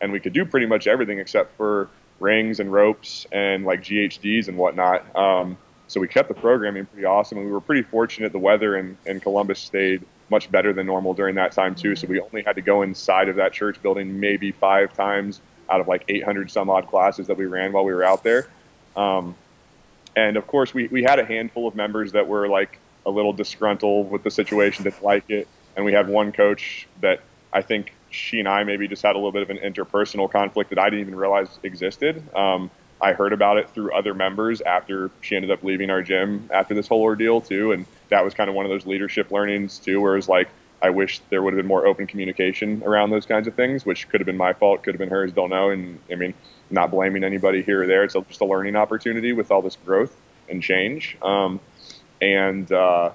and 0.00 0.12
we 0.12 0.20
could 0.20 0.32
do 0.32 0.44
pretty 0.44 0.66
much 0.66 0.86
everything 0.86 1.20
except 1.20 1.56
for 1.56 1.88
rings 2.18 2.60
and 2.60 2.72
ropes 2.72 3.26
and 3.30 3.64
like 3.64 3.82
GHDs 3.82 4.48
and 4.48 4.58
whatnot. 4.58 5.14
Um, 5.16 5.56
so 5.86 6.00
we 6.00 6.08
kept 6.08 6.28
the 6.28 6.34
programming 6.34 6.86
pretty 6.86 7.04
awesome, 7.04 7.38
and 7.38 7.46
we 7.46 7.52
were 7.52 7.60
pretty 7.60 7.82
fortunate. 7.82 8.32
The 8.32 8.38
weather 8.38 8.76
in, 8.76 8.98
in 9.06 9.20
Columbus 9.20 9.60
stayed 9.60 10.02
much 10.28 10.50
better 10.50 10.72
than 10.72 10.86
normal 10.86 11.14
during 11.14 11.36
that 11.36 11.52
time 11.52 11.76
too. 11.76 11.94
So 11.94 12.08
we 12.08 12.20
only 12.20 12.42
had 12.42 12.56
to 12.56 12.62
go 12.62 12.82
inside 12.82 13.28
of 13.28 13.36
that 13.36 13.52
church 13.52 13.80
building 13.80 14.18
maybe 14.18 14.50
five 14.50 14.92
times 14.94 15.40
out 15.70 15.80
of 15.80 15.86
like 15.86 16.04
800 16.08 16.50
some 16.50 16.68
odd 16.68 16.88
classes 16.88 17.28
that 17.28 17.36
we 17.36 17.46
ran 17.46 17.72
while 17.72 17.84
we 17.84 17.94
were 17.94 18.02
out 18.02 18.24
there. 18.24 18.48
Um, 18.96 19.36
and 20.16 20.36
of 20.36 20.46
course, 20.46 20.74
we, 20.74 20.88
we 20.88 21.02
had 21.02 21.18
a 21.18 21.24
handful 21.24 21.68
of 21.68 21.76
members 21.76 22.12
that 22.12 22.26
were 22.26 22.48
like 22.48 22.78
a 23.04 23.10
little 23.10 23.32
disgruntled 23.32 24.10
with 24.10 24.22
the 24.22 24.30
situation, 24.30 24.82
didn't 24.82 25.04
like 25.04 25.30
it. 25.30 25.46
And 25.76 25.84
we 25.84 25.92
had 25.92 26.08
one 26.08 26.32
coach 26.32 26.88
that 27.02 27.20
I 27.52 27.60
think 27.62 27.92
she 28.10 28.40
and 28.40 28.48
I 28.48 28.64
maybe 28.64 28.88
just 28.88 29.02
had 29.02 29.14
a 29.14 29.18
little 29.18 29.32
bit 29.32 29.42
of 29.42 29.50
an 29.50 29.58
interpersonal 29.58 30.30
conflict 30.30 30.70
that 30.70 30.78
I 30.78 30.86
didn't 30.86 31.00
even 31.00 31.14
realize 31.14 31.58
existed. 31.62 32.22
Um, 32.34 32.70
I 33.00 33.12
heard 33.12 33.34
about 33.34 33.58
it 33.58 33.68
through 33.70 33.92
other 33.92 34.14
members 34.14 34.62
after 34.62 35.10
she 35.20 35.36
ended 35.36 35.50
up 35.50 35.62
leaving 35.62 35.90
our 35.90 36.02
gym 36.02 36.48
after 36.52 36.74
this 36.74 36.88
whole 36.88 37.02
ordeal 37.02 37.42
too, 37.42 37.72
and 37.72 37.84
that 38.08 38.24
was 38.24 38.32
kind 38.32 38.48
of 38.48 38.56
one 38.56 38.64
of 38.64 38.70
those 38.70 38.86
leadership 38.86 39.30
learnings 39.30 39.78
too, 39.78 40.00
where 40.00 40.16
it's 40.16 40.28
like 40.28 40.48
I 40.82 40.90
wish 40.90 41.20
there 41.30 41.42
would 41.42 41.54
have 41.54 41.58
been 41.58 41.66
more 41.66 41.86
open 41.86 42.06
communication 42.06 42.82
around 42.84 43.10
those 43.10 43.26
kinds 43.26 43.46
of 43.46 43.54
things, 43.54 43.86
which 43.86 44.08
could 44.08 44.20
have 44.20 44.26
been 44.26 44.36
my 44.36 44.52
fault, 44.52 44.82
could 44.82 44.94
have 44.94 44.98
been 44.98 45.08
hers, 45.08 45.32
don't 45.32 45.50
know. 45.50 45.70
And 45.70 45.98
I 46.10 46.16
mean, 46.16 46.34
not 46.70 46.90
blaming 46.90 47.24
anybody 47.24 47.62
here 47.62 47.82
or 47.82 47.86
there. 47.86 48.04
It's 48.04 48.14
just 48.14 48.40
a 48.40 48.44
learning 48.44 48.76
opportunity 48.76 49.32
with 49.32 49.50
all 49.50 49.62
this 49.62 49.76
growth 49.76 50.14
and 50.48 50.62
change. 50.62 51.16
Um, 51.22 51.60
and 52.20 52.70
uh, 52.70 53.10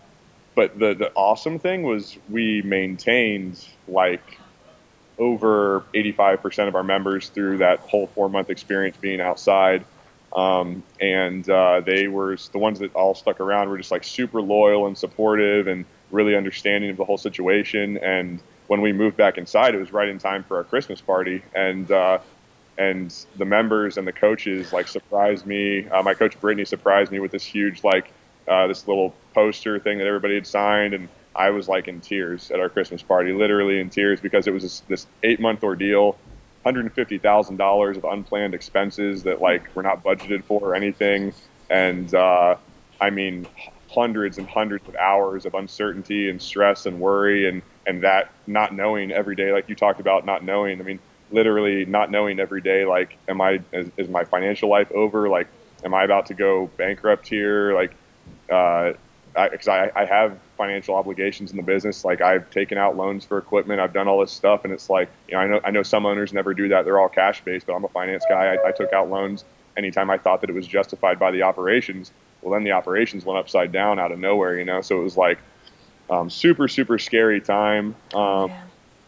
but 0.56 0.78
the 0.78 0.93
the 0.93 1.12
awesome 1.13 1.60
thing 1.60 1.84
was 1.84 2.17
we 2.30 2.62
maintained 2.62 3.63
like 3.88 4.39
over 5.19 5.84
85% 5.93 6.67
of 6.67 6.76
our 6.76 6.84
members 6.84 7.30
through 7.30 7.60
that 7.60 7.80
whole 7.80 8.08
four 8.08 8.28
month 8.30 8.50
experience 8.50 8.97
being 8.97 9.21
outside. 9.21 9.86
Um, 10.36 10.84
and 11.00 11.47
uh, 11.50 11.82
they 11.82 12.08
were 12.08 12.38
the 12.52 12.58
ones 12.58 12.80
that 12.80 12.95
all 12.95 13.13
stuck 13.13 13.39
around 13.39 13.69
were 13.69 13.78
just 13.78 13.91
like 13.91 14.04
super 14.04 14.41
loyal 14.41 14.88
and 14.88 14.97
supportive 14.97 15.67
and 15.67 15.86
really 16.12 16.36
understanding 16.36 16.89
of 16.89 16.97
the 16.97 17.06
whole 17.06 17.17
situation. 17.17 17.97
And 17.97 18.41
when 18.67 18.82
we 18.82 18.93
moved 18.93 19.17
back 19.17 19.38
inside, 19.38 19.76
it 19.76 19.80
was 19.80 19.91
right 19.91 20.10
in 20.10 20.17
time 20.19 20.43
for 20.43 20.58
our 20.58 20.63
Christmas 20.63 21.02
party. 21.02 21.43
And 21.56 21.89
uh, 21.91 22.19
and 22.78 23.13
the 23.38 23.45
members 23.45 23.97
and 23.97 24.08
the 24.08 24.13
coaches 24.13 24.74
like 24.74 24.88
surprised 24.88 25.45
me. 25.45 25.88
Uh, 25.88 26.02
my 26.04 26.13
coach 26.13 26.39
Brittany 26.39 26.65
surprised 26.65 27.12
me 27.12 27.19
with 27.19 27.32
this 27.32 27.43
huge 27.43 27.84
like 27.84 28.12
uh, 28.47 28.67
this 28.67 28.88
little 28.88 29.13
poster 29.34 29.80
thing 29.80 29.97
that 29.97 30.08
everybody 30.08 30.36
had 30.36 30.47
signed 30.47 30.93
and 30.93 31.08
I 31.36 31.50
was 31.52 31.67
like 31.67 31.88
in 31.88 32.02
tears 32.02 32.52
at 32.52 32.60
our 32.60 32.69
Christmas 32.69 33.02
party, 33.02 33.32
literally 33.32 33.80
in 33.80 33.89
tears 33.89 34.19
because 34.19 34.47
it 34.47 34.52
was 34.52 34.63
this, 34.63 34.80
this 34.82 35.08
eight 35.24 35.39
month 35.39 35.63
ordeal, 35.63 36.17
$150,000 36.65 37.97
of 37.97 38.04
unplanned 38.04 38.54
expenses 38.54 39.24
that 39.24 39.41
like 39.41 39.74
were 39.76 39.84
not 39.84 40.04
budgeted 40.04 40.43
for 40.43 40.60
or 40.60 40.76
anything. 40.76 41.34
And, 41.69 42.13
uh, 42.13 42.58
I 43.00 43.10
mean, 43.10 43.47
hundreds 43.91 44.38
and 44.38 44.47
hundreds 44.47 44.88
of 44.88 44.95
hours 44.95 45.45
of 45.45 45.54
uncertainty 45.54 46.30
and 46.30 46.41
stress 46.41 46.86
and 46.86 46.99
worry 46.99 47.47
and, 47.47 47.62
and 47.86 48.04
that 48.04 48.32
not 48.47 48.73
knowing 48.73 49.12
every 49.12 49.36
day, 49.36 49.51
like 49.51 49.67
you 49.67 49.75
talked 49.75 49.99
about 49.99 50.25
not 50.25 50.43
knowing, 50.43 50.80
I 50.80 50.84
mean, 50.84 50.99
literally 51.32 51.86
not 51.86 52.10
knowing 52.10 52.39
every 52.39 52.62
day, 52.62 52.86
like, 52.86 53.17
am 53.27 53.41
I, 53.41 53.62
is, 53.73 53.89
is 53.97 54.08
my 54.08 54.23
financial 54.23 54.69
life 54.69 54.91
over? 54.91 55.30
Like, 55.30 55.47
am 55.84 55.93
I 55.93 56.04
about 56.04 56.27
to 56.27 56.34
go 56.34 56.67
bankrupt 56.77 57.27
here? 57.27 57.73
Like, 57.73 57.93
uh, 58.49 58.93
because 59.34 59.67
I, 59.67 59.86
I, 59.86 60.01
I, 60.01 60.06
have 60.06 60.38
financial 60.58 60.95
obligations 60.95 61.51
in 61.51 61.58
the 61.58 61.63
business. 61.63 62.04
Like 62.04 62.21
I've 62.21 62.49
taken 62.49 62.77
out 62.77 62.97
loans 62.97 63.25
for 63.25 63.38
equipment. 63.38 63.80
I've 63.80 63.93
done 63.93 64.08
all 64.08 64.19
this 64.19 64.32
stuff, 64.32 64.65
and 64.65 64.73
it's 64.73 64.89
like 64.89 65.10
you 65.27 65.36
know 65.36 65.39
I 65.39 65.47
know 65.47 65.62
I 65.63 65.71
know 65.71 65.84
some 65.84 66.06
owners 66.06 66.34
never 66.34 66.54
do 66.54 66.67
that. 66.69 66.86
They're 66.86 66.99
all 66.99 67.10
cash 67.10 67.41
based, 67.43 67.65
but 67.65 67.73
I'm 67.73 67.86
a 67.86 67.89
finance 67.89 68.25
guy. 68.27 68.56
I, 68.56 68.67
I 68.67 68.71
took 68.71 68.91
out 68.93 69.10
loans 69.10 69.45
anytime 69.77 70.10
I 70.10 70.17
thought 70.17 70.41
that 70.41 70.49
it 70.49 70.54
was 70.54 70.67
justified 70.67 71.17
by 71.17 71.32
the 71.32 71.43
operations. 71.43 72.12
Well, 72.41 72.54
then 72.54 72.63
the 72.63 72.71
operations 72.71 73.25
went 73.25 73.39
upside 73.39 73.71
down 73.71 73.99
out 73.99 74.12
of 74.12 74.19
nowhere, 74.19 74.58
you 74.58 74.65
know. 74.65 74.82
So 74.82 74.99
it 74.99 75.04
was 75.04 75.17
like 75.17 75.39
um, 76.10 76.30
super 76.30 76.67
super 76.67 76.97
scary 76.97 77.41
time. 77.41 77.95
Um, 78.13 78.49
yeah. 78.49 78.63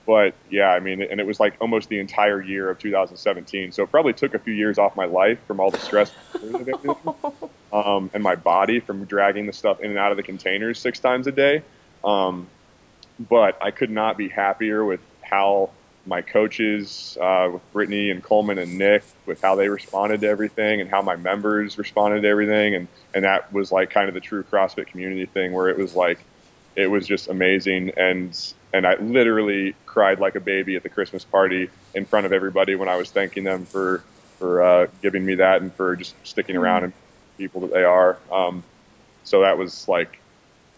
But 0.06 0.36
yeah, 0.50 0.70
I 0.70 0.80
mean, 0.82 1.02
and 1.02 1.20
it 1.20 1.26
was 1.26 1.40
like 1.40 1.56
almost 1.62 1.88
the 1.88 2.00
entire 2.00 2.42
year 2.42 2.70
of 2.70 2.78
2017. 2.78 3.72
So 3.72 3.84
it 3.84 3.92
probably 3.92 4.14
took 4.14 4.34
a 4.34 4.40
few 4.40 4.54
years 4.54 4.78
off 4.78 4.98
my 4.98 5.06
life 5.06 5.40
from 5.48 5.62
all 5.62 5.72
the 5.72 5.80
stress 5.80 6.12
um, 7.74 8.10
and 8.14 8.22
my 8.22 8.36
body 8.36 8.82
from 8.82 9.06
dragging 9.06 9.46
the 9.46 9.54
stuff 9.54 9.80
in 9.80 9.92
and 9.92 10.00
out 10.00 10.12
of 10.12 10.18
the 10.18 10.24
containers 10.24 10.78
six 10.78 11.00
times 11.00 11.28
a 11.28 11.32
day. 11.32 11.64
Um, 12.04 12.48
but 13.18 13.58
I 13.64 13.72
could 13.72 13.92
not 13.92 14.18
be 14.18 14.28
happier 14.28 14.84
with 14.84 15.00
how 15.22 15.70
my 16.06 16.22
coaches, 16.22 17.18
uh, 17.22 17.50
with 17.54 17.72
Brittany 17.72 18.10
and 18.10 18.22
Coleman 18.22 18.58
and 18.58 18.78
Nick, 18.78 19.04
with 19.26 19.42
how 19.42 19.56
they 19.56 19.70
responded 19.70 20.22
to 20.22 20.28
everything 20.28 20.82
and 20.82 20.90
how 20.90 21.02
my 21.02 21.16
members 21.16 21.78
responded 21.78 22.22
to 22.22 22.28
everything. 22.28 22.76
And, 22.76 22.88
and 23.14 23.24
that 23.24 23.54
was 23.54 23.72
like 23.72 23.90
kind 23.90 24.10
of 24.10 24.14
the 24.14 24.20
true 24.20 24.44
CrossFit 24.44 24.88
community 24.88 25.26
thing 25.26 25.54
where 25.54 25.70
it 25.70 25.78
was 25.78 25.96
like, 25.96 26.20
it 26.76 26.88
was 26.88 27.08
just 27.08 27.30
amazing. 27.30 27.92
And, 27.96 28.38
and 28.74 28.86
I 28.86 28.96
literally 28.96 29.76
cried 29.86 30.20
like 30.20 30.36
a 30.36 30.42
baby 30.42 30.76
at 30.76 30.84
the 30.84 30.90
Christmas 30.90 31.24
party 31.24 31.70
in 31.94 32.06
front 32.06 32.26
of 32.26 32.34
everybody 32.34 32.76
when 32.76 32.90
I 32.90 32.98
was 32.98 33.10
thanking 33.10 33.46
them 33.46 33.66
for, 33.66 34.04
for 34.40 34.62
uh, 34.62 34.88
giving 35.02 35.26
me 35.26 35.36
that 35.36 35.62
and 35.62 35.74
for 35.74 35.96
just 35.96 36.16
sticking 36.24 36.58
around 36.58 36.78
mm-hmm. 36.78 36.86
and 36.86 37.38
people 37.38 37.62
that 37.62 37.72
they 37.72 37.84
are. 37.84 38.18
Um, 38.32 38.64
so 39.24 39.42
that 39.42 39.58
was 39.58 39.88
like, 39.88 40.20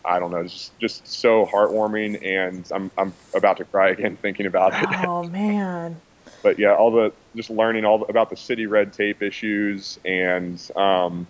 I 0.07 0.19
don't 0.19 0.31
know, 0.31 0.43
just 0.43 0.77
just 0.79 1.07
so 1.07 1.45
heartwarming, 1.45 2.25
and 2.25 2.67
I'm 2.71 2.91
I'm 2.97 3.13
about 3.33 3.57
to 3.57 3.65
cry 3.65 3.89
again 3.89 4.15
thinking 4.21 4.45
about 4.45 4.73
it. 4.73 4.89
Oh 5.05 5.23
man. 5.23 5.99
but 6.43 6.59
yeah, 6.59 6.75
all 6.75 6.91
the 6.91 7.13
just 7.35 7.49
learning 7.49 7.85
all 7.85 7.99
the, 7.99 8.05
about 8.05 8.29
the 8.29 8.37
city 8.37 8.65
red 8.65 8.93
tape 8.93 9.21
issues 9.21 9.99
and 10.05 10.61
um, 10.75 11.27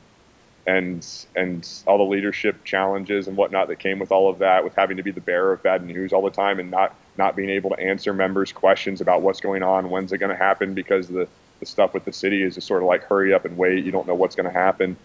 and 0.67 1.25
and 1.35 1.67
all 1.85 1.97
the 1.97 2.03
leadership 2.03 2.63
challenges 2.63 3.27
and 3.27 3.38
whatnot 3.38 3.67
that 3.67 3.77
came 3.77 3.99
with 3.99 4.11
all 4.11 4.29
of 4.29 4.39
that, 4.39 4.63
with 4.63 4.75
having 4.75 4.97
to 4.97 5.03
be 5.03 5.11
the 5.11 5.21
bearer 5.21 5.53
of 5.53 5.63
bad 5.63 5.85
news 5.85 6.11
all 6.11 6.21
the 6.21 6.31
time 6.31 6.59
and 6.59 6.71
not 6.71 6.95
not 7.17 7.35
being 7.35 7.49
able 7.49 7.69
to 7.69 7.79
answer 7.79 8.13
members' 8.13 8.51
questions 8.51 9.01
about 9.01 9.21
what's 9.21 9.39
going 9.39 9.63
on, 9.63 9.89
when's 9.89 10.11
it 10.11 10.17
going 10.17 10.31
to 10.31 10.38
happen, 10.38 10.73
because 10.73 11.07
the 11.07 11.27
the 11.59 11.65
stuff 11.65 11.93
with 11.93 12.03
the 12.03 12.13
city 12.13 12.43
is 12.43 12.55
just 12.55 12.67
sort 12.67 12.81
of 12.81 12.88
like 12.88 13.03
hurry 13.03 13.33
up 13.33 13.45
and 13.45 13.57
wait. 13.57 13.85
You 13.85 13.91
don't 13.91 14.07
know 14.07 14.15
what's 14.15 14.35
going 14.35 14.51
to 14.51 14.51
happen. 14.51 14.97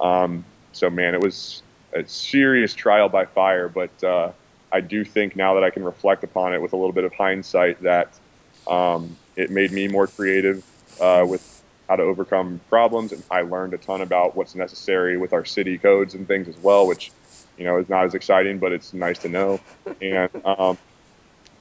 Um, 0.00 0.44
so 0.72 0.90
man, 0.90 1.14
it 1.14 1.20
was 1.20 1.62
a 1.92 2.06
serious 2.06 2.74
trial 2.74 3.08
by 3.08 3.26
fire, 3.26 3.68
but 3.68 4.04
uh, 4.04 4.32
I 4.72 4.80
do 4.80 5.04
think 5.04 5.36
now 5.36 5.54
that 5.54 5.64
I 5.64 5.70
can 5.70 5.84
reflect 5.84 6.24
upon 6.24 6.54
it 6.54 6.62
with 6.62 6.72
a 6.72 6.76
little 6.76 6.92
bit 6.92 7.04
of 7.04 7.12
hindsight 7.12 7.82
that 7.82 8.18
um, 8.66 9.16
it 9.36 9.50
made 9.50 9.72
me 9.72 9.88
more 9.88 10.06
creative 10.06 10.64
uh, 11.00 11.24
with 11.28 11.62
how 11.88 11.96
to 11.96 12.02
overcome 12.02 12.60
problems, 12.68 13.12
and 13.12 13.22
I 13.30 13.42
learned 13.42 13.74
a 13.74 13.78
ton 13.78 14.00
about 14.00 14.34
what's 14.34 14.54
necessary 14.54 15.18
with 15.18 15.32
our 15.32 15.44
city 15.44 15.76
codes 15.76 16.14
and 16.14 16.26
things 16.26 16.48
as 16.48 16.56
well, 16.58 16.86
which 16.86 17.12
you 17.58 17.64
know 17.64 17.78
is 17.78 17.88
not 17.88 18.04
as 18.04 18.14
exciting, 18.14 18.58
but 18.58 18.72
it's 18.72 18.94
nice 18.94 19.18
to 19.18 19.28
know. 19.28 19.60
And 20.00 20.30
um, 20.44 20.78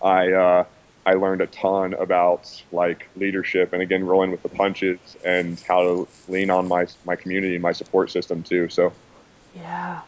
I 0.02 0.32
uh, 0.32 0.64
I 1.06 1.14
learned 1.16 1.42
a 1.42 1.48
ton 1.48 1.94
about 1.96 2.64
like 2.72 3.10
leadership, 3.16 3.74
and 3.74 3.82
again, 3.82 4.06
rolling 4.06 4.32
with 4.32 4.44
the 4.44 4.50
punches, 4.50 5.00
and 5.26 5.60
how 5.62 5.82
to 5.82 6.08
lean 6.28 6.50
on 6.50 6.68
my 6.68 6.88
my 7.06 7.16
community, 7.16 7.56
and 7.56 7.64
my 7.64 7.72
support 7.72 8.12
system 8.12 8.44
too. 8.44 8.70
So, 8.70 8.94
yeah. 9.56 10.02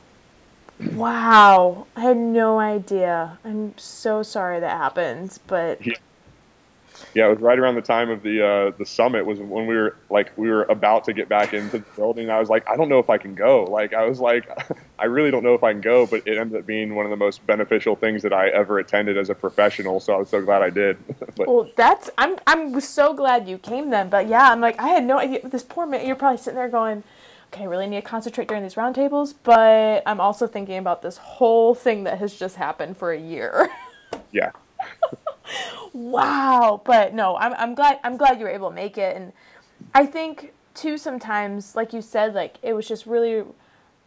Wow, 0.92 1.88
I 1.96 2.02
had 2.02 2.18
no 2.18 2.60
idea. 2.60 3.38
I'm 3.46 3.78
so 3.78 4.24
sorry 4.24 4.60
that 4.60 4.78
happened, 4.78 5.40
but 5.48 5.86
yeah 5.86 5.96
yeah, 7.14 7.28
it 7.28 7.30
was 7.30 7.40
right 7.40 7.60
around 7.60 7.76
the 7.76 7.82
time 7.82 8.10
of 8.10 8.24
the 8.24 8.46
uh, 8.46 8.72
the 8.78 8.86
summit 8.86 9.26
was 9.26 9.40
when 9.40 9.68
we 9.68 9.76
were 9.76 9.96
like 10.10 10.36
we 10.38 10.50
were 10.50 10.64
about 10.64 11.04
to 11.06 11.14
get 11.14 11.30
back 11.30 11.54
into 11.54 11.80
the 11.80 11.86
building. 11.96 12.30
I 12.30 12.40
was 12.40 12.50
like, 12.50 12.68
I 12.68 12.76
don't 12.76 12.90
know 12.90 13.00
if 13.00 13.10
I 13.10 13.18
can 13.18 13.36
go. 13.36 13.66
Like 13.66 13.94
I 13.94 14.06
was 14.06 14.20
like, 14.20 14.48
I 15.00 15.06
really 15.06 15.30
don't 15.30 15.44
know 15.44 15.54
if 15.54 15.64
I 15.64 15.74
can 15.74 15.82
go. 15.82 16.08
But 16.08 16.28
it 16.28 16.38
ended 16.38 16.60
up 16.60 16.66
being 16.66 16.96
one 16.96 17.06
of 17.06 17.12
the 17.12 17.18
most 17.18 17.46
beneficial 17.46 17.96
things 17.96 18.24
that 18.24 18.34
I 18.34 18.50
ever 18.50 18.80
attended 18.80 19.18
as 19.18 19.30
a 19.30 19.36
professional. 19.36 20.00
So 20.00 20.14
I 20.14 20.18
was 20.18 20.30
so 20.30 20.42
glad 20.42 20.64
I 20.64 20.70
did. 20.70 20.98
but, 21.38 21.48
well, 21.48 21.70
that's 21.76 22.10
I'm 22.18 22.38
I'm 22.48 22.80
so 22.82 23.14
glad 23.14 23.48
you 23.48 23.58
came 23.58 23.92
then. 23.92 24.10
But 24.10 24.28
yeah, 24.28 24.52
I'm 24.52 24.62
like 24.62 24.80
I 24.80 24.88
had 24.90 25.06
no 25.06 25.20
idea. 25.20 25.48
This 25.48 25.64
poor 25.64 25.86
man, 25.86 26.06
you're 26.06 26.16
probably 26.16 26.38
sitting 26.38 26.56
there 26.56 26.70
going. 26.70 27.04
Okay, 27.54 27.66
I 27.66 27.68
really 27.68 27.86
need 27.86 27.98
to 27.98 28.02
concentrate 28.02 28.48
during 28.48 28.64
these 28.64 28.74
roundtables, 28.74 29.36
but 29.44 30.02
I'm 30.08 30.20
also 30.20 30.48
thinking 30.48 30.80
about 30.80 31.04
this 31.04 31.18
whole 31.18 31.76
thing 31.76 32.04
that 32.06 32.18
has 32.18 32.36
just 32.36 32.56
happened 32.56 32.98
for 32.98 33.12
a 33.12 33.20
year. 33.20 33.70
yeah, 34.32 34.50
wow. 35.94 36.82
But 36.84 37.14
no, 37.14 37.38
I'm 37.38 37.54
I'm 37.54 37.76
glad 37.76 38.00
I'm 38.04 38.18
glad 38.18 38.40
you 38.40 38.46
were 38.46 38.52
able 38.52 38.70
to 38.70 38.76
make 38.76 38.98
it, 38.98 39.16
and 39.16 39.34
I 39.94 40.08
think 40.08 40.54
too 40.74 40.98
sometimes, 40.98 41.76
like 41.76 41.94
you 41.94 42.02
said, 42.02 42.34
like 42.34 42.58
it 42.64 42.74
was 42.74 42.88
just 42.88 43.06
really 43.06 43.44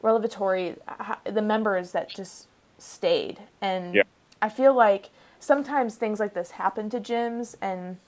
revelatory 0.02 0.74
the 1.22 1.42
members 1.42 1.92
that 1.92 2.09
just 2.09 2.48
stayed, 2.78 3.38
and 3.61 3.94
yeah. 3.94 4.02
I 4.42 4.48
feel 4.48 4.74
like 4.74 5.11
sometimes 5.38 5.94
things 5.94 6.18
like 6.18 6.35
this 6.35 6.52
happen 6.52 6.90
to 6.90 6.98
gyms 6.98 7.54
and 7.61 7.98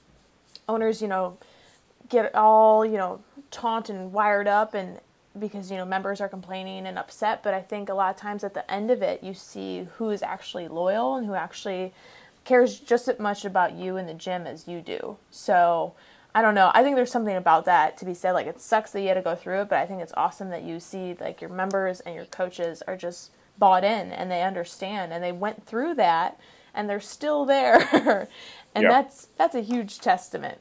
owners, 0.69 1.01
you 1.01 1.07
know, 1.07 1.39
get 2.09 2.35
all 2.35 2.85
you 2.85 2.97
know 2.97 3.21
taunt 3.53 3.89
and 3.89 4.13
wired 4.13 4.49
up 4.49 4.75
and 4.75 4.99
because 5.39 5.71
you 5.71 5.77
know 5.77 5.85
members 5.85 6.21
are 6.21 6.29
complaining 6.29 6.87
and 6.87 6.99
upset 6.99 7.43
but 7.43 7.55
i 7.55 7.61
think 7.61 7.89
a 7.89 7.95
lot 7.95 8.15
of 8.15 8.21
times 8.21 8.45
at 8.45 8.55
the 8.55 8.71
end 8.71 8.91
of 8.91 9.03
it 9.03 9.23
you 9.23 9.35
see 9.35 9.87
who 9.97 10.11
is 10.11 10.23
actually 10.23 10.69
loyal 10.69 11.17
and 11.17 11.27
who 11.27 11.35
actually 11.35 11.93
cares 12.49 12.81
just 12.81 13.07
as 13.09 13.19
much 13.19 13.45
about 13.45 13.75
you 13.75 13.99
in 13.99 14.07
the 14.07 14.15
gym 14.15 14.47
as 14.47 14.67
you 14.67 14.81
do. 14.81 15.19
So 15.31 15.95
I 16.35 16.41
don't 16.41 16.55
know. 16.55 16.71
I 16.75 16.83
think 16.83 16.97
there's 16.97 17.13
something 17.13 17.37
about 17.37 17.67
that 17.67 17.99
to 17.99 18.07
be 18.07 18.15
said. 18.15 18.33
Like 18.33 18.47
it 18.47 18.61
sucks 18.61 18.91
that 18.93 19.03
you 19.03 19.09
had 19.09 19.15
to 19.15 19.23
go 19.23 19.35
through 19.35 19.63
it, 19.63 19.69
but 19.69 19.79
I 19.79 19.87
think 19.87 20.01
it's 20.01 20.15
awesome 20.17 20.49
that 20.49 20.63
you 20.63 20.81
see 20.81 21.15
like 21.21 21.43
your 21.43 21.51
members 21.51 22.01
and 22.01 22.15
your 22.15 22.25
coaches 22.25 22.83
are 22.89 22.97
just 22.97 23.33
bought 23.59 23.85
in 23.85 24.13
and 24.13 24.31
they 24.31 24.43
understand 24.43 25.13
and 25.13 25.23
they 25.23 25.33
went 25.33 25.67
through 25.67 25.95
that 25.95 26.41
and 26.73 26.89
they're 26.89 27.01
still 27.01 27.45
there. 27.45 27.77
and 28.75 28.83
yep. 28.83 28.91
that's 28.91 29.29
that's 29.37 29.55
a 29.55 29.61
huge 29.61 29.99
testament 29.99 30.59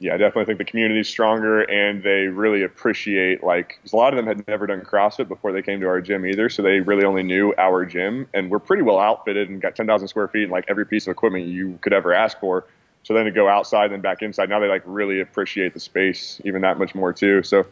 yeah, 0.00 0.14
I 0.14 0.16
definitely 0.16 0.46
think 0.46 0.56
the 0.56 0.64
community 0.64 1.00
is 1.00 1.08
stronger 1.08 1.60
and 1.60 2.02
they 2.02 2.26
really 2.28 2.62
appreciate 2.62 3.44
like 3.44 3.78
a 3.92 3.94
lot 3.94 4.14
of 4.14 4.16
them 4.16 4.26
had 4.26 4.48
never 4.48 4.66
done 4.66 4.80
CrossFit 4.80 5.28
before 5.28 5.52
they 5.52 5.60
came 5.60 5.78
to 5.80 5.86
our 5.86 6.00
gym 6.00 6.24
either, 6.24 6.48
so 6.48 6.62
they 6.62 6.80
really 6.80 7.04
only 7.04 7.22
knew 7.22 7.52
our 7.58 7.84
gym 7.84 8.26
and 8.32 8.50
we're 8.50 8.58
pretty 8.58 8.82
well 8.82 8.98
outfitted 8.98 9.50
and 9.50 9.60
got 9.60 9.76
10,000 9.76 10.08
square 10.08 10.26
feet 10.28 10.44
and 10.44 10.52
like 10.52 10.64
every 10.68 10.86
piece 10.86 11.06
of 11.06 11.10
equipment 11.10 11.46
you 11.46 11.78
could 11.82 11.92
ever 11.92 12.14
ask 12.14 12.40
for. 12.40 12.64
So 13.02 13.12
then 13.12 13.26
to 13.26 13.30
go 13.30 13.46
outside 13.46 13.84
and 13.84 13.92
then 13.92 14.00
back 14.00 14.22
inside, 14.22 14.48
now 14.48 14.58
they 14.58 14.68
like 14.68 14.82
really 14.86 15.20
appreciate 15.20 15.74
the 15.74 15.80
space 15.80 16.40
even 16.44 16.62
that 16.62 16.78
much 16.78 16.94
more 16.94 17.12
too. 17.12 17.42
So 17.42 17.58
yeah, 17.58 17.64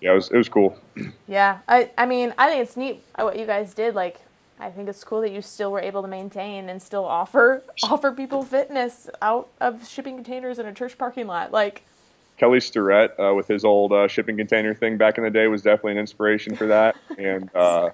yeah 0.00 0.10
it 0.10 0.14
was 0.14 0.30
it 0.32 0.36
was 0.36 0.48
cool. 0.48 0.76
Yeah, 1.28 1.58
I 1.68 1.90
I 1.96 2.04
mean 2.04 2.34
I 2.36 2.48
think 2.48 2.62
it's 2.62 2.76
neat 2.76 3.04
uh, 3.14 3.22
what 3.22 3.38
you 3.38 3.46
guys 3.46 3.74
did 3.74 3.94
like 3.94 4.20
I 4.60 4.70
think 4.70 4.88
it's 4.88 5.02
cool 5.04 5.20
that 5.22 5.32
you 5.32 5.42
still 5.42 5.72
were 5.72 5.80
able 5.80 6.02
to 6.02 6.08
maintain 6.08 6.68
and 6.68 6.80
still 6.80 7.04
offer 7.04 7.62
offer 7.82 8.12
people 8.12 8.42
fitness 8.42 9.08
out 9.22 9.48
of 9.60 9.88
shipping 9.88 10.16
containers 10.16 10.58
in 10.58 10.66
a 10.66 10.72
church 10.72 10.98
parking 10.98 11.26
lot. 11.26 11.52
Like 11.52 11.82
Kelly 12.36 12.60
Starrett 12.60 13.14
uh, 13.18 13.34
with 13.34 13.48
his 13.48 13.64
old 13.64 13.92
uh, 13.92 14.08
shipping 14.08 14.36
container 14.36 14.74
thing 14.74 14.96
back 14.96 15.18
in 15.18 15.24
the 15.24 15.30
day 15.30 15.46
was 15.46 15.62
definitely 15.62 15.92
an 15.92 15.98
inspiration 15.98 16.56
for 16.56 16.66
that. 16.66 16.96
and 17.18 17.54
uh, 17.54 17.90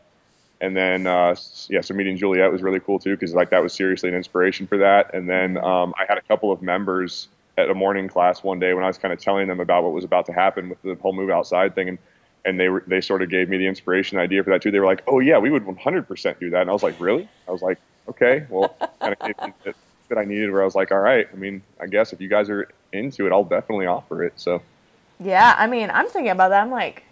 and 0.61 0.77
then 0.77 1.07
uh, 1.07 1.35
yeah, 1.69 1.81
so 1.81 1.95
meeting 1.95 2.17
Juliet 2.17 2.51
was 2.51 2.63
really 2.63 2.81
cool 2.81 2.99
too 2.99 3.15
because 3.15 3.35
like 3.35 3.51
that 3.51 3.63
was 3.63 3.73
seriously 3.73 4.09
an 4.09 4.15
inspiration 4.15 4.67
for 4.67 4.79
that. 4.79 5.15
And 5.15 5.29
then 5.29 5.59
um, 5.59 5.95
I 5.99 6.05
had 6.09 6.19
a 6.19 6.23
couple 6.23 6.53
of 6.53 6.63
members 6.63 7.29
at 7.59 7.71
a 7.71 7.75
morning 7.75 8.09
class 8.09 8.43
one 8.43 8.59
day 8.59 8.75
when 8.75 8.85
I 8.85 8.87
was 8.87 8.99
kind 8.99 9.13
of 9.13 9.21
telling 9.21 9.49
them 9.49 9.61
about 9.61 9.83
what 9.83 9.93
was 9.93 10.05
about 10.05 10.27
to 10.27 10.33
happen 10.33 10.69
with 10.69 10.83
the 10.83 10.95
whole 10.97 11.13
move 11.13 11.31
outside 11.31 11.75
thing 11.75 11.89
and 11.89 11.99
and 12.47 12.59
they 12.59 12.69
were 12.69 12.83
they 12.87 13.01
sort 13.01 13.23
of 13.23 13.29
gave 13.29 13.49
me 13.49 13.59
the 13.59 13.67
inspiration 13.67 14.19
idea 14.19 14.43
for 14.43 14.51
that 14.51 14.63
too. 14.63 14.71
They 14.71 14.79
were 14.79 14.87
like, 14.87 15.03
"Oh 15.07 15.21
yeah, 15.21 15.39
we 15.39 15.51
would 15.51 15.65
100% 15.67 16.41
do 16.41 16.51
that," 16.51 16.61
and 16.63 16.71
I 16.71 16.73
was 16.73 16.83
like, 16.83 16.99
"Really?" 17.01 17.29
I 17.47 17.51
was 17.51 17.61
like, 17.61 17.79
"Okay, 18.09 18.47
well, 18.49 18.77
kind 19.01 19.17
of 19.67 19.75
that 20.09 20.19
I 20.19 20.25
needed." 20.25 20.51
Where 20.51 20.63
I 20.63 20.65
was 20.65 20.75
like, 20.75 20.93
"All 20.93 21.01
right, 21.01 21.29
I 21.31 21.37
mean, 21.37 21.63
I 21.81 21.87
guess 21.87 22.13
if 22.13 22.21
you 22.21 22.29
guys 22.29 22.49
are 22.49 22.69
into 22.93 23.27
it, 23.27 23.33
I'll 23.33 23.45
definitely 23.45 23.87
offer 23.87 24.25
it." 24.25 24.35
So, 24.37 24.63
yeah, 25.21 25.55
I 25.59 25.67
mean, 25.67 25.91
I'm 25.91 26.09
thinking 26.09 26.31
about 26.31 26.51
that. 26.51 26.63
I'm 26.63 26.71
like, 26.71 27.05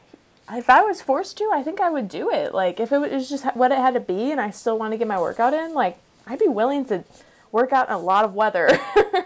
if 0.53 0.71
I 0.71 0.83
was 0.83 1.03
forced 1.03 1.37
to, 1.39 1.51
I 1.53 1.63
think 1.63 1.81
I 1.81 1.91
would 1.91 2.09
do 2.09 2.31
it. 2.31 2.55
Like, 2.55 2.79
if 2.79 2.93
it 2.93 2.99
was 2.99 3.29
just 3.29 3.45
what 3.57 3.73
it 3.73 3.79
had 3.79 3.95
to 3.95 4.01
be, 4.01 4.31
and 4.31 4.41
I 4.41 4.51
still 4.51 4.79
want 4.79 4.93
to 4.93 4.99
get 4.99 5.09
my 5.09 5.21
workout 5.21 5.53
in, 5.53 5.75
like, 5.75 5.99
I'd 6.27 6.39
be 6.39 6.49
willing 6.49 6.85
to 6.87 7.05
work 7.51 7.73
out 7.73 7.89
in 7.89 7.95
a 7.95 7.99
lot 7.99 8.25
of 8.25 8.35
weather 8.35 8.79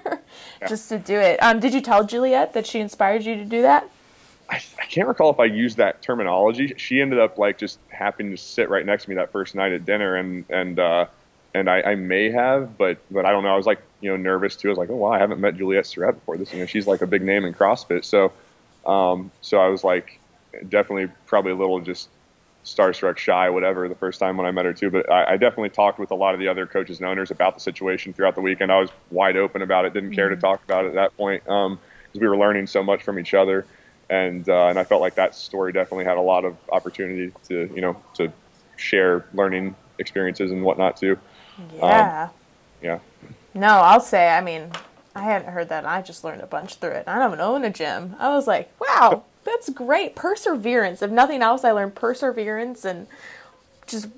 just 0.68 0.88
to 0.90 0.98
do 0.98 1.18
it. 1.18 1.42
Um, 1.42 1.60
did 1.60 1.72
you 1.72 1.80
tell 1.80 2.04
Juliet 2.04 2.52
that 2.54 2.66
she 2.66 2.80
inspired 2.80 3.24
you 3.24 3.36
to 3.36 3.44
do 3.44 3.62
that? 3.62 3.88
I, 4.50 4.62
I, 4.80 4.86
can't 4.86 5.08
recall 5.08 5.30
if 5.30 5.38
I 5.38 5.44
used 5.44 5.76
that 5.76 6.00
terminology. 6.00 6.74
She 6.76 7.00
ended 7.00 7.18
up 7.18 7.38
like 7.38 7.58
just 7.58 7.78
happening 7.88 8.30
to 8.32 8.38
sit 8.38 8.70
right 8.70 8.84
next 8.84 9.04
to 9.04 9.10
me 9.10 9.16
that 9.16 9.30
first 9.30 9.54
night 9.54 9.72
at 9.72 9.84
dinner, 9.84 10.16
and 10.16 10.44
and 10.48 10.78
uh, 10.78 11.06
and 11.54 11.68
I, 11.68 11.82
I 11.82 11.94
may 11.96 12.30
have, 12.30 12.78
but 12.78 12.98
but 13.10 13.26
I 13.26 13.30
don't 13.30 13.42
know. 13.42 13.52
I 13.52 13.56
was 13.56 13.66
like 13.66 13.82
you 14.00 14.10
know 14.10 14.16
nervous 14.16 14.56
too. 14.56 14.68
I 14.68 14.70
was 14.70 14.78
like, 14.78 14.90
oh 14.90 14.96
wow, 14.96 15.12
I 15.12 15.18
haven't 15.18 15.40
met 15.40 15.56
Juliet 15.56 15.86
Starrett 15.86 16.14
before. 16.16 16.36
This 16.38 16.52
you 16.52 16.60
know 16.60 16.66
she's 16.66 16.86
like 16.86 17.02
a 17.02 17.06
big 17.06 17.22
name 17.22 17.44
in 17.44 17.52
CrossFit, 17.52 18.04
so 18.04 18.32
um, 18.90 19.30
so 19.42 19.58
I 19.58 19.68
was 19.68 19.84
like 19.84 20.18
definitely 20.68 21.12
probably 21.26 21.52
a 21.52 21.56
little 21.56 21.80
just 21.80 22.08
starstruck, 22.64 23.18
shy, 23.18 23.50
whatever 23.50 23.88
the 23.88 23.94
first 23.94 24.18
time 24.18 24.36
when 24.36 24.46
I 24.46 24.50
met 24.50 24.64
her 24.64 24.72
too. 24.72 24.90
But 24.90 25.10
I, 25.10 25.32
I, 25.32 25.36
definitely 25.36 25.70
talked 25.70 25.98
with 25.98 26.10
a 26.10 26.14
lot 26.14 26.34
of 26.34 26.40
the 26.40 26.48
other 26.48 26.66
coaches 26.66 26.98
and 26.98 27.08
owners 27.08 27.30
about 27.30 27.54
the 27.54 27.60
situation 27.60 28.12
throughout 28.12 28.34
the 28.34 28.40
weekend. 28.40 28.72
I 28.72 28.80
was 28.80 28.90
wide 29.10 29.36
open 29.36 29.62
about 29.62 29.84
it. 29.84 29.94
Didn't 29.94 30.12
care 30.12 30.28
to 30.28 30.34
mm-hmm. 30.34 30.40
talk 30.40 30.62
about 30.64 30.84
it 30.84 30.88
at 30.88 30.94
that 30.94 31.16
point 31.16 31.44
because 31.44 31.66
um, 31.66 31.78
we 32.14 32.26
were 32.26 32.36
learning 32.36 32.66
so 32.66 32.82
much 32.82 33.02
from 33.02 33.18
each 33.18 33.34
other 33.34 33.64
and 34.10 34.48
uh, 34.48 34.66
and 34.66 34.78
I 34.78 34.84
felt 34.84 35.00
like 35.00 35.14
that 35.16 35.34
story 35.34 35.72
definitely 35.72 36.04
had 36.04 36.16
a 36.16 36.22
lot 36.22 36.44
of 36.44 36.56
opportunity 36.70 37.32
to 37.48 37.70
you 37.74 37.80
know 37.80 38.00
to 38.14 38.32
share 38.76 39.26
learning 39.34 39.74
experiences 39.98 40.50
and 40.50 40.62
whatnot 40.62 40.96
too. 40.96 41.18
Yeah. 41.76 42.24
Um, 42.24 42.30
yeah. 42.82 42.98
No, 43.54 43.68
I'll 43.68 44.00
say. 44.00 44.28
I 44.28 44.40
mean, 44.40 44.70
I 45.14 45.22
hadn't 45.22 45.52
heard 45.52 45.68
that. 45.68 45.84
I 45.84 46.00
just 46.02 46.24
learned 46.24 46.42
a 46.42 46.46
bunch 46.46 46.76
through 46.76 46.92
it. 46.92 47.08
I 47.08 47.18
don't 47.18 47.40
own 47.40 47.64
a 47.64 47.70
gym. 47.70 48.14
I 48.18 48.28
was 48.30 48.46
like, 48.46 48.72
wow, 48.80 49.24
that's 49.44 49.68
great. 49.70 50.14
Perseverance. 50.14 51.02
If 51.02 51.10
nothing 51.10 51.42
else, 51.42 51.64
I 51.64 51.72
learned 51.72 51.94
perseverance 51.94 52.84
and 52.84 53.06
just 53.86 54.08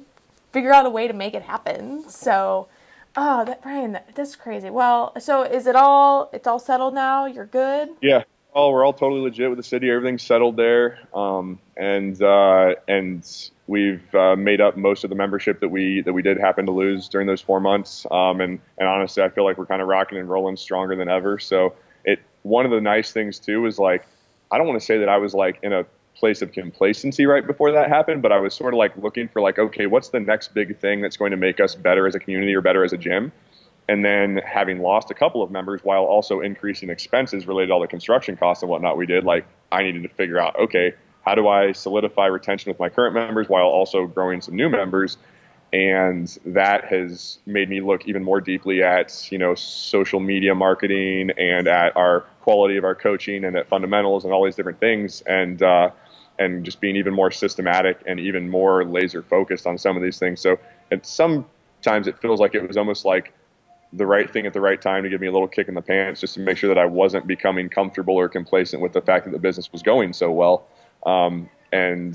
figure 0.53 0.73
out 0.73 0.87
a 0.87 0.91
way 0.91 1.09
to 1.09 1.15
make 1.15 1.35
it 1.35 1.43
happen. 1.43 2.09
So. 2.09 2.69
Oh, 3.17 3.45
that 3.45 3.61
Brian, 3.65 3.91
that, 3.91 4.15
that's 4.15 4.37
crazy. 4.37 4.71
Well, 4.71 5.13
so 5.19 5.43
is 5.43 5.67
it 5.67 5.75
all? 5.75 6.31
It's 6.33 6.47
all 6.47 6.61
settled 6.61 6.95
now. 6.95 7.27
You're 7.27 7.45
good. 7.45 7.89
Yeah, 8.01 8.23
Oh, 8.53 8.71
we're 8.71 8.85
all 8.85 8.93
totally 8.93 9.21
legit 9.21 9.49
with 9.49 9.59
the 9.59 9.63
city. 9.63 9.91
Everything's 9.91 10.25
settled 10.25 10.57
there, 10.57 10.99
um, 11.15 11.61
and 11.77 12.21
uh, 12.21 12.75
and 12.89 13.25
we've 13.69 14.13
uh, 14.13 14.35
made 14.35 14.61
up 14.61 14.77
most 14.77 15.05
of 15.05 15.11
the 15.11 15.17
membership 15.17 15.61
that 15.61 15.69
we 15.69 16.01
that 16.01 16.13
we 16.13 16.23
did 16.23 16.37
happen 16.37 16.67
to 16.67 16.73
lose 16.73 17.09
during 17.09 17.29
those 17.29 17.41
four 17.41 17.61
months. 17.61 18.07
Um, 18.11 18.41
and 18.41 18.59
and 18.77 18.89
honestly, 18.89 19.23
I 19.23 19.29
feel 19.29 19.45
like 19.45 19.57
we're 19.57 19.67
kind 19.67 19.81
of 19.81 19.87
rocking 19.87 20.19
and 20.19 20.29
rolling 20.29 20.57
stronger 20.57 20.97
than 20.97 21.09
ever. 21.09 21.39
So 21.39 21.75
it 22.05 22.19
one 22.43 22.65
of 22.65 22.73
the 22.73 22.81
nice 22.81 23.13
things 23.13 23.39
too 23.39 23.67
is 23.67 23.79
like 23.79 24.05
I 24.51 24.59
don't 24.59 24.67
want 24.67 24.81
to 24.81 24.85
say 24.85 24.99
that 24.99 25.09
I 25.09 25.19
was 25.19 25.33
like 25.33 25.61
in 25.63 25.73
a 25.73 25.87
place 26.17 26.43
of 26.43 26.51
complacency 26.51 27.27
right 27.27 27.47
before 27.47 27.71
that 27.71 27.89
happened, 27.89 28.21
but 28.21 28.33
I 28.33 28.41
was 28.41 28.53
sort 28.53 28.75
of 28.75 28.79
like 28.79 28.97
looking 28.97 29.29
for 29.29 29.41
like 29.41 29.61
okay, 29.61 29.87
what's 29.87 30.09
the 30.09 30.21
next 30.21 30.55
big 30.55 30.77
thing 30.81 31.03
that's 31.03 31.17
going 31.17 31.31
to 31.31 31.37
make 31.37 31.61
us 31.61 31.77
better 31.77 32.09
as 32.09 32.17
a 32.17 32.19
community 32.19 32.53
or 32.53 32.63
better 32.63 32.83
as 32.83 32.93
a 32.93 32.99
gym? 32.99 33.31
And 33.91 34.05
then 34.05 34.41
having 34.47 34.79
lost 34.79 35.11
a 35.11 35.15
couple 35.15 35.43
of 35.43 35.51
members 35.51 35.81
while 35.83 36.05
also 36.05 36.43
increasing 36.43 36.91
expenses 36.91 37.49
related 37.49 37.67
to 37.67 37.73
all 37.73 37.81
the 37.81 37.89
construction 37.89 38.37
costs 38.37 38.63
and 38.63 38.71
whatnot 38.71 38.97
we 38.97 39.05
did, 39.05 39.25
like 39.25 39.45
I 39.73 39.83
needed 39.83 40.05
to 40.05 40.09
figure 40.11 40.39
out, 40.39 40.57
okay, 40.57 40.95
how 41.27 41.35
do 41.35 41.49
I 41.49 41.73
solidify 41.73 42.27
retention 42.27 42.71
with 42.71 42.79
my 42.79 42.89
current 42.89 43.15
members 43.15 43.49
while 43.49 43.67
also 43.67 44.07
growing 44.07 44.43
some 44.43 44.55
new 44.55 44.69
members? 44.69 45.17
And 45.73 46.29
that 46.47 46.85
has 46.85 47.39
made 47.47 47.69
me 47.69 47.81
look 47.81 48.07
even 48.07 48.23
more 48.23 48.41
deeply 48.41 48.81
at, 48.81 49.29
you 49.33 49.39
know, 49.39 49.57
social 49.57 50.21
media 50.21 50.55
marketing 50.55 51.33
and 51.37 51.67
at 51.67 51.97
our 51.97 52.21
quality 52.43 52.77
of 52.77 52.85
our 52.85 52.95
coaching 52.95 53.45
and 53.45 53.57
at 53.57 53.69
fundamentals 53.69 54.23
and 54.23 54.33
all 54.33 54.45
these 54.45 54.55
different 54.55 54.79
things. 54.79 55.21
And, 55.23 55.65
uh, 55.65 55.91
and 56.39 56.65
just 56.65 56.81
being 56.81 56.95
even 56.95 57.13
more 57.13 57.33
systematic 57.33 58.01
and 58.07 58.21
even 58.21 58.49
more 58.49 58.85
laser 58.85 59.21
focused 59.25 59.67
on 59.67 59.77
some 59.77 59.97
of 59.97 60.03
these 60.05 60.21
things. 60.21 60.41
So 60.41 60.61
at 60.93 61.05
sometimes 61.05 62.07
it 62.07 62.21
feels 62.21 62.39
like 62.39 62.55
it 62.55 62.67
was 62.69 62.77
almost 62.77 63.05
like 63.05 63.33
the 63.93 64.07
right 64.07 64.31
thing 64.33 64.47
at 64.47 64.53
the 64.53 64.61
right 64.61 64.81
time 64.81 65.03
to 65.03 65.09
give 65.09 65.21
me 65.21 65.27
a 65.27 65.33
little 65.33 65.49
kick 65.49 65.69
in 65.69 65.75
the 65.75 65.83
pants 65.83 66.21
just 66.21 66.35
to 66.35 66.41
make 66.41 66.57
sure 66.57 66.69
that 66.69 66.79
I 66.79 66.85
wasn't 66.85 67.27
becoming 67.27 67.69
comfortable 67.69 68.15
or 68.15 68.29
complacent 68.29 68.83
with 68.83 68.93
the 68.93 69.01
fact 69.01 69.25
that 69.25 69.33
the 69.33 69.39
business 69.39 69.73
was 69.73 69.83
going 69.83 70.13
so 70.13 70.31
well. 70.31 70.67
Um, 71.05 71.49
and 71.73 72.15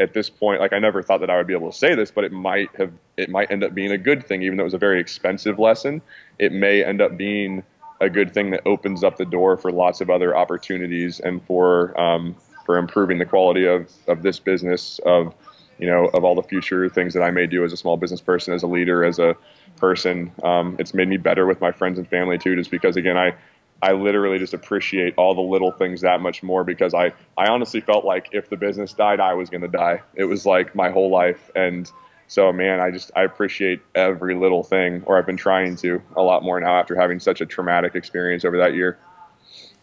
at 0.00 0.14
this 0.14 0.30
point, 0.30 0.60
like 0.60 0.72
I 0.72 0.78
never 0.78 1.02
thought 1.02 1.20
that 1.20 1.30
I 1.30 1.36
would 1.36 1.46
be 1.46 1.52
able 1.52 1.70
to 1.70 1.76
say 1.76 1.94
this, 1.94 2.10
but 2.10 2.24
it 2.24 2.32
might 2.32 2.74
have, 2.76 2.92
it 3.16 3.28
might 3.28 3.50
end 3.50 3.62
up 3.62 3.74
being 3.74 3.92
a 3.92 3.98
good 3.98 4.26
thing, 4.26 4.42
even 4.42 4.56
though 4.56 4.62
it 4.62 4.66
was 4.66 4.74
a 4.74 4.78
very 4.78 5.00
expensive 5.00 5.58
lesson. 5.58 6.00
It 6.38 6.52
may 6.52 6.82
end 6.82 7.00
up 7.00 7.16
being 7.16 7.62
a 8.00 8.10
good 8.10 8.32
thing 8.32 8.50
that 8.50 8.62
opens 8.66 9.04
up 9.04 9.16
the 9.16 9.24
door 9.24 9.56
for 9.56 9.70
lots 9.70 10.00
of 10.00 10.10
other 10.10 10.36
opportunities 10.36 11.20
and 11.20 11.44
for 11.46 11.98
um, 12.00 12.34
for 12.66 12.78
improving 12.78 13.18
the 13.18 13.24
quality 13.24 13.66
of 13.66 13.90
of 14.08 14.22
this 14.22 14.40
business 14.40 15.00
of 15.04 15.34
you 15.78 15.86
know 15.86 16.06
of 16.06 16.24
all 16.24 16.34
the 16.34 16.42
future 16.42 16.88
things 16.88 17.14
that 17.14 17.22
I 17.22 17.30
may 17.30 17.46
do 17.46 17.64
as 17.64 17.72
a 17.72 17.76
small 17.76 17.96
business 17.96 18.20
person, 18.20 18.54
as 18.54 18.62
a 18.62 18.66
leader, 18.66 19.04
as 19.04 19.18
a 19.18 19.36
person. 19.76 20.32
Um, 20.42 20.76
it's 20.78 20.94
made 20.94 21.08
me 21.08 21.16
better 21.16 21.46
with 21.46 21.60
my 21.60 21.72
friends 21.72 21.98
and 21.98 22.08
family 22.08 22.38
too, 22.38 22.56
just 22.56 22.70
because 22.70 22.96
again 22.96 23.16
I 23.16 23.34
I 23.82 23.92
literally 23.92 24.38
just 24.38 24.54
appreciate 24.54 25.14
all 25.18 25.34
the 25.34 25.42
little 25.42 25.70
things 25.70 26.00
that 26.00 26.20
much 26.22 26.42
more 26.42 26.64
because 26.64 26.94
I, 26.94 27.12
I 27.36 27.48
honestly 27.48 27.82
felt 27.82 28.04
like 28.04 28.28
if 28.32 28.48
the 28.48 28.56
business 28.56 28.94
died, 28.94 29.20
I 29.20 29.34
was 29.34 29.50
going 29.50 29.60
to 29.60 29.68
die. 29.68 30.00
It 30.14 30.24
was 30.24 30.46
like 30.46 30.74
my 30.74 30.90
whole 30.90 31.10
life. 31.10 31.50
And 31.54 31.90
so, 32.26 32.50
man, 32.50 32.80
I 32.80 32.90
just, 32.90 33.10
I 33.14 33.24
appreciate 33.24 33.82
every 33.94 34.36
little 34.36 34.62
thing, 34.62 35.02
or 35.04 35.18
I've 35.18 35.26
been 35.26 35.36
trying 35.36 35.76
to 35.76 36.00
a 36.16 36.22
lot 36.22 36.42
more 36.42 36.58
now 36.60 36.78
after 36.78 36.96
having 36.96 37.20
such 37.20 37.42
a 37.42 37.46
traumatic 37.46 37.94
experience 37.94 38.46
over 38.46 38.56
that 38.56 38.74
year. 38.74 38.98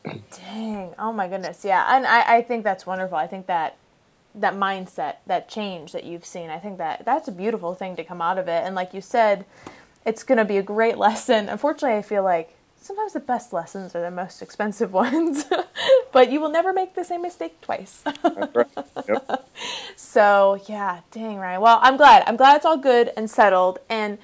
Dang. 0.04 0.96
Oh 0.98 1.14
my 1.14 1.28
goodness. 1.28 1.64
Yeah. 1.64 1.86
And 1.96 2.08
I, 2.08 2.38
I 2.38 2.42
think 2.42 2.64
that's 2.64 2.88
wonderful. 2.88 3.18
I 3.18 3.28
think 3.28 3.46
that 3.46 3.78
that 4.36 4.56
mindset, 4.56 5.16
that 5.28 5.50
change 5.50 5.92
that 5.92 6.04
you've 6.04 6.26
seen, 6.26 6.50
I 6.50 6.60
think 6.60 6.78
that 6.78 7.06
that's 7.06 7.28
a 7.28 7.32
beautiful 7.32 7.74
thing 7.74 7.96
to 7.98 8.04
come 8.04 8.22
out 8.22 8.38
of 8.38 8.48
it. 8.48 8.64
And 8.66 8.76
like 8.76 8.94
you 8.94 9.02
said, 9.02 9.46
it's 10.06 10.24
going 10.24 10.38
to 10.38 10.46
be 10.46 10.58
a 10.58 10.64
great 10.64 10.98
lesson. 11.08 11.50
Unfortunately, 11.50 11.98
I 11.98 12.02
feel 12.02 12.24
like 12.24 12.56
sometimes 12.82 13.14
the 13.14 13.20
best 13.20 13.54
lessons 13.54 13.96
are 13.96 14.02
the 14.02 14.12
most 14.12 14.42
expensive 14.42 14.94
ones, 15.06 15.46
but 16.12 16.32
you 16.32 16.40
will 16.40 16.50
never 16.50 16.74
make 16.74 16.96
the 16.96 17.04
same 17.04 17.22
mistake 17.22 17.60
twice. 17.62 18.04
yep. 19.08 19.50
So 19.96 20.62
yeah, 20.68 21.02
dang 21.12 21.38
Ryan. 21.38 21.62
Well, 21.62 21.80
I'm 21.82 21.98
glad. 21.98 22.24
I'm 22.28 22.36
glad 22.38 22.58
it's 22.58 22.66
all 22.66 22.78
good 22.78 23.12
and 23.16 23.30
settled. 23.30 23.80
And 23.90 24.18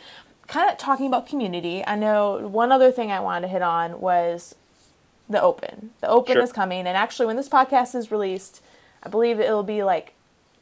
kind 0.48 0.70
of 0.72 0.78
talking 0.78 1.08
about 1.08 1.28
community, 1.28 1.86
I 1.86 1.96
know 1.96 2.48
one 2.48 2.72
other 2.72 2.92
thing 2.92 3.12
I 3.12 3.20
wanted 3.20 3.48
to 3.48 3.48
hit 3.50 3.62
on 3.62 4.00
was 4.00 4.56
the 5.30 5.42
open. 5.42 5.92
The 6.02 6.08
open 6.08 6.36
sure. 6.36 6.44
is 6.44 6.52
coming, 6.52 6.88
and 6.88 6.98
actually, 6.98 7.26
when 7.26 7.36
this 7.36 7.50
podcast 7.50 7.96
is 7.96 8.12
released, 8.12 8.62
I 9.04 9.10
believe 9.10 9.40
it'll 9.40 9.64
be 9.64 9.84
like 9.84 10.14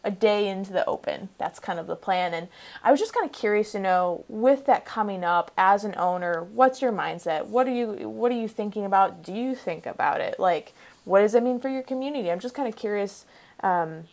a 0.03 0.11
day 0.11 0.47
into 0.47 0.71
the 0.71 0.85
open. 0.85 1.29
That's 1.39 1.59
kind 1.59 1.79
of 1.79 1.87
the 1.87 1.95
plan. 1.95 2.33
And 2.33 2.47
I 2.83 2.91
was 2.91 2.99
just 2.99 3.13
kind 3.13 3.25
of 3.25 3.31
curious 3.31 3.71
to 3.71 3.79
know, 3.79 4.23
with 4.27 4.65
that 4.67 4.85
coming 4.85 5.23
up 5.23 5.51
as 5.57 5.83
an 5.83 5.95
owner, 5.97 6.43
what's 6.43 6.81
your 6.81 6.91
mindset? 6.91 7.47
What 7.47 7.67
are 7.67 7.73
you 7.73 8.07
What 8.07 8.31
are 8.31 8.35
you 8.35 8.47
thinking 8.47 8.85
about? 8.85 9.23
Do 9.23 9.33
you 9.33 9.55
think 9.55 9.85
about 9.87 10.21
it? 10.21 10.39
Like, 10.39 10.73
what 11.05 11.21
does 11.21 11.33
it 11.33 11.41
mean 11.41 11.59
for 11.59 11.69
your 11.69 11.81
community? 11.81 12.31
I'm 12.31 12.39
just 12.39 12.53
kind 12.53 12.67
of 12.67 12.75
curious. 12.75 13.25
Um, 13.61 14.03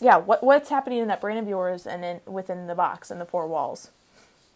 yeah, 0.00 0.16
what 0.16 0.42
what's 0.42 0.70
happening 0.70 1.00
in 1.00 1.08
that 1.08 1.20
brain 1.20 1.36
of 1.36 1.46
yours 1.46 1.86
and 1.86 2.04
in, 2.04 2.20
within 2.26 2.66
the 2.66 2.74
box 2.74 3.10
and 3.10 3.20
the 3.20 3.26
four 3.26 3.46
walls? 3.46 3.90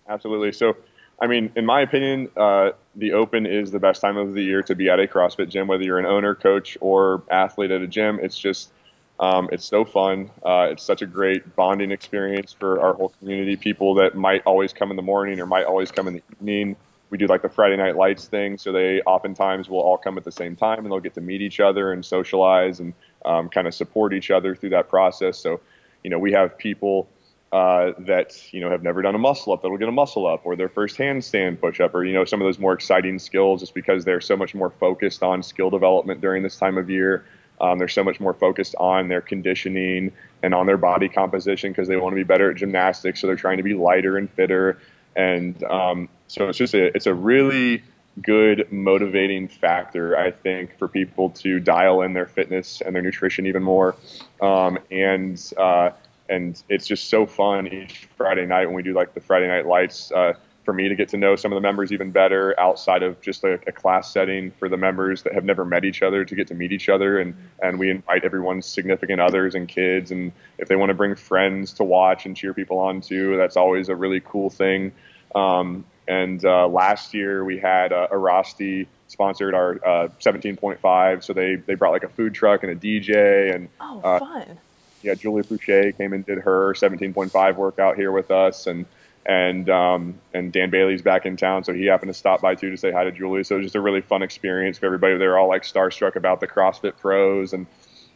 Absolutely. 0.08 0.52
So. 0.52 0.76
I 1.18 1.26
mean, 1.26 1.50
in 1.56 1.64
my 1.64 1.80
opinion, 1.80 2.28
uh, 2.36 2.72
the 2.94 3.14
open 3.14 3.46
is 3.46 3.70
the 3.70 3.78
best 3.78 4.02
time 4.02 4.18
of 4.18 4.34
the 4.34 4.42
year 4.42 4.62
to 4.64 4.74
be 4.74 4.90
at 4.90 5.00
a 5.00 5.06
CrossFit 5.06 5.48
gym, 5.48 5.66
whether 5.66 5.82
you're 5.82 5.98
an 5.98 6.04
owner, 6.04 6.34
coach, 6.34 6.76
or 6.82 7.22
athlete 7.30 7.70
at 7.70 7.80
a 7.80 7.86
gym. 7.86 8.18
It's 8.20 8.38
just 8.38 8.70
um, 9.18 9.48
it's 9.50 9.64
so 9.64 9.84
fun. 9.84 10.30
Uh, 10.44 10.68
it's 10.70 10.82
such 10.82 11.02
a 11.02 11.06
great 11.06 11.56
bonding 11.56 11.90
experience 11.90 12.52
for 12.52 12.80
our 12.80 12.94
whole 12.94 13.10
community. 13.20 13.56
People 13.56 13.94
that 13.94 14.14
might 14.14 14.42
always 14.44 14.72
come 14.72 14.90
in 14.90 14.96
the 14.96 15.02
morning 15.02 15.40
or 15.40 15.46
might 15.46 15.64
always 15.64 15.90
come 15.90 16.06
in 16.08 16.14
the 16.14 16.22
evening. 16.32 16.76
We 17.08 17.18
do 17.18 17.26
like 17.26 17.42
the 17.42 17.48
Friday 17.48 17.76
night 17.76 17.96
lights 17.96 18.26
thing, 18.26 18.58
so 18.58 18.72
they 18.72 19.00
oftentimes 19.02 19.68
will 19.68 19.80
all 19.80 19.96
come 19.96 20.18
at 20.18 20.24
the 20.24 20.32
same 20.32 20.56
time 20.56 20.80
and 20.80 20.90
they'll 20.90 21.00
get 21.00 21.14
to 21.14 21.20
meet 21.20 21.40
each 21.40 21.60
other 21.60 21.92
and 21.92 22.04
socialize 22.04 22.80
and 22.80 22.92
um, 23.24 23.48
kind 23.48 23.66
of 23.66 23.74
support 23.74 24.12
each 24.12 24.30
other 24.30 24.54
through 24.56 24.70
that 24.70 24.88
process. 24.88 25.38
So, 25.38 25.60
you 26.02 26.10
know, 26.10 26.18
we 26.18 26.32
have 26.32 26.58
people 26.58 27.08
uh, 27.52 27.92
that 28.00 28.52
you 28.52 28.60
know 28.60 28.68
have 28.68 28.82
never 28.82 29.02
done 29.02 29.14
a 29.14 29.18
muscle 29.18 29.52
up 29.52 29.62
that'll 29.62 29.78
get 29.78 29.88
a 29.88 29.92
muscle 29.92 30.26
up 30.26 30.44
or 30.44 30.56
their 30.56 30.68
first 30.68 30.98
handstand 30.98 31.60
push 31.60 31.80
up 31.80 31.94
or 31.94 32.04
you 32.04 32.12
know 32.12 32.24
some 32.24 32.40
of 32.40 32.44
those 32.44 32.58
more 32.58 32.72
exciting 32.72 33.20
skills 33.20 33.60
just 33.60 33.72
because 33.72 34.04
they're 34.04 34.20
so 34.20 34.36
much 34.36 34.52
more 34.52 34.68
focused 34.68 35.22
on 35.22 35.42
skill 35.44 35.70
development 35.70 36.20
during 36.20 36.42
this 36.42 36.56
time 36.56 36.76
of 36.76 36.90
year 36.90 37.24
um, 37.60 37.78
they're 37.78 37.88
so 37.88 38.04
much 38.04 38.20
more 38.20 38.34
focused 38.34 38.74
on 38.78 39.08
their 39.08 39.20
conditioning 39.20 40.12
and 40.42 40.54
on 40.54 40.66
their 40.66 40.76
body 40.76 41.08
composition 41.08 41.70
because 41.70 41.88
they 41.88 41.96
want 41.96 42.12
to 42.12 42.16
be 42.16 42.24
better 42.24 42.50
at 42.50 42.56
gymnastics. 42.56 43.20
So 43.20 43.26
they're 43.26 43.36
trying 43.36 43.56
to 43.56 43.62
be 43.62 43.74
lighter 43.74 44.16
and 44.16 44.30
fitter. 44.30 44.78
And 45.14 45.62
um, 45.64 46.08
so 46.28 46.48
it's 46.48 46.58
just 46.58 46.74
a, 46.74 46.94
it's 46.94 47.06
a 47.06 47.14
really 47.14 47.82
good 48.22 48.70
motivating 48.72 49.48
factor, 49.48 50.16
I 50.16 50.30
think, 50.30 50.78
for 50.78 50.88
people 50.88 51.30
to 51.30 51.60
dial 51.60 52.02
in 52.02 52.12
their 52.12 52.26
fitness 52.26 52.80
and 52.80 52.94
their 52.94 53.02
nutrition 53.02 53.46
even 53.46 53.62
more. 53.62 53.96
Um, 54.40 54.78
and 54.90 55.40
uh, 55.56 55.90
and 56.28 56.60
it's 56.68 56.86
just 56.86 57.08
so 57.08 57.26
fun 57.26 57.68
each 57.68 58.08
Friday 58.16 58.46
night 58.46 58.66
when 58.66 58.74
we 58.74 58.82
do 58.82 58.92
like 58.92 59.14
the 59.14 59.20
Friday 59.20 59.46
night 59.46 59.66
lights. 59.66 60.10
Uh, 60.10 60.34
for 60.66 60.72
me 60.72 60.88
to 60.88 60.96
get 60.96 61.08
to 61.08 61.16
know 61.16 61.36
some 61.36 61.52
of 61.52 61.56
the 61.56 61.60
members 61.60 61.92
even 61.92 62.10
better 62.10 62.58
outside 62.58 63.04
of 63.04 63.18
just 63.20 63.44
a, 63.44 63.54
a, 63.68 63.72
class 63.72 64.12
setting 64.12 64.50
for 64.50 64.68
the 64.68 64.76
members 64.76 65.22
that 65.22 65.32
have 65.32 65.44
never 65.44 65.64
met 65.64 65.84
each 65.84 66.02
other 66.02 66.24
to 66.24 66.34
get 66.34 66.48
to 66.48 66.54
meet 66.54 66.72
each 66.72 66.88
other 66.88 67.20
and 67.20 67.34
and 67.62 67.78
we 67.78 67.88
invite 67.88 68.24
everyone's 68.24 68.66
significant 68.66 69.20
others 69.20 69.54
and 69.54 69.68
kids 69.68 70.10
and 70.10 70.32
if 70.58 70.66
they 70.66 70.74
want 70.74 70.90
to 70.90 70.94
bring 70.94 71.14
friends 71.14 71.72
to 71.72 71.84
watch 71.84 72.26
and 72.26 72.36
cheer 72.36 72.52
people 72.52 72.80
on 72.80 73.00
too 73.00 73.36
that's 73.36 73.56
always 73.56 73.88
a 73.88 73.94
really 73.94 74.20
cool 74.20 74.50
thing. 74.50 74.92
Um, 75.34 75.84
and 76.08 76.44
uh, 76.44 76.66
last 76.66 77.14
year 77.14 77.44
we 77.44 77.58
had 77.58 77.92
uh, 77.92 78.08
Arasti 78.10 78.86
sponsored 79.06 79.54
our 79.54 79.74
uh, 79.86 80.08
17.5 80.20 81.22
so 81.22 81.32
they 81.32 81.54
they 81.54 81.74
brought 81.76 81.92
like 81.92 82.02
a 82.02 82.08
food 82.08 82.34
truck 82.34 82.64
and 82.64 82.72
a 82.72 82.76
DJ 82.76 83.54
and 83.54 83.68
oh 83.80 84.00
uh, 84.00 84.18
fun. 84.18 84.58
yeah 85.02 85.14
Julie 85.14 85.44
Foucher 85.44 85.96
came 85.96 86.12
and 86.12 86.26
did 86.26 86.38
her 86.38 86.74
17.5 86.74 87.54
workout 87.54 87.94
here 87.94 88.10
with 88.10 88.32
us 88.32 88.66
and 88.66 88.84
and 89.26 89.68
um, 89.68 90.20
and 90.32 90.52
Dan 90.52 90.70
Bailey's 90.70 91.02
back 91.02 91.26
in 91.26 91.36
town, 91.36 91.64
so 91.64 91.72
he 91.72 91.86
happened 91.86 92.10
to 92.10 92.14
stop 92.14 92.40
by 92.40 92.54
too 92.54 92.70
to 92.70 92.76
say 92.76 92.92
hi 92.92 93.02
to 93.02 93.10
Julie. 93.10 93.42
So 93.42 93.56
it 93.56 93.58
was 93.58 93.66
just 93.66 93.74
a 93.74 93.80
really 93.80 94.00
fun 94.00 94.22
experience 94.22 94.78
for 94.78 94.86
everybody. 94.86 95.18
They're 95.18 95.36
all 95.36 95.48
like 95.48 95.62
starstruck 95.62 96.14
about 96.14 96.40
the 96.40 96.46
CrossFit 96.46 96.96
pros, 96.98 97.52
and 97.52 97.66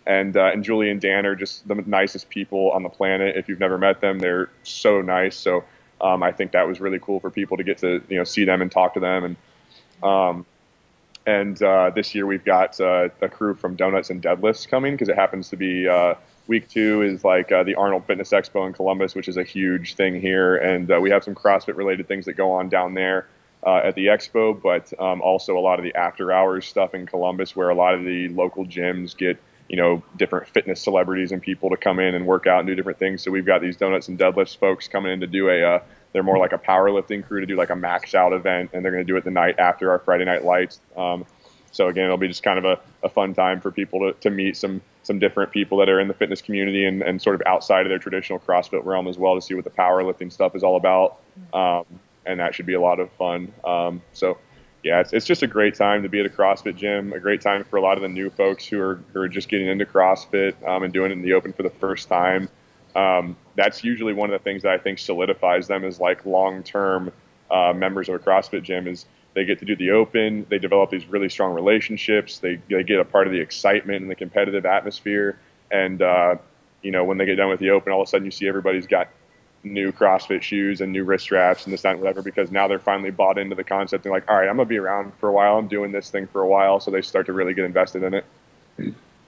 and 0.07 0.37
uh, 0.37 0.51
and 0.53 0.63
Julie 0.63 0.89
and 0.89 1.01
Dan 1.01 1.27
are 1.27 1.35
just 1.35 1.67
the 1.67 1.75
nicest 1.75 2.29
people 2.29 2.71
on 2.71 2.85
the 2.85 2.89
planet. 2.89 3.37
If 3.37 3.49
you've 3.49 3.59
never 3.59 3.77
met 3.77 4.01
them, 4.01 4.21
they're 4.21 4.51
so 4.63 5.03
nice. 5.03 5.37
So 5.37 5.65
um, 6.01 6.23
I 6.23 6.31
think 6.31 6.53
that 6.53 6.69
was 6.69 6.81
really 6.81 7.01
cool 7.01 7.19
for 7.19 7.31
people 7.31 7.57
to 7.57 7.65
get 7.65 7.79
to 7.79 8.01
you 8.09 8.17
know 8.17 8.25
see 8.25 8.45
them 8.45 8.63
and 8.63 8.71
talk 8.71 8.95
to 8.95 9.01
them. 9.01 9.25
And 9.25 9.37
um, 10.05 10.47
and 11.27 11.61
uh, 11.61 11.91
this 11.91 12.15
year 12.15 12.25
we've 12.25 12.45
got 12.45 12.81
uh, 12.81 13.09
a 13.21 13.29
crew 13.29 13.55
from 13.55 13.75
Donuts 13.75 14.11
and 14.11 14.23
Deadlifts 14.23 14.69
coming 14.69 14.95
because 14.95 15.09
it 15.09 15.17
happens 15.17 15.49
to 15.49 15.57
be 15.57 15.89
uh, 15.89 16.15
week 16.51 16.69
two 16.69 17.03
is 17.03 17.23
like 17.23 17.53
uh, 17.53 17.63
the 17.63 17.77
Arnold 17.77 18.05
Fitness 18.07 18.31
Expo 18.33 18.67
in 18.67 18.73
Columbus, 18.73 19.15
which 19.15 19.29
is 19.29 19.37
a 19.37 19.45
huge 19.45 19.95
thing 19.95 20.21
here, 20.21 20.57
and 20.57 20.91
uh, 20.91 20.99
we 21.01 21.09
have 21.09 21.23
some 21.23 21.35
CrossFit 21.35 21.77
related 21.77 22.09
things 22.09 22.25
that 22.27 22.33
go 22.33 22.51
on 22.51 22.69
down 22.69 22.93
there 22.93 23.29
uh, 23.65 23.77
at 23.77 23.95
the 23.95 24.07
expo, 24.07 24.61
but 24.61 24.93
um, 25.01 25.23
also 25.23 25.57
a 25.57 25.61
lot 25.61 25.79
of 25.79 25.85
the 25.85 25.95
after 25.95 26.33
hours 26.33 26.67
stuff 26.67 26.93
in 26.93 27.07
Columbus, 27.07 27.55
where 27.55 27.71
a 27.71 27.75
lot 27.75 27.95
of 27.95 28.05
the 28.05 28.29
local 28.31 28.67
gyms 28.67 29.17
get 29.17 29.39
you 29.69 29.77
know 29.77 30.03
different 30.17 30.49
fitness 30.49 30.83
celebrities 30.83 31.31
and 31.31 31.41
people 31.41 31.71
to 31.71 31.77
come 31.77 32.01
in 32.01 32.17
and 32.17 32.27
work 32.27 32.49
out 32.49 32.59
and 32.59 32.67
do 32.67 32.75
different 32.75 32.99
things. 32.99 33.23
So 33.23 33.31
we've 33.31 33.47
got 33.47 33.61
these 33.63 33.77
donuts 33.77 34.09
and 34.09 34.19
deadlifts 34.19 34.59
folks 34.59 34.89
coming 34.89 35.13
in 35.13 35.21
to 35.21 35.29
do 35.29 35.49
a. 35.49 35.77
Uh, 35.77 35.83
they're 36.13 36.25
more 36.25 36.39
like 36.39 36.53
a 36.53 36.59
powerlifting 36.59 37.25
crew 37.25 37.39
to 37.39 37.47
do 37.47 37.55
like 37.55 37.71
a 37.71 37.77
max 37.77 38.13
out 38.17 38.33
event, 38.33 38.71
and 38.73 38.85
they're 38.85 38.91
going 38.91 39.07
to 39.07 39.13
do 39.13 39.17
it 39.17 39.23
the 39.23 39.31
night 39.31 39.61
after 39.61 39.93
our 39.93 40.01
Friday 40.01 40.25
night 40.25 40.45
lights. 40.45 40.81
Um, 40.97 41.25
so 41.73 41.89
again, 41.89 42.05
it'll 42.05 42.17
be 42.17 42.29
just 42.29 42.43
kind 42.43 42.59
of 42.59 42.65
a, 42.65 42.81
a 43.05 43.09
fun 43.09 43.35
time 43.35 43.61
for 43.61 43.71
people 43.71 44.01
to, 44.01 44.19
to 44.21 44.31
meet 44.31 44.57
some 44.57 44.81
some 45.03 45.19
different 45.19 45.51
people 45.51 45.79
that 45.79 45.89
are 45.89 45.99
in 45.99 46.09
the 46.09 46.15
fitness 46.15 46.43
community 46.43 46.85
and, 46.85 47.03
and 47.03 47.23
sort 47.23 47.35
of 47.35 47.43
outside 47.47 47.87
of 47.87 47.89
their 47.89 47.99
traditional 47.99 48.39
CrossFit 48.39 48.85
realm 48.85 49.09
as 49.09 49.17
well 49.17 49.35
to 49.35 49.41
see 49.41 49.55
what 49.55 49.65
the 49.65 49.71
powerlifting 49.71 50.31
stuff 50.31 50.55
is 50.55 50.63
all 50.63 50.77
about. 50.77 51.21
Um, 51.55 51.85
and 52.27 52.39
that 52.39 52.55
should 52.55 52.67
be 52.67 52.75
a 52.75 52.81
lot 52.81 53.01
of 53.01 53.11
fun. 53.13 53.53
Um, 53.65 54.03
so 54.13 54.37
yeah, 54.85 55.01
it's, 55.01 55.13
it's 55.13 55.27
just 55.27 55.43
a 55.43 55.47
great 55.47 55.75
time 55.75 56.03
to 56.03 56.09
be 56.09 56.21
at 56.21 56.27
a 56.27 56.29
CrossFit 56.29 56.77
gym, 56.77 57.13
a 57.13 57.19
great 57.19 57.41
time 57.41 57.65
for 57.65 57.77
a 57.77 57.81
lot 57.81 57.97
of 57.97 58.03
the 58.03 58.09
new 58.09 58.31
folks 58.31 58.67
who 58.67 58.81
are, 58.81 59.03
who 59.13 59.21
are 59.21 59.29
just 59.29 59.49
getting 59.49 59.69
into 59.69 59.87
CrossFit 59.87 60.55
um, 60.69 60.83
and 60.83 60.93
doing 60.93 61.11
it 61.11 61.15
in 61.15 61.23
the 61.23 61.33
open 61.33 61.53
for 61.53 61.63
the 61.63 61.71
first 61.71 62.09
time. 62.09 62.49
Um, 62.95 63.37
that's 63.57 63.83
usually 63.83 64.13
one 64.13 64.31
of 64.31 64.39
the 64.39 64.45
things 64.45 64.63
that 64.63 64.73
I 64.73 64.79
think 64.79 64.99
solidifies 64.99 65.67
them 65.67 65.85
as 65.85 65.99
like 65.99 66.27
long-term 66.27 67.13
uh, 67.51 67.73
members 67.75 68.09
of 68.09 68.17
a 68.17 68.19
CrossFit 68.19 68.65
gym 68.65 68.87
is– 68.87 69.07
they 69.35 69.45
get 69.45 69.59
to 69.61 69.65
do 69.65 69.77
the 69.77 69.91
open. 69.93 70.47
They 70.49 70.59
develop 70.59 70.91
these 70.91 71.07
really 71.07 71.29
strong 71.29 71.55
relationships. 71.55 72.39
They, 72.39 72.61
they 72.69 72.83
get 72.83 72.99
a 72.99 73.05
part 73.05 73.27
of 73.27 73.33
the 73.33 73.41
excitement 73.41 74.03
and 74.03 74.11
the 74.11 74.15
competitive 74.15 74.67
atmosphere. 74.67 75.39
and 75.71 76.03
uh, 76.03 76.37
you 76.83 76.91
know 76.91 77.05
when 77.05 77.19
they 77.19 77.27
get 77.27 77.37
done 77.37 77.49
with 77.49 77.61
the 77.61 77.71
open, 77.71 77.93
all 77.93 78.01
of 78.01 78.09
a 78.09 78.11
sudden 78.11 78.25
you 78.25 78.31
see 78.31 78.49
everybody's 78.49 78.87
got 78.87 79.09
new 79.63 79.93
CrossFit 79.93 80.43
shoes 80.43 80.81
and 80.81 80.91
new 80.91 81.05
wrist 81.05 81.25
straps 81.25 81.65
and 81.65 81.73
this 81.73 81.83
that 81.83 81.93
and 81.93 82.01
whatever 82.01 82.23
because 82.23 82.51
now 82.51 82.67
they're 82.67 82.79
finally 82.79 83.11
bought 83.11 83.37
into 83.39 83.55
the 83.55 83.65
concept 83.65 84.03
They're 84.05 84.13
like, 84.13 84.29
all 84.31 84.37
right, 84.37 84.49
I'm 84.49 84.57
gonna 84.57 84.67
be 84.67 84.79
around 84.79 85.13
for 85.21 85.29
a 85.29 85.33
while. 85.33 85.59
I'm 85.59 85.69
doing 85.69 85.93
this 85.93 86.11
thing 86.11 86.27
for 86.27 86.41
a 86.41 86.47
while, 86.47 86.81
so 86.81 86.91
they 86.91 87.03
start 87.03 87.27
to 87.27 87.33
really 87.33 87.55
get 87.55 87.65
invested 87.65 88.03
in 88.03 88.15
it. 88.15 88.25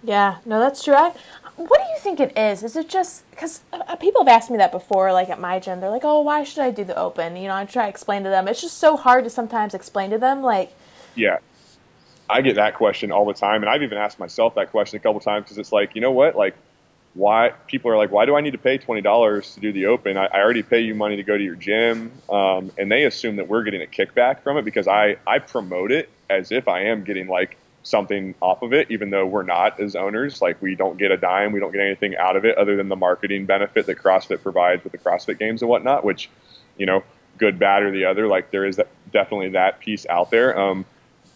Yeah, 0.02 0.38
no, 0.44 0.58
that's 0.58 0.82
true. 0.82 0.94
I, 0.94 1.14
what 1.56 1.80
do 1.80 1.86
you 1.90 1.98
think 1.98 2.18
it 2.18 2.36
is? 2.36 2.62
Is 2.62 2.76
it 2.76 2.88
just 2.88 3.28
because 3.30 3.60
uh, 3.72 3.96
people 3.96 4.24
have 4.24 4.28
asked 4.28 4.50
me 4.50 4.56
that 4.56 4.72
before, 4.72 5.12
like 5.12 5.28
at 5.28 5.40
my 5.40 5.58
gym? 5.58 5.80
They're 5.80 5.90
like, 5.90 6.04
"Oh, 6.04 6.22
why 6.22 6.44
should 6.44 6.62
I 6.62 6.70
do 6.70 6.84
the 6.84 6.96
open?" 6.98 7.36
You 7.36 7.48
know, 7.48 7.54
I 7.54 7.64
try 7.64 7.84
to 7.84 7.88
explain 7.88 8.24
to 8.24 8.30
them. 8.30 8.48
It's 8.48 8.60
just 8.60 8.78
so 8.78 8.96
hard 8.96 9.24
to 9.24 9.30
sometimes 9.30 9.74
explain 9.74 10.10
to 10.10 10.18
them, 10.18 10.42
like. 10.42 10.72
Yeah, 11.14 11.38
I 12.28 12.40
get 12.40 12.56
that 12.56 12.74
question 12.74 13.12
all 13.12 13.26
the 13.26 13.34
time, 13.34 13.62
and 13.62 13.70
I've 13.70 13.82
even 13.82 13.98
asked 13.98 14.18
myself 14.18 14.54
that 14.54 14.70
question 14.70 14.96
a 14.96 15.00
couple 15.00 15.20
times 15.20 15.44
because 15.44 15.58
it's 15.58 15.72
like, 15.72 15.94
you 15.94 16.00
know 16.00 16.10
what, 16.10 16.34
like, 16.34 16.56
why 17.14 17.52
people 17.66 17.90
are 17.90 17.96
like, 17.98 18.10
why 18.10 18.24
do 18.24 18.34
I 18.34 18.40
need 18.40 18.52
to 18.52 18.58
pay 18.58 18.78
twenty 18.78 19.02
dollars 19.02 19.54
to 19.54 19.60
do 19.60 19.72
the 19.72 19.86
open? 19.86 20.16
I, 20.16 20.26
I, 20.26 20.40
already 20.40 20.62
pay 20.62 20.80
you 20.80 20.94
money 20.94 21.16
to 21.16 21.22
go 21.22 21.36
to 21.36 21.44
your 21.44 21.56
gym, 21.56 22.10
um, 22.30 22.72
and 22.78 22.90
they 22.90 23.04
assume 23.04 23.36
that 23.36 23.48
we're 23.48 23.62
getting 23.62 23.82
a 23.82 23.86
kickback 23.86 24.42
from 24.42 24.56
it 24.56 24.64
because 24.64 24.88
I 24.88 25.16
I 25.26 25.38
promote 25.38 25.92
it 25.92 26.08
as 26.30 26.50
if 26.50 26.66
I 26.68 26.84
am 26.84 27.04
getting 27.04 27.28
like 27.28 27.58
something 27.82 28.34
off 28.40 28.62
of 28.62 28.72
it, 28.72 28.90
even 28.90 29.10
though 29.10 29.26
we're 29.26 29.42
not 29.42 29.80
as 29.80 29.96
owners. 29.96 30.40
Like 30.40 30.60
we 30.62 30.74
don't 30.74 30.98
get 30.98 31.10
a 31.10 31.16
dime, 31.16 31.52
we 31.52 31.60
don't 31.60 31.72
get 31.72 31.80
anything 31.80 32.16
out 32.16 32.36
of 32.36 32.44
it 32.44 32.56
other 32.56 32.76
than 32.76 32.88
the 32.88 32.96
marketing 32.96 33.46
benefit 33.46 33.86
that 33.86 33.98
CrossFit 33.98 34.42
provides 34.42 34.84
with 34.84 34.92
the 34.92 34.98
CrossFit 34.98 35.38
Games 35.38 35.62
and 35.62 35.68
whatnot. 35.68 36.04
Which, 36.04 36.30
you 36.78 36.86
know, 36.86 37.02
good, 37.38 37.58
bad, 37.58 37.82
or 37.82 37.90
the 37.90 38.04
other. 38.04 38.26
Like 38.26 38.50
there 38.50 38.64
is 38.64 38.80
definitely 39.12 39.50
that 39.50 39.80
piece 39.80 40.06
out 40.06 40.30
there. 40.30 40.58
Um, 40.58 40.84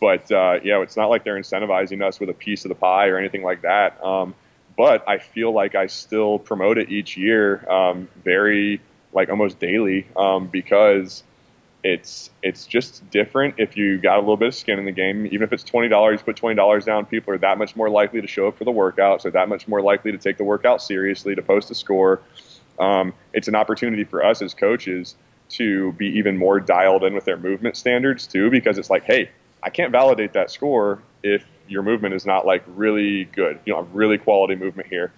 but 0.01 0.31
uh, 0.31 0.61
yeah, 0.63 0.81
it's 0.83 0.97
not 0.97 1.07
like 1.07 1.25
they're 1.25 1.39
incentivizing 1.39 2.03
us 2.03 2.21
with 2.21 2.29
a 2.29 2.35
piece 2.35 2.65
of 2.65 2.69
the 2.69 2.75
pie 2.75 3.09
or 3.09 3.19
anything 3.19 3.43
like 3.43 3.63
that. 3.63 4.03
Um, 4.05 4.35
but 4.77 5.09
I 5.09 5.19
feel 5.19 5.53
like 5.53 5.75
I 5.75 5.87
still 5.87 6.39
promote 6.39 6.79
it 6.79 6.91
each 6.91 7.17
year, 7.17 7.69
um, 7.71 8.09
very 8.23 8.81
like 9.13 9.31
almost 9.31 9.59
daily, 9.59 10.07
um, 10.17 10.49
because 10.49 11.25
it's 11.87 12.31
it's 12.43 12.67
just 12.67 13.09
different 13.11 13.55
if 13.59 13.77
you 13.77 13.97
got 13.99 14.17
a 14.17 14.21
little 14.21 14.37
bit 14.37 14.49
of 14.49 14.55
skin 14.57 14.81
in 14.81 14.85
the 14.85 14.93
game. 14.93 15.25
Even 15.27 15.43
if 15.43 15.53
it's 15.53 15.63
twenty 15.63 15.87
dollars, 15.87 16.21
put 16.21 16.35
twenty 16.35 16.57
dollars 16.57 16.85
down. 16.85 17.07
People 17.07 17.33
are 17.33 17.39
that 17.39 17.59
much 17.59 17.77
more 17.77 17.89
likely 17.89 18.21
to 18.21 18.27
show 18.27 18.49
up 18.49 18.59
for 18.59 18.65
the 18.65 18.73
workout, 18.73 19.23
so 19.23 19.31
that 19.31 19.49
much 19.49 19.69
more 19.69 19.81
likely 19.81 20.11
to 20.11 20.19
take 20.19 20.37
the 20.37 20.43
workout 20.43 20.83
seriously, 20.83 21.37
to 21.37 21.43
post 21.43 21.71
a 21.71 21.77
score. 21.77 22.23
Um, 22.81 23.15
it's 23.33 23.47
an 23.47 23.55
opportunity 23.55 24.03
for 24.03 24.25
us 24.25 24.43
as 24.43 24.53
coaches 24.53 25.15
to 25.51 25.93
be 25.93 26.07
even 26.19 26.37
more 26.37 26.59
dialed 26.59 27.05
in 27.05 27.15
with 27.15 27.25
their 27.25 27.37
movement 27.37 27.77
standards 27.77 28.27
too, 28.27 28.51
because 28.51 28.79
it's 28.79 28.91
like, 28.91 29.05
hey, 29.05 29.31
I 29.63 29.71
can't 29.71 29.93
validate 29.93 30.33
that 30.33 30.51
score 30.51 31.01
if 31.23 31.45
your 31.69 31.85
movement 31.85 32.15
is 32.15 32.27
not 32.27 32.45
like 32.45 32.65
really 32.67 33.27
good, 33.27 33.61
you 33.65 33.73
know, 33.73 33.83
really 33.93 34.19
quality 34.19 34.57
movement 34.57 34.89
here. 34.89 35.13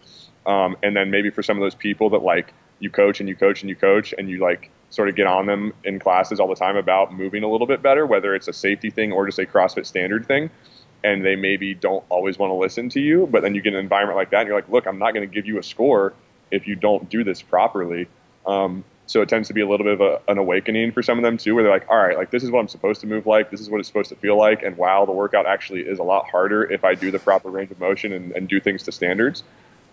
Um, 0.44 0.76
and 0.82 0.94
then 0.94 1.10
maybe 1.10 1.30
for 1.30 1.42
some 1.42 1.56
of 1.56 1.62
those 1.62 1.74
people 1.74 2.10
that 2.10 2.22
like 2.22 2.52
you 2.78 2.90
coach 2.90 3.20
and 3.20 3.28
you 3.28 3.36
coach 3.36 3.62
and 3.62 3.70
you 3.70 3.76
coach 3.76 4.12
and 4.18 4.28
you 4.28 4.38
like 4.38 4.70
sort 4.90 5.08
of 5.08 5.16
get 5.16 5.26
on 5.26 5.46
them 5.46 5.72
in 5.84 5.98
classes 5.98 6.40
all 6.40 6.48
the 6.48 6.54
time 6.54 6.76
about 6.76 7.12
moving 7.12 7.42
a 7.42 7.50
little 7.50 7.66
bit 7.66 7.82
better, 7.82 8.06
whether 8.06 8.34
it's 8.34 8.48
a 8.48 8.52
safety 8.52 8.90
thing 8.90 9.12
or 9.12 9.26
just 9.26 9.38
a 9.38 9.44
CrossFit 9.44 9.86
standard 9.86 10.26
thing. 10.26 10.50
And 11.04 11.24
they 11.24 11.36
maybe 11.36 11.74
don't 11.74 12.04
always 12.08 12.38
want 12.38 12.50
to 12.50 12.54
listen 12.54 12.88
to 12.90 13.00
you, 13.00 13.28
but 13.30 13.42
then 13.42 13.54
you 13.54 13.60
get 13.60 13.72
an 13.72 13.78
environment 13.78 14.16
like 14.16 14.30
that, 14.30 14.40
and 14.40 14.48
you're 14.48 14.56
like, 14.56 14.68
look, 14.68 14.86
I'm 14.86 14.98
not 14.98 15.14
going 15.14 15.28
to 15.28 15.32
give 15.32 15.46
you 15.46 15.58
a 15.58 15.62
score 15.62 16.14
if 16.50 16.66
you 16.66 16.74
don't 16.74 17.08
do 17.08 17.22
this 17.22 17.40
properly. 17.42 18.08
Um, 18.46 18.84
so 19.06 19.22
it 19.22 19.28
tends 19.28 19.48
to 19.48 19.54
be 19.54 19.60
a 19.60 19.68
little 19.68 19.84
bit 19.84 19.94
of 19.94 20.00
a, 20.00 20.20
an 20.28 20.38
awakening 20.38 20.92
for 20.92 21.02
some 21.02 21.18
of 21.18 21.22
them 21.22 21.38
too, 21.38 21.54
where 21.54 21.62
they're 21.62 21.72
like, 21.72 21.88
all 21.88 21.96
right, 21.96 22.16
like 22.16 22.30
this 22.30 22.42
is 22.42 22.50
what 22.50 22.60
I'm 22.60 22.68
supposed 22.68 23.00
to 23.02 23.06
move 23.06 23.26
like, 23.26 23.50
this 23.50 23.60
is 23.60 23.70
what 23.70 23.78
it's 23.78 23.88
supposed 23.88 24.08
to 24.10 24.16
feel 24.16 24.36
like, 24.36 24.62
and 24.62 24.76
wow, 24.76 25.06
the 25.06 25.12
workout 25.12 25.46
actually 25.46 25.82
is 25.82 25.98
a 25.98 26.02
lot 26.02 26.28
harder 26.28 26.70
if 26.70 26.84
I 26.84 26.94
do 26.94 27.10
the 27.10 27.18
proper 27.18 27.48
range 27.48 27.70
of 27.70 27.78
motion 27.78 28.12
and, 28.12 28.32
and 28.32 28.48
do 28.48 28.60
things 28.60 28.82
to 28.82 28.92
standards. 28.92 29.44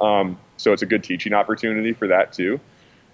Um, 0.02 0.38
so 0.58 0.74
it's 0.74 0.82
a 0.82 0.86
good 0.86 1.04
teaching 1.04 1.34
opportunity 1.34 1.94
for 1.94 2.08
that 2.08 2.34
too. 2.34 2.60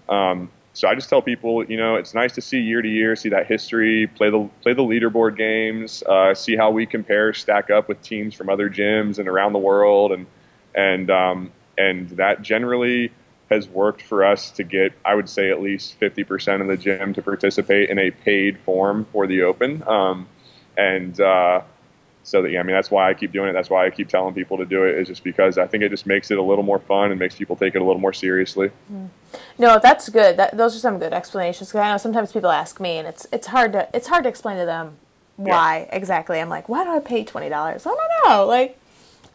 Um, 0.08 0.50
so 0.74 0.88
I 0.88 0.94
just 0.94 1.10
tell 1.10 1.20
people, 1.20 1.64
you 1.64 1.76
know, 1.76 1.96
it's 1.96 2.14
nice 2.14 2.32
to 2.32 2.40
see 2.40 2.58
year 2.58 2.80
to 2.80 2.88
year, 2.88 3.14
see 3.14 3.28
that 3.30 3.46
history, 3.46 4.06
play 4.06 4.30
the 4.30 4.48
play 4.62 4.72
the 4.72 4.82
leaderboard 4.82 5.36
games, 5.36 6.02
uh, 6.04 6.34
see 6.34 6.56
how 6.56 6.70
we 6.70 6.86
compare, 6.86 7.34
stack 7.34 7.70
up 7.70 7.88
with 7.88 8.00
teams 8.02 8.34
from 8.34 8.48
other 8.48 8.70
gyms 8.70 9.18
and 9.18 9.28
around 9.28 9.52
the 9.52 9.58
world, 9.58 10.12
and 10.12 10.26
and 10.74 11.10
um, 11.10 11.52
and 11.76 12.08
that 12.10 12.40
generally 12.42 13.12
has 13.50 13.68
worked 13.68 14.00
for 14.00 14.24
us 14.24 14.50
to 14.52 14.64
get, 14.64 14.94
I 15.04 15.14
would 15.14 15.28
say, 15.28 15.50
at 15.50 15.60
least 15.60 16.00
50% 16.00 16.62
of 16.62 16.68
the 16.68 16.76
gym 16.78 17.12
to 17.12 17.20
participate 17.20 17.90
in 17.90 17.98
a 17.98 18.10
paid 18.10 18.58
form 18.60 19.06
for 19.12 19.26
the 19.26 19.42
Open, 19.42 19.86
um, 19.86 20.26
and 20.78 21.20
uh, 21.20 21.60
so 22.24 22.42
that 22.42 22.50
yeah, 22.50 22.60
I 22.60 22.62
mean 22.62 22.74
that's 22.74 22.90
why 22.90 23.10
I 23.10 23.14
keep 23.14 23.32
doing 23.32 23.48
it. 23.48 23.52
That's 23.52 23.70
why 23.70 23.86
I 23.86 23.90
keep 23.90 24.08
telling 24.08 24.34
people 24.34 24.56
to 24.58 24.64
do 24.64 24.84
it. 24.84 24.96
Is 24.96 25.08
just 25.08 25.24
because 25.24 25.58
I 25.58 25.66
think 25.66 25.82
it 25.82 25.88
just 25.88 26.06
makes 26.06 26.30
it 26.30 26.38
a 26.38 26.42
little 26.42 26.62
more 26.62 26.78
fun 26.78 27.10
and 27.10 27.18
makes 27.18 27.34
people 27.34 27.56
take 27.56 27.74
it 27.74 27.82
a 27.82 27.84
little 27.84 28.00
more 28.00 28.12
seriously. 28.12 28.70
Mm. 28.92 29.08
No, 29.58 29.80
that's 29.82 30.08
good. 30.08 30.36
That, 30.36 30.56
those 30.56 30.76
are 30.76 30.78
some 30.78 30.98
good 30.98 31.12
explanations. 31.12 31.70
Because 31.70 31.80
I 31.80 31.90
know 31.90 31.96
sometimes 31.96 32.32
people 32.32 32.50
ask 32.50 32.78
me, 32.80 32.98
and 32.98 33.08
it's 33.08 33.26
it's 33.32 33.48
hard 33.48 33.72
to 33.72 33.88
it's 33.92 34.06
hard 34.06 34.22
to 34.24 34.28
explain 34.28 34.58
to 34.58 34.64
them 34.64 34.96
why 35.36 35.86
yeah. 35.88 35.96
exactly. 35.96 36.40
I'm 36.40 36.48
like, 36.48 36.68
why 36.68 36.84
do 36.84 36.90
I 36.90 37.00
pay 37.00 37.24
twenty 37.24 37.48
dollars? 37.48 37.86
I 37.86 37.90
don't 37.90 38.28
know. 38.28 38.46
Like, 38.46 38.78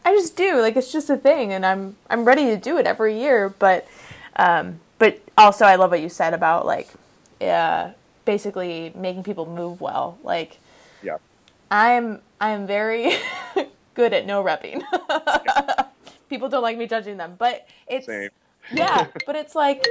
I 0.06 0.14
just 0.14 0.38
do. 0.38 0.62
Like, 0.62 0.78
it's 0.78 0.92
just 0.92 1.10
a 1.10 1.18
thing, 1.18 1.52
and 1.52 1.66
I'm 1.66 1.98
I'm 2.10 2.24
ready 2.24 2.46
to 2.46 2.58
do 2.58 2.78
it 2.78 2.88
every 2.88 3.20
year. 3.20 3.50
But 3.50 3.86
um, 4.38 4.80
but 4.98 5.20
also, 5.38 5.66
I 5.66 5.76
love 5.76 5.92
what 5.92 6.02
you 6.02 6.10
said 6.10 6.34
about 6.34 6.66
like, 6.66 6.88
uh, 7.42 7.90
basically 8.24 8.94
making 8.96 9.24
people 9.24 9.46
move 9.46 9.82
well. 9.82 10.18
Like, 10.24 10.60
yeah 11.04 11.18
I'm 11.70 12.22
I'm 12.40 12.68
very 12.68 13.14
good 13.94 14.14
at 14.14 14.26
no 14.26 14.44
repping. 14.44 14.84
People 16.30 16.50
don't 16.50 16.62
like 16.62 16.78
me 16.78 16.88
judging 16.88 17.18
them, 17.18 17.36
but 17.38 17.68
it's 17.88 18.08
yeah, 18.72 19.08
but 19.26 19.36
it's 19.36 19.56
like 19.56 19.86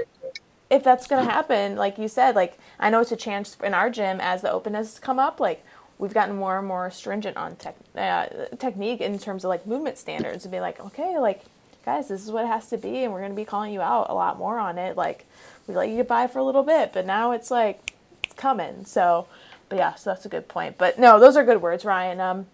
if 0.70 0.82
that's 0.82 1.06
gonna 1.06 1.30
happen, 1.30 1.76
like 1.76 1.98
you 1.98 2.08
said, 2.08 2.34
like 2.34 2.58
I 2.78 2.90
know 2.90 3.00
it's 3.00 3.12
a 3.12 3.16
chance 3.16 3.56
in 3.62 3.74
our 3.74 3.90
gym 3.90 4.20
as 4.20 4.42
the 4.42 4.50
openness 4.50 4.98
come 4.98 5.18
up, 5.18 5.40
like 5.40 5.64
we've 5.98 6.14
gotten 6.14 6.36
more 6.36 6.58
and 6.58 6.68
more 6.68 6.90
stringent 6.90 7.36
on 7.36 7.56
tech, 7.56 7.76
uh, 7.96 8.26
technique 8.58 9.00
in 9.00 9.18
terms 9.18 9.44
of 9.44 9.48
like 9.48 9.66
movement 9.66 9.98
standards 9.98 10.44
and 10.44 10.52
be 10.52 10.60
like, 10.60 10.78
okay, 10.80 11.18
like 11.18 11.42
guys, 11.84 12.08
this 12.08 12.22
is 12.22 12.30
what 12.30 12.44
it 12.44 12.48
has 12.48 12.68
to 12.68 12.78
be, 12.78 13.04
and 13.04 13.12
we're 13.12 13.22
gonna 13.22 13.34
be 13.34 13.44
calling 13.44 13.72
you 13.72 13.80
out 13.80 14.10
a 14.10 14.14
lot 14.14 14.38
more 14.38 14.58
on 14.58 14.78
it. 14.78 14.96
Like 14.96 15.26
we 15.66 15.74
let 15.74 15.88
you 15.88 15.96
get 15.96 16.08
by 16.08 16.26
for 16.26 16.38
a 16.38 16.44
little 16.44 16.62
bit, 16.62 16.92
but 16.92 17.06
now 17.06 17.32
it's 17.32 17.50
like 17.50 17.92
it's 18.24 18.34
coming. 18.34 18.84
So 18.84 19.26
but 19.68 19.78
yeah, 19.78 19.94
so 19.94 20.10
that's 20.10 20.26
a 20.26 20.28
good 20.28 20.48
point. 20.48 20.78
But 20.78 20.98
no, 20.98 21.18
those 21.18 21.36
are 21.36 21.44
good 21.44 21.62
words, 21.62 21.84
Ryan. 21.84 22.20
Um, 22.20 22.46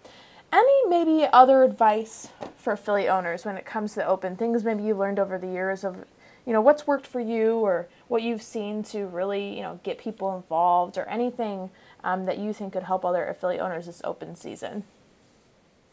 any 0.53 0.87
maybe 0.89 1.27
other 1.33 1.63
advice 1.63 2.29
for 2.57 2.75
affiliate 2.75 3.11
owners 3.11 3.45
when 3.45 3.57
it 3.57 3.65
comes 3.65 3.95
to 3.95 4.01
the 4.01 4.07
open 4.07 4.37
things 4.37 4.65
maybe 4.65 4.83
you've 4.83 4.99
learned 4.99 5.19
over 5.19 5.39
the 5.39 5.47
years 5.47 5.83
of 5.83 6.05
you 6.47 6.53
know 6.53 6.61
what's 6.61 6.87
worked 6.87 7.07
for 7.07 7.21
you 7.21 7.55
or 7.55 7.89
what 8.09 8.23
you've 8.23 8.43
seen 8.43 8.83
to 8.83 9.07
really 9.07 9.57
you 9.57 9.63
know 9.63 9.81
get 9.83 9.99
people 9.99 10.37
involved 10.37 10.99
or 10.99 11.09
anything 11.09 11.71
um, 12.05 12.25
that 12.27 12.39
you 12.39 12.53
think 12.53 12.75
could 12.75 12.83
help 12.83 13.05
other 13.05 13.27
affiliate 13.27 13.63
owners 13.63 13.87
this 13.87 14.03
open 14.05 14.37
season? 14.37 14.85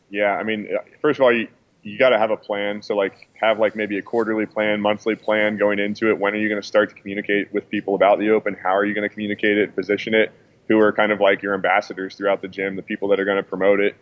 Yeah 0.09 0.35
i 0.35 0.43
mean 0.43 0.67
uh, 0.75 0.81
first 1.01 1.19
of 1.19 1.23
all 1.23 1.31
you, 1.31 1.47
you 1.81 1.97
got 1.97 2.09
to 2.09 2.17
have 2.17 2.29
a 2.29 2.37
plan. 2.37 2.81
So 2.81 2.95
like 2.95 3.29
have 3.39 3.57
like 3.57 3.75
maybe 3.75 3.97
a 3.97 4.01
quarterly 4.01 4.45
plan 4.45 4.81
monthly 4.81 5.15
plan 5.15 5.55
going 5.55 5.79
into 5.79 6.09
it. 6.09 6.19
When 6.19 6.33
are 6.33 6.37
you 6.37 6.49
going 6.49 6.61
to 6.61 6.67
start 6.67 6.89
to 6.89 6.95
communicate 6.95 7.53
with 7.53 7.69
people 7.69 7.95
about 7.95 8.19
the 8.19 8.31
open? 8.31 8.53
How 8.53 8.75
are 8.75 8.83
you 8.83 8.93
going 8.93 9.07
to 9.07 9.13
communicate 9.13 9.57
it 9.57 9.75
position 9.75 10.13
it 10.13 10.33
who 10.69 10.79
are 10.79 10.93
kind 10.93 11.11
of 11.11 11.19
like 11.19 11.41
your 11.41 11.55
ambassadors 11.55 12.15
throughout 12.15 12.41
the 12.41 12.47
gym, 12.47 12.75
the 12.75 12.81
people 12.81 13.09
that 13.09 13.19
are 13.19 13.25
going 13.25 13.37
to 13.37 13.43
promote 13.43 13.81
it. 13.81 13.95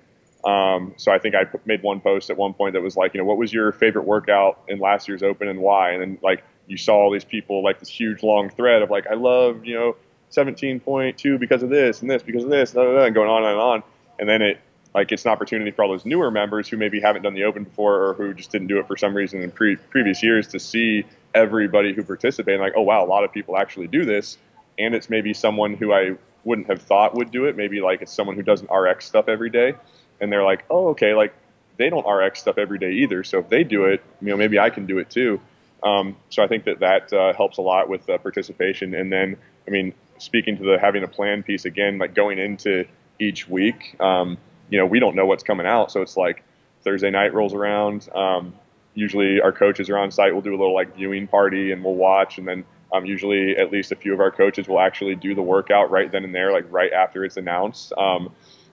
Um, 0.45 0.93
so 0.97 1.11
I 1.11 1.17
think 1.17 1.33
I 1.33 1.45
made 1.65 1.81
one 1.81 1.99
post 1.99 2.29
at 2.29 2.37
one 2.37 2.53
point 2.53 2.73
that 2.73 2.81
was 2.81 2.95
like, 2.95 3.13
you 3.13 3.19
know, 3.19 3.25
what 3.25 3.37
was 3.37 3.51
your 3.51 3.71
favorite 3.71 4.05
workout 4.05 4.61
in 4.67 4.79
last 4.79 5.07
year's 5.07 5.23
Open 5.23 5.47
and 5.47 5.59
why? 5.59 5.91
And 5.91 6.01
then 6.01 6.19
like 6.21 6.43
you 6.67 6.77
saw 6.77 6.95
all 6.95 7.11
these 7.11 7.23
people 7.23 7.63
like 7.63 7.79
this 7.79 7.89
huge 7.89 8.21
long 8.21 8.49
thread 8.49 8.81
of 8.81 8.91
like, 8.91 9.07
I 9.07 9.15
love, 9.15 9.65
you 9.65 9.75
know, 9.75 9.95
17.2 10.31 11.39
because 11.39 11.63
of 11.63 11.69
this 11.69 12.01
and 12.01 12.11
this 12.11 12.21
because 12.21 12.43
of 12.43 12.49
this, 12.49 12.75
and 12.75 13.15
going 13.15 13.29
on 13.29 13.43
and 13.43 13.59
on. 13.59 13.83
And 14.19 14.27
then 14.29 14.41
it 14.41 14.59
like 14.93 15.11
it's 15.11 15.25
an 15.25 15.31
opportunity 15.31 15.71
for 15.71 15.83
all 15.83 15.91
those 15.91 16.05
newer 16.05 16.31
members 16.31 16.67
who 16.67 16.75
maybe 16.75 16.99
haven't 16.99 17.21
done 17.21 17.33
the 17.33 17.43
Open 17.43 17.63
before 17.63 18.07
or 18.07 18.13
who 18.15 18.33
just 18.33 18.51
didn't 18.51 18.67
do 18.67 18.79
it 18.79 18.87
for 18.87 18.97
some 18.97 19.15
reason 19.15 19.41
in 19.41 19.51
pre- 19.51 19.75
previous 19.75 20.21
years 20.21 20.47
to 20.49 20.59
see 20.59 21.05
everybody 21.33 21.93
who 21.93 22.03
participated 22.03 22.59
like, 22.59 22.73
oh 22.75 22.81
wow, 22.81 23.03
a 23.03 23.07
lot 23.07 23.23
of 23.23 23.31
people 23.31 23.57
actually 23.57 23.87
do 23.87 24.05
this. 24.05 24.37
And 24.79 24.93
it's 24.93 25.09
maybe 25.09 25.33
someone 25.33 25.73
who 25.73 25.93
I 25.93 26.17
wouldn't 26.43 26.67
have 26.67 26.81
thought 26.81 27.15
would 27.15 27.31
do 27.31 27.45
it. 27.45 27.55
Maybe 27.55 27.81
like 27.81 28.01
it's 28.01 28.13
someone 28.13 28.35
who 28.35 28.43
doesn't 28.43 28.69
RX 28.71 29.05
stuff 29.05 29.27
every 29.27 29.49
day, 29.49 29.75
and 30.19 30.31
they're 30.31 30.43
like, 30.43 30.65
oh, 30.69 30.89
okay, 30.89 31.13
like 31.13 31.33
they 31.77 31.89
don't 31.89 32.07
RX 32.07 32.39
stuff 32.39 32.57
every 32.57 32.79
day 32.79 32.91
either. 32.91 33.23
So 33.23 33.39
if 33.39 33.49
they 33.49 33.63
do 33.63 33.85
it, 33.85 34.03
you 34.21 34.29
know, 34.29 34.37
maybe 34.37 34.59
I 34.59 34.69
can 34.69 34.85
do 34.85 34.97
it 34.97 35.09
too. 35.09 35.39
Um, 35.83 36.17
so 36.29 36.43
I 36.43 36.47
think 36.47 36.65
that 36.65 36.79
that 36.79 37.13
uh, 37.13 37.33
helps 37.33 37.57
a 37.57 37.61
lot 37.61 37.87
with 37.87 38.09
uh, 38.09 38.17
participation. 38.17 38.95
And 38.95 39.11
then, 39.11 39.37
I 39.67 39.71
mean, 39.71 39.93
speaking 40.17 40.57
to 40.57 40.63
the 40.63 40.79
having 40.79 41.03
a 41.03 41.07
plan 41.07 41.43
piece 41.43 41.65
again, 41.65 41.97
like 41.97 42.13
going 42.15 42.39
into 42.39 42.85
each 43.19 43.47
week, 43.47 43.95
um, 43.99 44.37
you 44.69 44.77
know, 44.77 44.85
we 44.85 44.99
don't 44.99 45.15
know 45.15 45.25
what's 45.25 45.43
coming 45.43 45.65
out, 45.65 45.91
so 45.91 46.01
it's 46.01 46.17
like 46.17 46.43
Thursday 46.83 47.09
night 47.09 47.33
rolls 47.33 47.53
around. 47.53 48.09
Um, 48.13 48.53
usually, 48.95 49.39
our 49.39 49.51
coaches 49.51 49.89
are 49.89 49.97
on 49.97 50.11
site. 50.11 50.33
We'll 50.33 50.41
do 50.41 50.51
a 50.51 50.57
little 50.57 50.73
like 50.73 50.95
viewing 50.95 51.27
party, 51.27 51.71
and 51.71 51.83
we'll 51.83 51.95
watch, 51.95 52.37
and 52.37 52.47
then 52.47 52.65
um, 52.93 53.05
usually, 53.05 53.57
at 53.57 53.71
least 53.71 53.91
a 53.91 53.95
few 53.95 54.13
of 54.13 54.19
our 54.19 54.31
coaches 54.31 54.67
will 54.67 54.79
actually 54.79 55.15
do 55.15 55.35
the 55.35 55.41
workout 55.41 55.91
right 55.91 56.11
then 56.11 56.23
and 56.23 56.33
there, 56.33 56.51
like 56.51 56.65
right 56.71 56.93
after 56.93 57.25
it's 57.25 57.37
announced. 57.37 57.93
Um, 57.97 58.31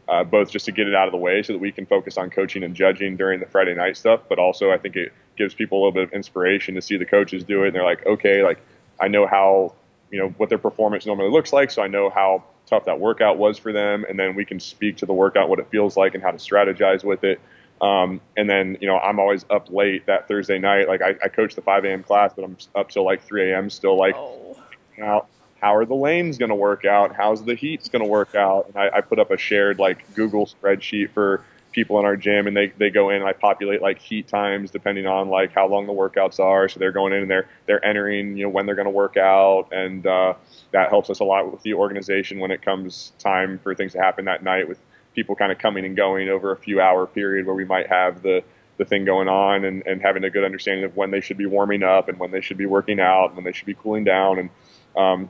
uh, 0.08 0.22
both 0.22 0.50
just 0.50 0.66
to 0.66 0.72
get 0.72 0.86
it 0.86 0.94
out 0.94 1.08
of 1.08 1.12
the 1.12 1.18
way 1.18 1.42
so 1.42 1.52
that 1.52 1.58
we 1.58 1.72
can 1.72 1.86
focus 1.86 2.18
on 2.18 2.30
coaching 2.30 2.62
and 2.62 2.74
judging 2.74 3.16
during 3.16 3.40
the 3.40 3.46
Friday 3.46 3.74
night 3.74 3.96
stuff, 3.96 4.20
but 4.28 4.38
also 4.38 4.70
I 4.70 4.78
think 4.78 4.96
it 4.96 5.12
gives 5.36 5.54
people 5.54 5.78
a 5.78 5.80
little 5.80 5.92
bit 5.92 6.02
of 6.04 6.12
inspiration 6.12 6.74
to 6.74 6.82
see 6.82 6.96
the 6.96 7.06
coaches 7.06 7.42
do 7.44 7.62
it. 7.64 7.68
And 7.68 7.76
they're 7.76 7.84
like, 7.84 8.04
okay, 8.04 8.42
like 8.42 8.60
I 9.00 9.08
know 9.08 9.26
how, 9.26 9.74
you 10.10 10.18
know, 10.18 10.28
what 10.36 10.48
their 10.50 10.58
performance 10.58 11.06
normally 11.06 11.30
looks 11.30 11.52
like. 11.52 11.70
So 11.70 11.82
I 11.82 11.88
know 11.88 12.10
how 12.10 12.44
tough 12.66 12.84
that 12.84 13.00
workout 13.00 13.38
was 13.38 13.58
for 13.58 13.72
them. 13.72 14.04
And 14.08 14.18
then 14.18 14.34
we 14.34 14.44
can 14.44 14.60
speak 14.60 14.98
to 14.98 15.06
the 15.06 15.14
workout, 15.14 15.48
what 15.48 15.58
it 15.58 15.68
feels 15.70 15.96
like 15.96 16.14
and 16.14 16.22
how 16.22 16.30
to 16.30 16.38
strategize 16.38 17.02
with 17.02 17.24
it. 17.24 17.40
Um, 17.84 18.22
and 18.34 18.48
then, 18.48 18.78
you 18.80 18.86
know, 18.86 18.98
I'm 18.98 19.20
always 19.20 19.44
up 19.50 19.70
late 19.70 20.06
that 20.06 20.26
Thursday 20.26 20.58
night. 20.58 20.88
Like 20.88 21.02
I, 21.02 21.16
I 21.22 21.28
coach 21.28 21.54
the 21.54 21.60
5 21.60 21.84
a.m. 21.84 22.02
class, 22.02 22.32
but 22.34 22.42
I'm 22.42 22.56
up 22.74 22.88
till 22.88 23.04
like 23.04 23.22
3 23.22 23.52
a.m. 23.52 23.68
still 23.68 23.98
like, 23.98 24.14
oh. 24.16 24.56
how, 24.96 25.26
how 25.60 25.76
are 25.76 25.84
the 25.84 25.94
lanes 25.94 26.38
going 26.38 26.48
to 26.48 26.54
work 26.54 26.86
out? 26.86 27.14
How's 27.14 27.44
the 27.44 27.54
heat's 27.54 27.90
going 27.90 28.02
to 28.02 28.08
work 28.08 28.34
out? 28.34 28.68
And 28.68 28.76
I, 28.78 28.98
I 28.98 29.00
put 29.02 29.18
up 29.18 29.30
a 29.30 29.36
shared 29.36 29.78
like 29.78 30.14
Google 30.14 30.46
spreadsheet 30.46 31.10
for 31.10 31.44
people 31.72 31.98
in 31.98 32.06
our 32.06 32.16
gym 32.16 32.46
and 32.46 32.56
they, 32.56 32.68
they 32.78 32.88
go 32.88 33.10
in 33.10 33.16
and 33.16 33.24
I 33.24 33.34
populate 33.34 33.82
like 33.82 33.98
heat 33.98 34.28
times 34.28 34.70
depending 34.70 35.06
on 35.06 35.28
like 35.28 35.52
how 35.52 35.66
long 35.66 35.86
the 35.86 35.92
workouts 35.92 36.40
are. 36.40 36.70
So 36.70 36.80
they're 36.80 36.92
going 36.92 37.12
in 37.12 37.22
and 37.22 37.30
they're, 37.30 37.48
they're 37.66 37.84
entering, 37.84 38.38
you 38.38 38.44
know, 38.44 38.48
when 38.48 38.64
they're 38.64 38.76
going 38.76 38.86
to 38.86 38.90
work 38.92 39.18
out. 39.18 39.68
And, 39.72 40.06
uh, 40.06 40.34
that 40.70 40.88
helps 40.88 41.10
us 41.10 41.20
a 41.20 41.24
lot 41.24 41.52
with 41.52 41.62
the 41.62 41.74
organization 41.74 42.38
when 42.38 42.50
it 42.50 42.62
comes 42.62 43.12
time 43.18 43.58
for 43.58 43.74
things 43.74 43.92
to 43.92 43.98
happen 44.00 44.24
that 44.24 44.42
night 44.42 44.68
with 44.68 44.78
people 45.14 45.34
kind 45.34 45.52
of 45.52 45.58
coming 45.58 45.84
and 45.84 45.96
going 45.96 46.28
over 46.28 46.52
a 46.52 46.56
few 46.56 46.80
hour 46.80 47.06
period 47.06 47.46
where 47.46 47.54
we 47.54 47.64
might 47.64 47.88
have 47.88 48.22
the, 48.22 48.42
the 48.76 48.84
thing 48.84 49.04
going 49.04 49.28
on 49.28 49.64
and, 49.64 49.86
and 49.86 50.02
having 50.02 50.24
a 50.24 50.30
good 50.30 50.44
understanding 50.44 50.84
of 50.84 50.96
when 50.96 51.10
they 51.10 51.20
should 51.20 51.38
be 51.38 51.46
warming 51.46 51.82
up 51.82 52.08
and 52.08 52.18
when 52.18 52.30
they 52.30 52.40
should 52.40 52.58
be 52.58 52.66
working 52.66 53.00
out 53.00 53.26
and 53.26 53.36
when 53.36 53.44
they 53.44 53.52
should 53.52 53.66
be 53.66 53.74
cooling 53.74 54.04
down. 54.04 54.38
And, 54.38 54.50
um, 54.96 55.28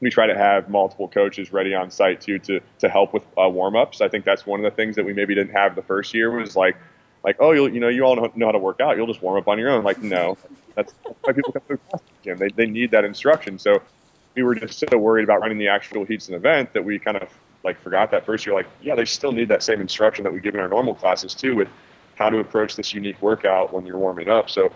we 0.00 0.10
try 0.10 0.26
to 0.26 0.36
have 0.36 0.68
multiple 0.68 1.08
coaches 1.08 1.52
ready 1.52 1.74
on 1.74 1.90
site 1.90 2.20
too 2.20 2.38
to 2.38 2.60
to 2.78 2.88
help 2.88 3.12
with 3.12 3.24
uh, 3.36 3.48
warm 3.48 3.76
ups. 3.76 4.00
I 4.00 4.08
think 4.08 4.24
that's 4.24 4.46
one 4.46 4.60
of 4.60 4.64
the 4.64 4.74
things 4.74 4.96
that 4.96 5.04
we 5.04 5.12
maybe 5.12 5.34
didn't 5.34 5.54
have 5.54 5.74
the 5.74 5.82
first 5.82 6.14
year 6.14 6.30
was 6.30 6.56
like 6.56 6.76
like 7.24 7.36
oh 7.40 7.52
you 7.52 7.66
you 7.68 7.80
know 7.80 7.88
you 7.88 8.04
all 8.04 8.16
know, 8.16 8.46
how 8.46 8.52
to 8.52 8.58
work 8.58 8.80
out 8.80 8.96
you'll 8.96 9.06
just 9.06 9.22
warm 9.22 9.38
up 9.38 9.48
on 9.48 9.58
your 9.58 9.70
own. 9.70 9.84
Like 9.84 10.02
no, 10.02 10.36
that's, 10.74 10.92
that's 11.04 11.16
why 11.22 11.32
people 11.32 11.52
come 11.52 11.62
to 11.68 11.78
the 11.90 12.00
gym. 12.22 12.38
They 12.38 12.48
they 12.48 12.66
need 12.66 12.90
that 12.92 13.04
instruction. 13.04 13.58
So 13.58 13.82
we 14.34 14.42
were 14.42 14.54
just 14.54 14.78
so 14.78 14.96
worried 14.96 15.24
about 15.24 15.40
running 15.40 15.58
the 15.58 15.68
actual 15.68 16.04
heats 16.04 16.28
and 16.28 16.36
event 16.36 16.72
that 16.74 16.84
we 16.84 16.98
kind 16.98 17.16
of 17.16 17.28
like 17.64 17.80
forgot 17.82 18.10
that 18.10 18.24
first 18.26 18.46
year. 18.46 18.54
Like 18.54 18.68
yeah, 18.80 18.94
they 18.94 19.04
still 19.04 19.32
need 19.32 19.48
that 19.48 19.62
same 19.62 19.80
instruction 19.80 20.24
that 20.24 20.32
we 20.32 20.40
give 20.40 20.54
in 20.54 20.60
our 20.60 20.68
normal 20.68 20.94
classes 20.94 21.34
too 21.34 21.56
with 21.56 21.68
how 22.16 22.28
to 22.28 22.38
approach 22.38 22.76
this 22.76 22.92
unique 22.92 23.20
workout 23.22 23.72
when 23.72 23.86
you're 23.86 23.98
warming 23.98 24.28
up. 24.28 24.50
So 24.50 24.72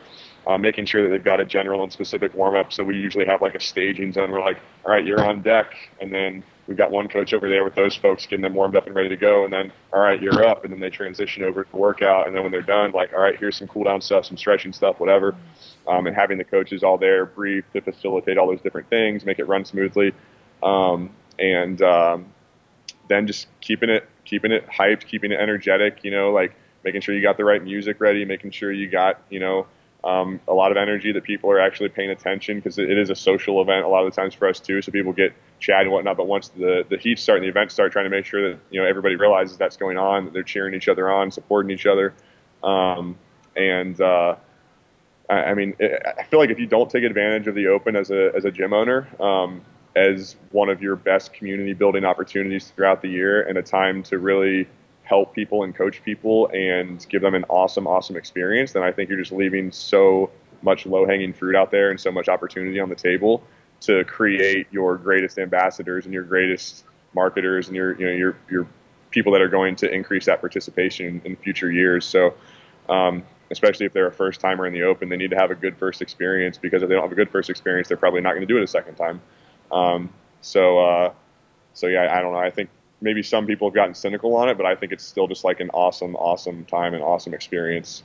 uh, 0.46 0.58
making 0.58 0.86
sure 0.86 1.02
that 1.02 1.10
they've 1.10 1.24
got 1.24 1.40
a 1.40 1.44
general 1.44 1.82
and 1.82 1.92
specific 1.92 2.34
warm 2.34 2.56
up. 2.56 2.72
So 2.72 2.82
we 2.82 2.96
usually 2.96 3.26
have 3.26 3.42
like 3.42 3.54
a 3.54 3.60
staging 3.60 4.12
zone. 4.12 4.30
We're 4.30 4.40
like, 4.40 4.58
all 4.84 4.92
right, 4.92 5.04
you're 5.04 5.24
on 5.24 5.42
deck, 5.42 5.74
and 6.00 6.12
then 6.12 6.42
we've 6.66 6.76
got 6.76 6.90
one 6.90 7.08
coach 7.08 7.32
over 7.32 7.48
there 7.48 7.64
with 7.64 7.74
those 7.74 7.94
folks 7.94 8.26
getting 8.26 8.42
them 8.42 8.54
warmed 8.54 8.76
up 8.76 8.86
and 8.86 8.94
ready 8.94 9.08
to 9.08 9.16
go, 9.16 9.44
and 9.44 9.52
then 9.52 9.72
all 9.92 10.00
right, 10.00 10.20
you're 10.20 10.46
up, 10.46 10.64
and 10.64 10.72
then 10.72 10.80
they 10.80 10.90
transition 10.90 11.44
over 11.44 11.64
to 11.64 11.70
the 11.70 11.76
workout, 11.76 12.26
and 12.26 12.34
then 12.34 12.42
when 12.42 12.52
they're 12.52 12.62
done, 12.62 12.92
like 12.92 13.12
all 13.12 13.20
right, 13.20 13.38
here's 13.38 13.56
some 13.56 13.68
cool 13.68 13.84
down 13.84 14.00
stuff, 14.00 14.24
some 14.24 14.36
stretching 14.36 14.72
stuff, 14.72 14.98
whatever, 14.98 15.34
um, 15.86 16.06
and 16.06 16.16
having 16.16 16.38
the 16.38 16.44
coaches 16.44 16.82
all 16.82 16.98
there 16.98 17.26
brief 17.26 17.64
to 17.72 17.80
facilitate 17.80 18.38
all 18.38 18.48
those 18.48 18.60
different 18.60 18.88
things, 18.88 19.24
make 19.24 19.38
it 19.38 19.46
run 19.46 19.64
smoothly, 19.64 20.12
um, 20.62 21.10
and 21.38 21.82
um, 21.82 22.31
then 23.08 23.26
just 23.26 23.48
keeping 23.60 23.90
it 23.90 24.08
keeping 24.24 24.52
it 24.52 24.66
hyped, 24.68 25.06
keeping 25.06 25.32
it 25.32 25.40
energetic, 25.40 26.04
you 26.04 26.10
know, 26.10 26.30
like 26.30 26.54
making 26.84 27.00
sure 27.00 27.14
you 27.14 27.22
got 27.22 27.36
the 27.36 27.44
right 27.44 27.62
music 27.62 28.00
ready, 28.00 28.24
making 28.24 28.50
sure 28.50 28.72
you 28.72 28.88
got 28.88 29.20
you 29.30 29.40
know 29.40 29.66
um, 30.04 30.40
a 30.48 30.52
lot 30.52 30.72
of 30.72 30.76
energy 30.76 31.12
that 31.12 31.22
people 31.22 31.50
are 31.50 31.60
actually 31.60 31.88
paying 31.88 32.10
attention 32.10 32.56
because 32.56 32.78
it, 32.78 32.90
is 32.90 33.10
a 33.10 33.14
social 33.14 33.62
event 33.62 33.84
a 33.84 33.88
lot 33.88 34.04
of 34.04 34.12
the 34.12 34.20
times 34.20 34.34
for 34.34 34.48
us 34.48 34.58
too. 34.58 34.82
So 34.82 34.90
people 34.90 35.12
get 35.12 35.32
chatting 35.60 35.86
and 35.86 35.92
whatnot. 35.92 36.16
But 36.16 36.26
once 36.26 36.48
the 36.48 36.84
the 36.88 36.98
heat 36.98 37.18
start 37.18 37.38
and 37.38 37.44
the 37.44 37.50
events 37.50 37.74
start, 37.74 37.92
trying 37.92 38.06
to 38.06 38.10
make 38.10 38.24
sure 38.24 38.50
that 38.50 38.58
you 38.70 38.80
know 38.80 38.86
everybody 38.86 39.16
realizes 39.16 39.56
that's 39.56 39.76
going 39.76 39.98
on, 39.98 40.24
that 40.24 40.32
they're 40.32 40.42
cheering 40.42 40.74
each 40.74 40.88
other 40.88 41.10
on, 41.10 41.30
supporting 41.30 41.70
each 41.70 41.86
other, 41.86 42.14
um, 42.62 43.16
and 43.56 44.00
uh, 44.00 44.36
I, 45.28 45.34
I, 45.34 45.54
mean, 45.54 45.74
it, 45.78 46.02
I 46.18 46.24
feel 46.24 46.40
like 46.40 46.50
if 46.50 46.58
you 46.58 46.66
don't 46.66 46.90
take 46.90 47.04
advantage 47.04 47.46
of 47.46 47.54
the 47.54 47.68
open 47.68 47.96
as 47.96 48.10
a 48.10 48.32
as 48.34 48.44
a 48.44 48.50
gym 48.50 48.72
owner. 48.72 49.08
Um, 49.20 49.62
as 49.94 50.36
one 50.50 50.68
of 50.68 50.80
your 50.80 50.96
best 50.96 51.32
community 51.32 51.74
building 51.74 52.04
opportunities 52.04 52.68
throughout 52.68 53.02
the 53.02 53.08
year 53.08 53.42
and 53.42 53.58
a 53.58 53.62
time 53.62 54.02
to 54.04 54.18
really 54.18 54.66
help 55.02 55.34
people 55.34 55.64
and 55.64 55.74
coach 55.74 56.02
people 56.04 56.48
and 56.48 57.06
give 57.08 57.22
them 57.22 57.34
an 57.34 57.44
awesome, 57.48 57.86
awesome 57.86 58.16
experience, 58.16 58.72
then 58.72 58.82
I 58.82 58.92
think 58.92 59.10
you're 59.10 59.18
just 59.18 59.32
leaving 59.32 59.70
so 59.70 60.30
much 60.62 60.86
low 60.86 61.06
hanging 61.06 61.32
fruit 61.32 61.56
out 61.56 61.70
there 61.70 61.90
and 61.90 62.00
so 62.00 62.10
much 62.10 62.28
opportunity 62.28 62.78
on 62.80 62.88
the 62.88 62.94
table 62.94 63.42
to 63.80 64.04
create 64.04 64.68
your 64.70 64.96
greatest 64.96 65.38
ambassadors 65.38 66.04
and 66.04 66.14
your 66.14 66.22
greatest 66.22 66.84
marketers 67.14 67.66
and 67.66 67.76
your 67.76 67.98
you 67.98 68.06
know 68.06 68.12
your 68.12 68.36
your 68.50 68.66
people 69.10 69.32
that 69.32 69.42
are 69.42 69.48
going 69.48 69.76
to 69.76 69.92
increase 69.92 70.26
that 70.26 70.40
participation 70.40 71.20
in 71.24 71.36
future 71.36 71.70
years. 71.70 72.04
So, 72.04 72.34
um, 72.88 73.24
especially 73.50 73.86
if 73.86 73.92
they're 73.92 74.06
a 74.06 74.12
first 74.12 74.40
timer 74.40 74.66
in 74.66 74.72
the 74.72 74.82
open, 74.82 75.08
they 75.08 75.16
need 75.16 75.30
to 75.30 75.36
have 75.36 75.50
a 75.50 75.54
good 75.54 75.76
first 75.76 76.00
experience 76.00 76.56
because 76.56 76.82
if 76.82 76.88
they 76.88 76.94
don't 76.94 77.02
have 77.02 77.12
a 77.12 77.16
good 77.16 77.30
first 77.30 77.50
experience, 77.50 77.88
they're 77.88 77.98
probably 77.98 78.22
not 78.22 78.30
going 78.30 78.40
to 78.40 78.46
do 78.46 78.56
it 78.56 78.62
a 78.62 78.66
second 78.66 78.94
time. 78.94 79.20
Um, 79.72 80.10
so, 80.40 80.78
uh, 80.78 81.12
so 81.74 81.86
yeah, 81.86 82.14
I 82.14 82.20
don't 82.20 82.32
know. 82.32 82.38
I 82.38 82.50
think 82.50 82.68
maybe 83.00 83.22
some 83.22 83.46
people 83.46 83.68
have 83.68 83.74
gotten 83.74 83.94
cynical 83.94 84.34
on 84.36 84.48
it, 84.48 84.56
but 84.56 84.66
I 84.66 84.74
think 84.74 84.92
it's 84.92 85.04
still 85.04 85.26
just 85.26 85.44
like 85.44 85.60
an 85.60 85.70
awesome, 85.70 86.14
awesome 86.16 86.64
time 86.66 86.94
and 86.94 87.02
awesome 87.02 87.34
experience. 87.34 88.02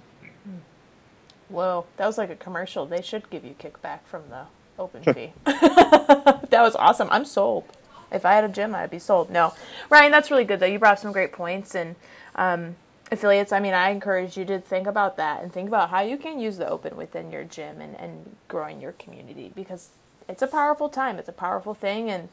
Whoa, 1.50 1.86
that 1.98 2.06
was 2.06 2.18
like 2.18 2.30
a 2.30 2.36
commercial. 2.36 2.86
They 2.86 3.02
should 3.02 3.30
give 3.30 3.46
you 3.46 3.56
kickback 3.58 4.00
from 4.06 4.24
the 4.30 4.46
open 4.78 5.02
fee. 5.14 5.34
that 5.46 6.50
was 6.52 6.76
awesome. 6.76 7.08
I'm 7.12 7.26
sold. 7.26 7.66
If 8.12 8.26
I 8.26 8.34
had 8.34 8.44
a 8.44 8.50
gym, 8.50 8.74
I'd 8.74 8.90
be 8.90 9.00
sold. 9.00 9.30
No, 9.30 9.54
Ryan, 9.90 10.12
that's 10.12 10.32
really 10.32 10.46
good 10.46 10.60
though. 10.60 10.66
You 10.66 10.80
brought 10.80 10.94
up 10.94 11.00
some 11.00 11.12
great 11.12 11.34
points 11.34 11.76
and 11.76 11.96
um, 12.36 12.76
affiliates. 13.12 13.52
I 13.52 13.60
mean, 13.60 13.74
I 13.74 13.90
encourage 13.90 14.38
you 14.38 14.46
to 14.46 14.60
think 14.60 14.88
about 14.88 15.18
that 15.18 15.44
and 15.44 15.52
think 15.52 15.68
about 15.68 15.90
how 15.90 16.02
you 16.02 16.18
can 16.18 16.40
use 16.40 16.58
the 16.58 16.68
open 16.70 16.96
within 16.96 17.32
your 17.32 17.44
gym 17.44 17.82
and, 17.82 17.96
and 17.98 18.36
growing 18.48 18.82
your 18.82 18.94
community 18.94 19.52
because 19.54 19.90
it's 20.28 20.42
a 20.42 20.48
powerful 20.48 20.90
time. 20.90 21.18
It's 21.18 21.30
a 21.30 21.34
powerful 21.34 21.74
thing 21.74 22.10
and 22.10 22.30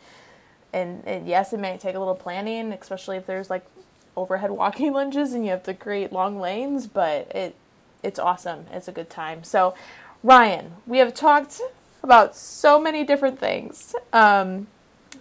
and, 0.72 1.04
and 1.06 1.28
yes, 1.28 1.52
it 1.52 1.60
may 1.60 1.78
take 1.78 1.94
a 1.94 2.00
little 2.00 2.16
planning, 2.16 2.72
especially 2.72 3.16
if 3.16 3.26
there's 3.26 3.48
like 3.48 3.64
overhead 4.16 4.50
walking 4.62 4.92
lunges 4.92 5.32
and 5.32 5.44
you 5.44 5.50
have 5.50 5.62
to 5.64 5.74
create 5.74 6.12
long 6.12 6.38
lanes, 6.40 6.86
but 6.86 7.30
it 7.34 7.54
it's 8.02 8.18
awesome. 8.18 8.66
It's 8.70 8.86
a 8.86 8.92
good 8.92 9.08
time. 9.08 9.44
So, 9.44 9.74
Ryan, 10.22 10.72
we 10.86 10.98
have 10.98 11.14
talked 11.14 11.60
about 12.02 12.36
so 12.36 12.78
many 12.78 13.02
different 13.02 13.38
things, 13.38 13.94
um, 14.12 14.66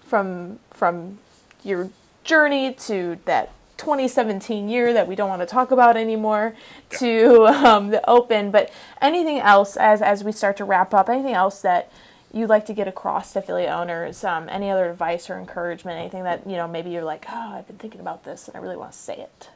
from 0.01 0.59
from 0.71 1.19
your 1.63 1.89
journey 2.25 2.73
to 2.73 3.19
that 3.25 3.51
2017 3.77 4.69
year 4.69 4.93
that 4.93 5.07
we 5.07 5.15
don't 5.15 5.29
want 5.29 5.41
to 5.41 5.45
talk 5.45 5.71
about 5.71 5.95
anymore, 5.95 6.55
yeah. 6.91 6.97
to 6.97 7.47
um, 7.47 7.89
the 7.89 8.07
Open. 8.09 8.51
But 8.51 8.71
anything 9.01 9.39
else 9.39 9.77
as 9.77 10.01
as 10.01 10.23
we 10.23 10.31
start 10.31 10.57
to 10.57 10.65
wrap 10.65 10.93
up? 10.93 11.09
Anything 11.09 11.33
else 11.33 11.61
that 11.61 11.91
you'd 12.33 12.49
like 12.49 12.65
to 12.65 12.73
get 12.73 12.87
across 12.87 13.33
to 13.33 13.39
affiliate 13.39 13.69
owners? 13.69 14.23
Um, 14.23 14.49
any 14.49 14.69
other 14.69 14.89
advice 14.89 15.29
or 15.29 15.37
encouragement? 15.37 15.99
Anything 15.99 16.23
that 16.23 16.49
you 16.49 16.57
know 16.57 16.67
maybe 16.67 16.89
you're 16.89 17.03
like, 17.03 17.25
oh, 17.29 17.53
I've 17.55 17.67
been 17.67 17.77
thinking 17.77 18.01
about 18.01 18.25
this 18.25 18.47
and 18.47 18.57
I 18.57 18.59
really 18.59 18.77
want 18.77 18.91
to 18.91 18.97
say 18.97 19.15
it. 19.17 19.49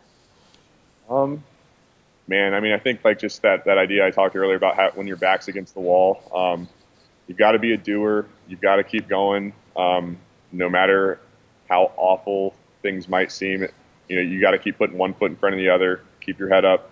Um, 1.09 1.43
man, 2.27 2.53
I 2.53 2.59
mean, 2.59 2.73
I 2.73 2.77
think 2.77 3.03
like 3.03 3.19
just 3.19 3.41
that 3.41 3.65
that 3.65 3.77
idea 3.77 4.05
I 4.05 4.11
talked 4.11 4.35
earlier 4.35 4.55
about 4.55 4.75
how 4.75 4.91
when 4.91 5.07
your 5.07 5.17
back's 5.17 5.47
against 5.47 5.73
the 5.73 5.79
wall, 5.79 6.21
um, 6.33 6.67
you've 7.27 7.37
got 7.37 7.53
to 7.53 7.59
be 7.59 7.73
a 7.73 7.77
doer. 7.77 8.27
You've 8.47 8.61
got 8.61 8.77
to 8.77 8.83
keep 8.83 9.07
going, 9.07 9.53
um, 9.75 10.17
no 10.51 10.69
matter 10.69 11.19
how 11.69 11.91
awful 11.97 12.53
things 12.81 13.09
might 13.09 13.31
seem. 13.31 13.67
You 14.07 14.15
know, 14.15 14.21
you 14.21 14.39
got 14.39 14.51
to 14.51 14.59
keep 14.59 14.77
putting 14.77 14.97
one 14.97 15.13
foot 15.13 15.31
in 15.31 15.37
front 15.37 15.55
of 15.55 15.59
the 15.59 15.69
other. 15.69 16.01
Keep 16.21 16.39
your 16.39 16.49
head 16.49 16.65
up, 16.65 16.91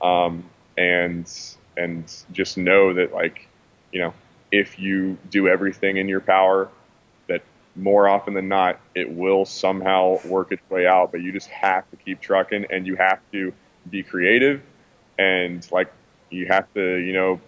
um, 0.00 0.44
and 0.76 1.30
and 1.76 2.12
just 2.32 2.56
know 2.56 2.94
that 2.94 3.12
like, 3.12 3.46
you 3.92 4.00
know, 4.00 4.14
if 4.50 4.78
you 4.78 5.18
do 5.30 5.48
everything 5.48 5.96
in 5.96 6.08
your 6.08 6.20
power, 6.20 6.68
that 7.26 7.42
more 7.76 8.08
often 8.08 8.34
than 8.34 8.48
not, 8.48 8.80
it 8.94 9.10
will 9.10 9.44
somehow 9.44 10.18
work 10.26 10.52
its 10.52 10.62
way 10.70 10.86
out. 10.86 11.12
But 11.12 11.22
you 11.22 11.32
just 11.32 11.48
have 11.48 11.88
to 11.90 11.96
keep 11.96 12.20
trucking 12.20 12.66
and 12.70 12.86
you 12.86 12.96
have 12.96 13.20
to 13.32 13.52
be 13.90 14.02
creative 14.02 14.62
and 15.18 15.66
like 15.72 15.92
you 16.30 16.46
have 16.46 16.72
to, 16.74 16.96
you 16.96 17.12
know, 17.12 17.40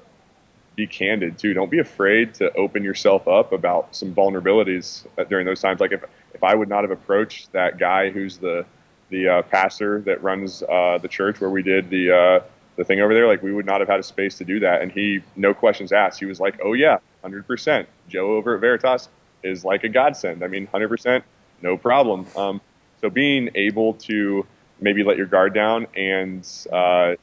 be 0.76 0.86
candid 0.86 1.38
too. 1.38 1.52
Don't 1.54 1.70
be 1.70 1.78
afraid 1.78 2.34
to 2.34 2.52
open 2.54 2.82
yourself 2.82 3.28
up 3.28 3.52
about 3.52 3.94
some 3.94 4.14
vulnerabilities 4.14 5.04
during 5.28 5.46
those 5.46 5.60
times. 5.60 5.80
Like 5.80 5.92
if, 5.92 6.04
if 6.34 6.42
I 6.42 6.54
would 6.54 6.68
not 6.68 6.84
have 6.84 6.90
approached 6.90 7.52
that 7.52 7.78
guy 7.78 8.10
who's 8.10 8.38
the, 8.38 8.64
the 9.10 9.28
uh, 9.28 9.42
pastor 9.42 10.00
that 10.02 10.22
runs 10.22 10.62
uh, 10.62 10.98
the 11.02 11.08
church 11.08 11.40
where 11.40 11.50
we 11.50 11.62
did 11.62 11.90
the, 11.90 12.12
uh, 12.12 12.40
the 12.80 12.84
thing 12.84 13.02
over 13.02 13.12
there, 13.12 13.26
like 13.26 13.42
we 13.42 13.52
would 13.52 13.66
not 13.66 13.80
have 13.80 13.90
had 13.90 14.00
a 14.00 14.02
space 14.02 14.38
to 14.38 14.44
do 14.44 14.60
that. 14.60 14.80
And 14.80 14.90
he, 14.90 15.20
no 15.36 15.52
questions 15.52 15.92
asked, 15.92 16.18
he 16.18 16.24
was 16.24 16.40
like, 16.40 16.58
"Oh 16.64 16.72
yeah, 16.72 16.96
hundred 17.20 17.46
percent. 17.46 17.86
Joe 18.08 18.36
over 18.36 18.54
at 18.54 18.62
Veritas 18.62 19.10
is 19.42 19.66
like 19.66 19.84
a 19.84 19.88
godsend. 19.90 20.42
I 20.42 20.46
mean, 20.46 20.66
hundred 20.66 20.88
percent, 20.88 21.22
no 21.60 21.76
problem." 21.76 22.26
Um, 22.34 22.62
so 23.02 23.10
being 23.10 23.50
able 23.54 23.92
to 24.08 24.46
maybe 24.80 25.04
let 25.04 25.18
your 25.18 25.26
guard 25.26 25.52
down 25.52 25.88
and, 25.94 26.48
uh, 26.72 27.16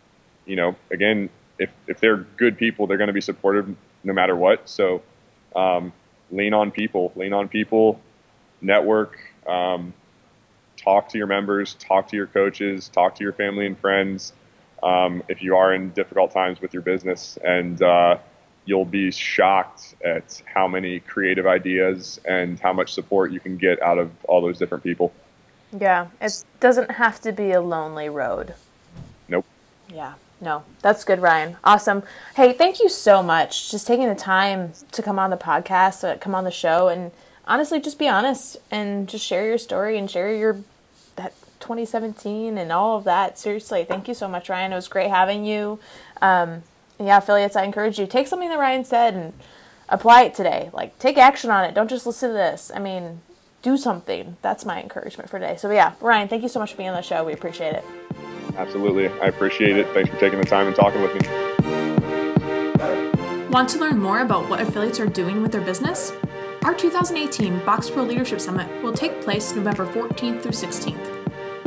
you 0.45 0.55
know, 0.55 0.75
again, 0.91 1.27
if 1.57 1.71
if 1.87 1.99
they're 1.99 2.17
good 2.17 2.59
people, 2.59 2.85
they're 2.85 2.97
going 2.97 3.07
to 3.07 3.13
be 3.13 3.21
supportive 3.21 3.75
no 4.03 4.13
matter 4.13 4.35
what. 4.35 4.69
So 4.69 5.01
um, 5.55 5.91
lean 6.29 6.53
on 6.53 6.69
people, 6.69 7.11
lean 7.15 7.33
on 7.33 7.47
people, 7.47 7.99
network. 8.61 9.17
Um, 9.47 9.95
talk 10.75 11.09
to 11.09 11.17
your 11.17 11.25
members, 11.25 11.73
talk 11.73 12.09
to 12.09 12.15
your 12.15 12.27
coaches, 12.27 12.89
talk 12.89 13.15
to 13.15 13.23
your 13.23 13.33
family 13.33 13.65
and 13.65 13.75
friends, 13.79 14.33
um, 14.83 15.23
if 15.27 15.41
you 15.41 15.55
are 15.55 15.73
in 15.73 15.89
difficult 15.91 16.31
times 16.31 16.61
with 16.61 16.73
your 16.73 16.81
business, 16.81 17.37
and 17.43 17.81
uh, 17.81 18.17
you'll 18.65 18.85
be 18.85 19.11
shocked 19.11 19.95
at 20.03 20.41
how 20.45 20.67
many 20.67 20.99
creative 20.99 21.47
ideas 21.47 22.19
and 22.25 22.59
how 22.59 22.73
much 22.73 22.93
support 22.93 23.31
you 23.31 23.39
can 23.39 23.57
get 23.57 23.81
out 23.81 23.97
of 23.97 24.11
all 24.25 24.41
those 24.41 24.57
different 24.59 24.83
people. 24.83 25.11
Yeah, 25.77 26.07
it 26.21 26.43
doesn't 26.59 26.91
have 26.91 27.19
to 27.21 27.31
be 27.31 27.51
a 27.51 27.61
lonely 27.61 28.09
road. 28.09 28.53
Nope. 29.27 29.45
Yeah, 29.89 30.13
no, 30.39 30.63
that's 30.81 31.03
good, 31.03 31.19
Ryan. 31.19 31.57
Awesome. 31.63 32.03
Hey, 32.35 32.53
thank 32.53 32.79
you 32.79 32.89
so 32.89 33.23
much. 33.23 33.71
Just 33.71 33.87
taking 33.87 34.07
the 34.07 34.15
time 34.15 34.73
to 34.91 35.01
come 35.01 35.17
on 35.17 35.29
the 35.29 35.37
podcast, 35.37 36.07
uh, 36.07 36.17
come 36.17 36.35
on 36.35 36.43
the 36.43 36.51
show, 36.51 36.89
and 36.89 37.11
honestly, 37.45 37.79
just 37.79 37.97
be 37.97 38.07
honest 38.07 38.57
and 38.69 39.07
just 39.07 39.25
share 39.25 39.45
your 39.45 39.57
story 39.57 39.97
and 39.97 40.11
share 40.11 40.33
your 40.33 40.57
2017 41.59 42.57
and 42.57 42.71
all 42.71 42.97
of 42.97 43.03
that. 43.05 43.37
Seriously, 43.37 43.83
thank 43.83 44.07
you 44.07 44.13
so 44.13 44.27
much, 44.27 44.49
Ryan. 44.49 44.71
It 44.71 44.75
was 44.75 44.87
great 44.87 45.09
having 45.09 45.45
you. 45.45 45.79
Um, 46.21 46.63
yeah, 46.99 47.17
affiliates, 47.17 47.55
I 47.55 47.63
encourage 47.63 47.99
you 47.99 48.07
take 48.07 48.27
something 48.27 48.49
that 48.49 48.59
Ryan 48.59 48.83
said 48.83 49.13
and 49.13 49.33
apply 49.89 50.23
it 50.23 50.33
today. 50.33 50.69
Like, 50.73 50.97
take 50.99 51.17
action 51.17 51.51
on 51.51 51.63
it. 51.65 51.73
Don't 51.73 51.89
just 51.89 52.05
listen 52.05 52.29
to 52.29 52.33
this. 52.33 52.71
I 52.73 52.79
mean, 52.79 53.21
do 53.61 53.77
something. 53.77 54.37
That's 54.41 54.65
my 54.65 54.81
encouragement 54.81 55.29
for 55.29 55.39
today. 55.39 55.57
So, 55.57 55.69
yeah, 55.71 55.93
Ryan, 56.01 56.27
thank 56.27 56.43
you 56.43 56.49
so 56.49 56.59
much 56.59 56.71
for 56.71 56.77
being 56.77 56.89
on 56.89 56.95
the 56.95 57.01
show. 57.01 57.23
We 57.23 57.33
appreciate 57.33 57.73
it. 57.73 57.83
Absolutely. 58.55 59.07
I 59.07 59.27
appreciate 59.27 59.77
it. 59.77 59.87
Thanks 59.93 60.09
for 60.09 60.19
taking 60.19 60.39
the 60.39 60.45
time 60.45 60.67
and 60.67 60.75
talking 60.75 61.01
with 61.01 61.13
me. 61.13 61.21
Want 63.49 63.69
to 63.69 63.79
learn 63.79 63.99
more 63.99 64.21
about 64.21 64.49
what 64.49 64.59
affiliates 64.59 64.99
are 64.99 65.05
doing 65.05 65.41
with 65.41 65.51
their 65.51 65.61
business? 65.61 66.11
Our 66.63 66.73
2018 66.73 67.63
Box 67.65 67.89
Pro 67.89 68.03
Leadership 68.03 68.41
Summit 68.41 68.67
will 68.83 68.93
take 68.93 69.21
place 69.21 69.55
November 69.55 69.85
14th 69.85 70.41
through 70.41 70.51
16th. 70.51 71.16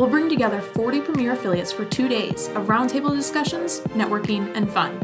We'll 0.01 0.09
bring 0.09 0.31
together 0.31 0.63
40 0.63 1.03
premier 1.03 1.33
affiliates 1.33 1.73
for 1.73 1.85
two 1.85 2.09
days 2.09 2.49
of 2.49 2.69
roundtable 2.69 3.15
discussions, 3.15 3.81
networking, 3.89 4.51
and 4.57 4.73
fun. 4.73 4.99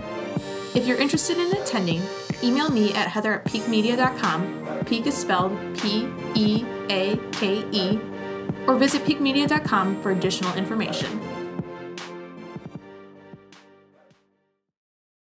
If 0.74 0.86
you're 0.86 0.96
interested 0.96 1.36
in 1.36 1.52
attending, 1.52 2.00
email 2.42 2.70
me 2.70 2.94
at 2.94 3.06
heather 3.08 3.34
at 3.34 3.44
peakemedia.com. 3.44 4.86
Peake 4.86 5.06
is 5.06 5.14
spelled 5.14 5.52
P 5.76 6.08
E 6.34 6.64
A 6.88 7.20
K 7.32 7.62
E, 7.72 8.00
or 8.66 8.76
visit 8.76 9.04
peakemedia.com 9.04 10.00
for 10.00 10.12
additional 10.12 10.56
information. 10.56 11.35